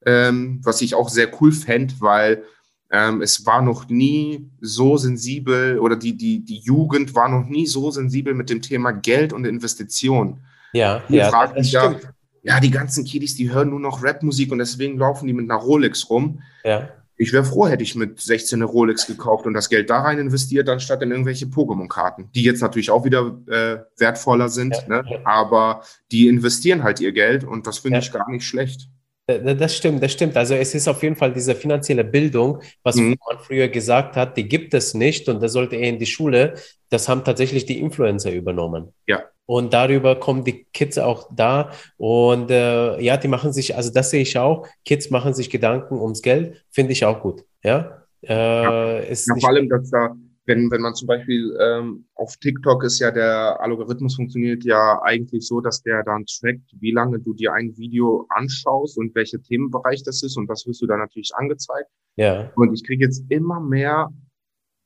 [0.05, 2.43] ähm, was ich auch sehr cool fände, weil
[2.91, 7.67] ähm, es war noch nie so sensibel oder die, die, die Jugend war noch nie
[7.67, 10.41] so sensibel mit dem Thema Geld und Investition.
[10.73, 12.14] Ja, die ja, das stimmt.
[12.45, 15.59] Ja, die ganzen Kiddies, die hören nur noch Rapmusik und deswegen laufen die mit einer
[15.59, 16.43] Rolex rum.
[16.63, 16.89] Ja.
[17.17, 20.19] Ich wäre froh, hätte ich mit 16 eine Rolex gekauft und das Geld da rein
[20.19, 25.01] investiert, anstatt in irgendwelche Pokémon-Karten, die jetzt natürlich auch wieder äh, wertvoller sind, ja.
[25.01, 25.21] ne?
[25.23, 25.81] aber
[26.11, 28.03] die investieren halt ihr Geld und das finde ja.
[28.03, 28.89] ich gar nicht schlecht.
[29.27, 30.37] Das stimmt, das stimmt.
[30.37, 33.15] Also es ist auf jeden Fall diese finanzielle Bildung, was mhm.
[33.27, 36.53] man früher gesagt hat, die gibt es nicht und das sollte eher in die Schule.
[36.89, 38.93] Das haben tatsächlich die Influencer übernommen.
[39.07, 39.23] Ja.
[39.45, 41.71] Und darüber kommen die Kids auch da.
[41.97, 45.99] Und äh, ja, die machen sich, also das sehe ich auch, Kids machen sich Gedanken
[45.99, 47.43] ums Geld, finde ich auch gut.
[47.63, 48.03] Ja.
[48.23, 48.99] Äh, ja.
[48.99, 50.15] Ist ja, vor allem, dass da,
[50.45, 55.47] wenn, wenn man zum Beispiel ähm, auf TikTok ist ja der Algorithmus funktioniert ja eigentlich
[55.47, 60.03] so, dass der dann trackt, wie lange du dir ein Video anschaust und welcher Themenbereich
[60.03, 60.37] das ist.
[60.37, 61.89] Und das wirst du dann natürlich angezeigt.
[62.15, 62.51] Ja.
[62.55, 64.09] Und ich kriege jetzt immer mehr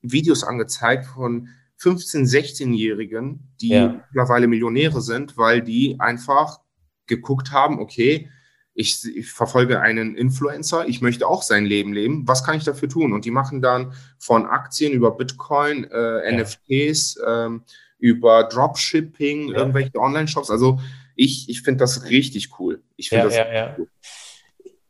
[0.01, 1.47] Videos angezeigt von
[1.81, 4.03] 15-, 16-Jährigen, die ja.
[4.11, 6.59] mittlerweile Millionäre sind, weil die einfach
[7.07, 8.29] geguckt haben, okay,
[8.73, 12.87] ich, ich, verfolge einen Influencer, ich möchte auch sein Leben leben, was kann ich dafür
[12.87, 13.11] tun?
[13.13, 16.37] Und die machen dann von Aktien über Bitcoin, äh, ja.
[16.37, 17.63] NFTs, ähm,
[17.97, 19.57] über Dropshipping, ja.
[19.57, 20.49] irgendwelche Online-Shops.
[20.49, 20.79] Also
[21.15, 22.81] ich, ich finde das richtig cool.
[22.95, 23.89] Ich finde ja, das cool.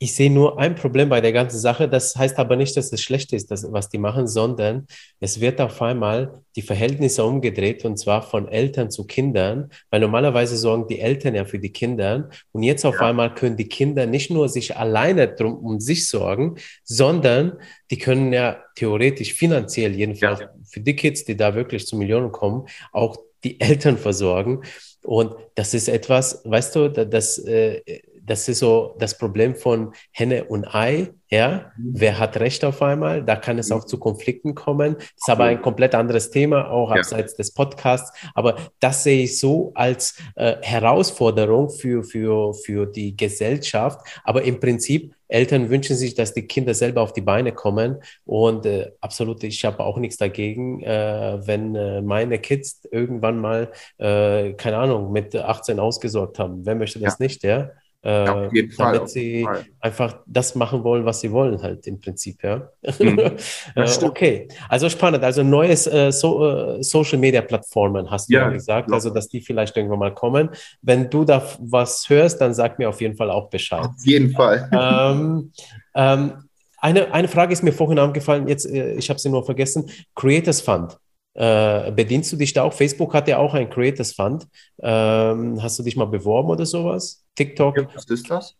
[0.01, 1.89] Ich sehe nur ein Problem bei der ganzen Sache.
[1.89, 4.88] Das heißt aber nicht, dass es schlecht ist, das, was die machen, sondern
[5.19, 10.55] es wird auf einmal die Verhältnisse umgedreht und zwar von Eltern zu Kindern, weil normalerweise
[10.55, 13.09] sorgen die Eltern ja für die Kinder und jetzt auf ja.
[13.09, 16.55] einmal können die Kinder nicht nur sich alleine drum um sich sorgen,
[16.85, 17.57] sondern
[17.91, 20.49] die können ja theoretisch finanziell jedenfalls ja.
[20.63, 24.61] für die Kids, die da wirklich zu Millionen kommen, auch die Eltern versorgen.
[25.03, 27.81] Und das ist etwas, weißt du, das, äh,
[28.30, 31.10] das ist so das Problem von Henne und Ei.
[31.31, 31.93] Ja, mhm.
[31.95, 33.23] wer hat Recht auf einmal?
[33.23, 34.95] Da kann es auch zu Konflikten kommen.
[34.97, 37.38] Das ist aber ein komplett anderes Thema, auch abseits ja.
[37.38, 38.11] des Podcasts.
[38.35, 43.99] Aber das sehe ich so als äh, Herausforderung für, für, für die Gesellschaft.
[44.23, 47.97] Aber im Prinzip, Eltern wünschen sich, dass die Kinder selber auf die Beine kommen.
[48.26, 53.72] Und äh, absolut, ich habe auch nichts dagegen, äh, wenn äh, meine Kids irgendwann mal,
[53.97, 56.65] äh, keine Ahnung, mit 18 ausgesorgt haben.
[56.65, 57.26] Wer möchte das ja.
[57.26, 57.72] nicht, ja?
[58.01, 59.65] Äh, ja, auf jeden Fall, damit sie Fall.
[59.81, 62.69] einfach das machen wollen, was sie wollen, halt im Prinzip, ja.
[62.97, 63.19] Mhm.
[63.76, 65.23] äh, okay, also spannend.
[65.23, 69.27] Also neues äh, so, äh, Social Media Plattformen hast du ja, ja gesagt, also dass
[69.27, 70.49] die vielleicht irgendwann mal kommen.
[70.81, 73.81] Wenn du da was hörst, dann sag mir auf jeden Fall auch Bescheid.
[73.81, 74.69] Auf jeden Fall.
[74.80, 75.51] Ähm,
[75.93, 76.34] ähm,
[76.77, 79.89] eine, eine Frage ist mir vorhin aufgefallen, jetzt, äh, ich habe sie nur vergessen.
[80.15, 80.97] Creators Fund.
[81.40, 82.74] Äh, bedienst du dich da auch?
[82.74, 84.45] Facebook hat ja auch ein Creators Fund.
[84.82, 87.24] Ähm, hast du dich mal beworben oder sowas?
[87.36, 87.78] TikTok?
[87.78, 88.57] Ja, was ist das?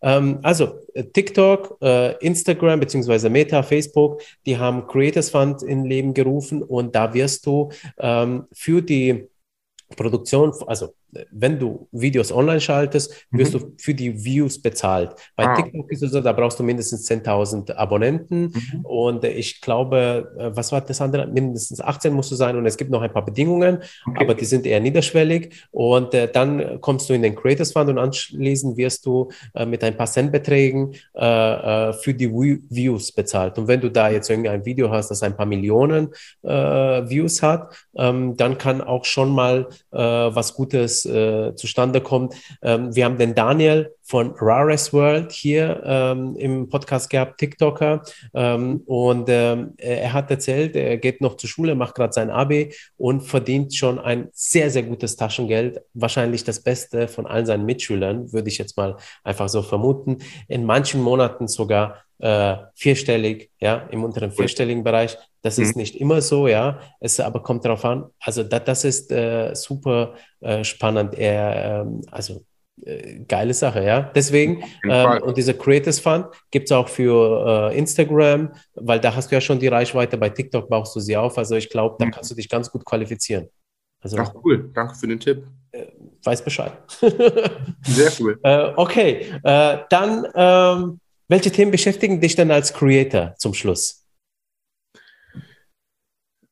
[0.00, 6.14] Ähm, also äh, TikTok, äh, Instagram beziehungsweise Meta, Facebook, die haben Creators Fund in Leben
[6.14, 9.28] gerufen und da wirst du ähm, für die
[9.94, 10.94] Produktion, also
[11.30, 13.58] wenn du Videos online schaltest, wirst mhm.
[13.58, 15.14] du für die Views bezahlt.
[15.36, 15.54] Bei ah.
[15.54, 18.84] TikTok ist es so, da brauchst du mindestens 10.000 Abonnenten mhm.
[18.84, 21.26] und ich glaube, äh, was war das andere?
[21.26, 24.24] Mindestens 18 musst du sein und es gibt noch ein paar Bedingungen, okay.
[24.24, 27.98] aber die sind eher niederschwellig und äh, dann kommst du in den Creators Fund und
[27.98, 33.58] anschließend wirst du äh, mit ein paar Centbeträgen äh, äh für die Views bezahlt.
[33.58, 36.08] Und wenn du da jetzt irgendwie ein Video hast, das ein paar Millionen
[36.42, 42.34] äh, Views hat, ähm, dann kann auch schon mal was Gutes äh, zustande kommt.
[42.62, 48.02] Ähm, wir haben den Daniel von Rares World hier ähm, im Podcast gehabt, TikToker.
[48.34, 52.74] Ähm, und ähm, er hat erzählt, er geht noch zur Schule, macht gerade sein Abi
[52.96, 55.80] und verdient schon ein sehr, sehr gutes Taschengeld.
[55.94, 60.18] Wahrscheinlich das Beste von allen seinen Mitschülern, würde ich jetzt mal einfach so vermuten.
[60.48, 65.18] In manchen Monaten sogar äh, vierstellig, ja, im unteren vierstelligen Bereich.
[65.42, 65.64] Das mhm.
[65.64, 66.80] ist nicht immer so, ja.
[67.00, 68.04] Es aber kommt darauf an.
[68.20, 71.14] Also da, das ist äh, super äh, spannend.
[71.18, 72.44] Er, ähm, also
[72.84, 74.02] äh, geile Sache, ja.
[74.14, 79.32] Deswegen, ähm, und dieser Creators Fund gibt es auch für äh, Instagram, weil da hast
[79.32, 81.36] du ja schon die Reichweite, bei TikTok baust du sie auf.
[81.38, 82.12] Also ich glaube, da mhm.
[82.12, 83.48] kannst du dich ganz gut qualifizieren.
[84.00, 85.44] Also, Ach cool, danke für den Tipp.
[85.72, 85.86] Äh,
[86.22, 86.72] weiß Bescheid.
[87.82, 88.38] Sehr cool.
[88.42, 91.00] Äh, okay, äh, dann, ähm,
[91.32, 94.06] welche Themen beschäftigen dich denn als Creator zum Schluss?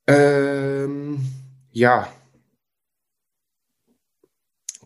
[0.06, 1.20] Ähm,
[1.70, 2.10] ja,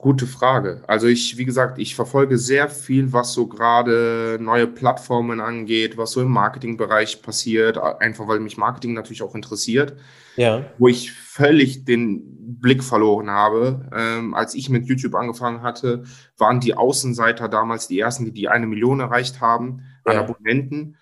[0.05, 0.83] Gute Frage.
[0.87, 6.11] Also ich, wie gesagt, ich verfolge sehr viel, was so gerade neue Plattformen angeht, was
[6.11, 9.97] so im Marketingbereich passiert, einfach weil mich Marketing natürlich auch interessiert.
[10.37, 10.67] Ja.
[10.77, 12.21] Wo ich völlig den
[12.61, 13.89] Blick verloren habe.
[13.97, 16.05] Ähm, als ich mit YouTube angefangen hatte,
[16.37, 20.21] waren die Außenseiter damals die ersten, die die eine Million erreicht haben an ja.
[20.21, 20.99] Abonnenten.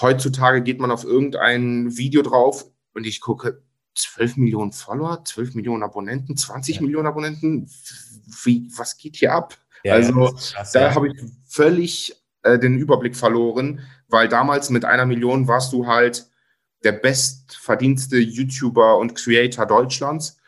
[0.00, 2.64] Heutzutage geht man auf irgendein Video drauf
[2.94, 3.62] und ich gucke,
[3.94, 6.82] 12 Millionen Follower, 12 Millionen Abonnenten, 20 ja.
[6.82, 7.70] Millionen Abonnenten.
[8.44, 9.56] Wie, was geht hier ab?
[9.82, 11.14] Ja, also krass, da habe ich
[11.46, 16.26] völlig äh, den Überblick verloren, weil damals mit einer Million warst du halt
[16.84, 20.38] der bestverdienste YouTuber und Creator Deutschlands.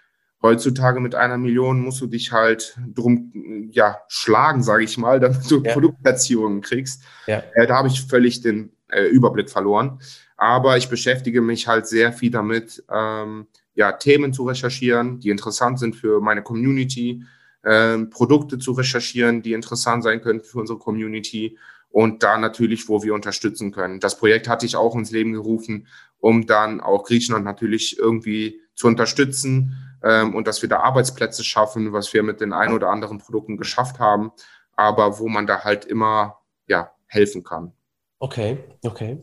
[0.42, 5.48] Heutzutage mit einer Million musst du dich halt drum ja, schlagen, sage ich mal, damit
[5.50, 5.72] du ja.
[5.72, 7.02] Produktplatzierungen kriegst.
[7.26, 7.42] Ja.
[7.54, 10.00] Äh, da habe ich völlig den äh, Überblick verloren.
[10.42, 15.78] Aber ich beschäftige mich halt sehr viel damit, ähm, ja, Themen zu recherchieren, die interessant
[15.78, 17.22] sind für meine Community,
[17.64, 21.56] ähm, Produkte zu recherchieren, die interessant sein können für unsere Community
[21.90, 24.00] und da natürlich, wo wir unterstützen können.
[24.00, 25.86] Das Projekt hatte ich auch ins Leben gerufen,
[26.18, 31.92] um dann auch Griechenland natürlich irgendwie zu unterstützen ähm, und dass wir da Arbeitsplätze schaffen,
[31.92, 34.32] was wir mit den ein oder anderen Produkten geschafft haben,
[34.74, 37.74] aber wo man da halt immer ja helfen kann.
[38.18, 39.22] Okay, okay.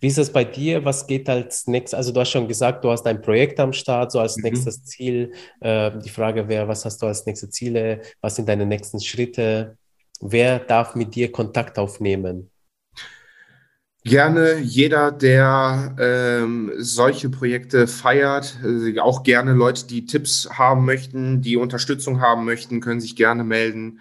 [0.00, 0.84] Wie ist es bei dir?
[0.84, 1.96] Was geht als nächstes?
[1.96, 4.44] Also du hast schon gesagt, du hast ein Projekt am Start, so als mhm.
[4.44, 5.32] nächstes Ziel.
[5.60, 8.00] Äh, die Frage wäre, was hast du als nächste Ziele?
[8.20, 9.76] Was sind deine nächsten Schritte?
[10.20, 12.50] Wer darf mit dir Kontakt aufnehmen?
[14.04, 21.42] Gerne jeder, der ähm, solche Projekte feiert, äh, auch gerne Leute, die Tipps haben möchten,
[21.42, 24.00] die Unterstützung haben möchten, können sich gerne melden.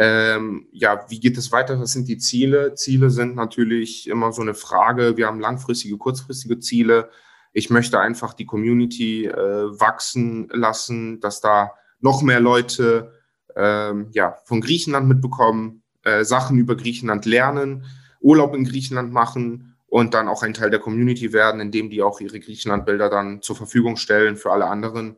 [0.00, 1.80] Ähm, ja, wie geht es weiter?
[1.80, 2.76] Was sind die Ziele?
[2.76, 5.16] Ziele sind natürlich immer so eine Frage.
[5.16, 7.10] Wir haben langfristige, kurzfristige Ziele.
[7.52, 13.12] Ich möchte einfach die Community äh, wachsen lassen, dass da noch mehr Leute
[13.56, 17.84] ähm, ja, von Griechenland mitbekommen, äh, Sachen über Griechenland lernen,
[18.20, 22.20] Urlaub in Griechenland machen und dann auch ein Teil der Community werden, indem die auch
[22.20, 25.16] ihre Griechenland-Bilder dann zur Verfügung stellen für alle anderen.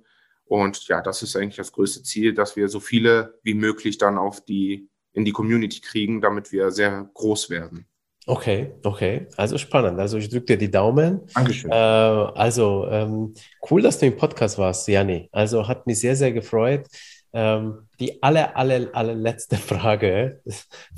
[0.51, 4.19] Und ja, das ist eigentlich das größte Ziel, dass wir so viele wie möglich dann
[4.19, 7.87] auf die, in die Community kriegen, damit wir sehr groß werden.
[8.27, 9.29] Okay, okay.
[9.37, 10.01] Also spannend.
[10.01, 11.21] Also ich drücke dir die Daumen.
[11.35, 11.71] Dankeschön.
[11.71, 13.33] Äh, also ähm,
[13.71, 15.29] cool, dass du im Podcast warst, Jani.
[15.31, 16.89] Also hat mich sehr, sehr gefreut.
[17.33, 20.43] Ähm, die aller, aller, allerletzte Frage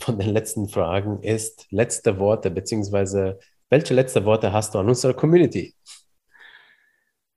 [0.00, 3.38] von den letzten Fragen ist letzte Worte, beziehungsweise
[3.68, 5.74] welche letzte Worte hast du an unsere Community?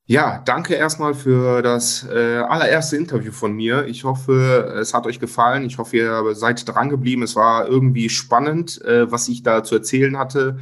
[0.08, 3.88] Ja, danke erstmal für das äh, allererste Interview von mir.
[3.88, 5.66] Ich hoffe, es hat euch gefallen.
[5.66, 7.24] Ich hoffe, ihr seid dran geblieben.
[7.24, 10.60] Es war irgendwie spannend, äh, was ich da zu erzählen hatte.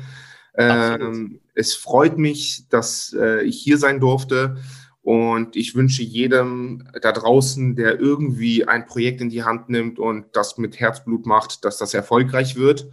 [0.55, 4.55] Ähm, es freut mich, dass äh, ich hier sein durfte.
[5.01, 10.27] Und ich wünsche jedem da draußen, der irgendwie ein Projekt in die Hand nimmt und
[10.31, 12.89] das mit Herzblut macht, dass das erfolgreich wird.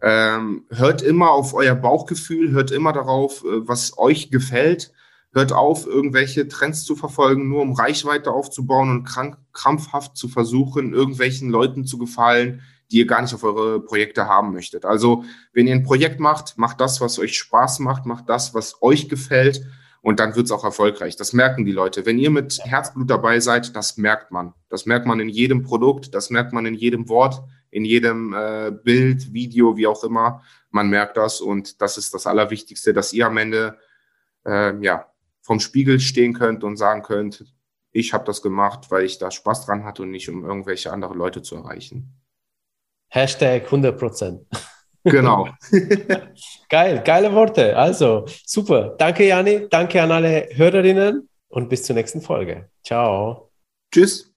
[0.00, 4.92] Ähm, hört immer auf euer Bauchgefühl, hört immer darauf, äh, was euch gefällt
[5.38, 10.92] Hört auf, irgendwelche Trends zu verfolgen, nur um Reichweite aufzubauen und krank, krampfhaft zu versuchen,
[10.92, 12.60] irgendwelchen Leuten zu gefallen,
[12.90, 14.84] die ihr gar nicht auf eure Projekte haben möchtet.
[14.84, 18.82] Also, wenn ihr ein Projekt macht, macht das, was euch Spaß macht, macht das, was
[18.82, 19.64] euch gefällt
[20.02, 21.14] und dann wird es auch erfolgreich.
[21.14, 22.04] Das merken die Leute.
[22.04, 24.54] Wenn ihr mit Herzblut dabei seid, das merkt man.
[24.68, 28.72] Das merkt man in jedem Produkt, das merkt man in jedem Wort, in jedem äh,
[28.72, 30.42] Bild, Video, wie auch immer.
[30.70, 33.78] Man merkt das und das ist das Allerwichtigste, dass ihr am Ende
[34.44, 35.06] äh, ja
[35.48, 37.42] vom Spiegel stehen könnt und sagen könnt,
[37.90, 41.14] ich habe das gemacht, weil ich da Spaß dran hatte und nicht um irgendwelche andere
[41.14, 42.20] Leute zu erreichen.
[43.08, 44.46] Hashtag 100 Prozent.
[45.04, 45.48] Genau.
[46.68, 47.74] Geil, geile Worte.
[47.74, 48.94] Also, super.
[48.98, 49.68] Danke, Jani.
[49.70, 52.68] Danke an alle Hörerinnen und bis zur nächsten Folge.
[52.84, 53.50] Ciao.
[53.90, 54.27] Tschüss.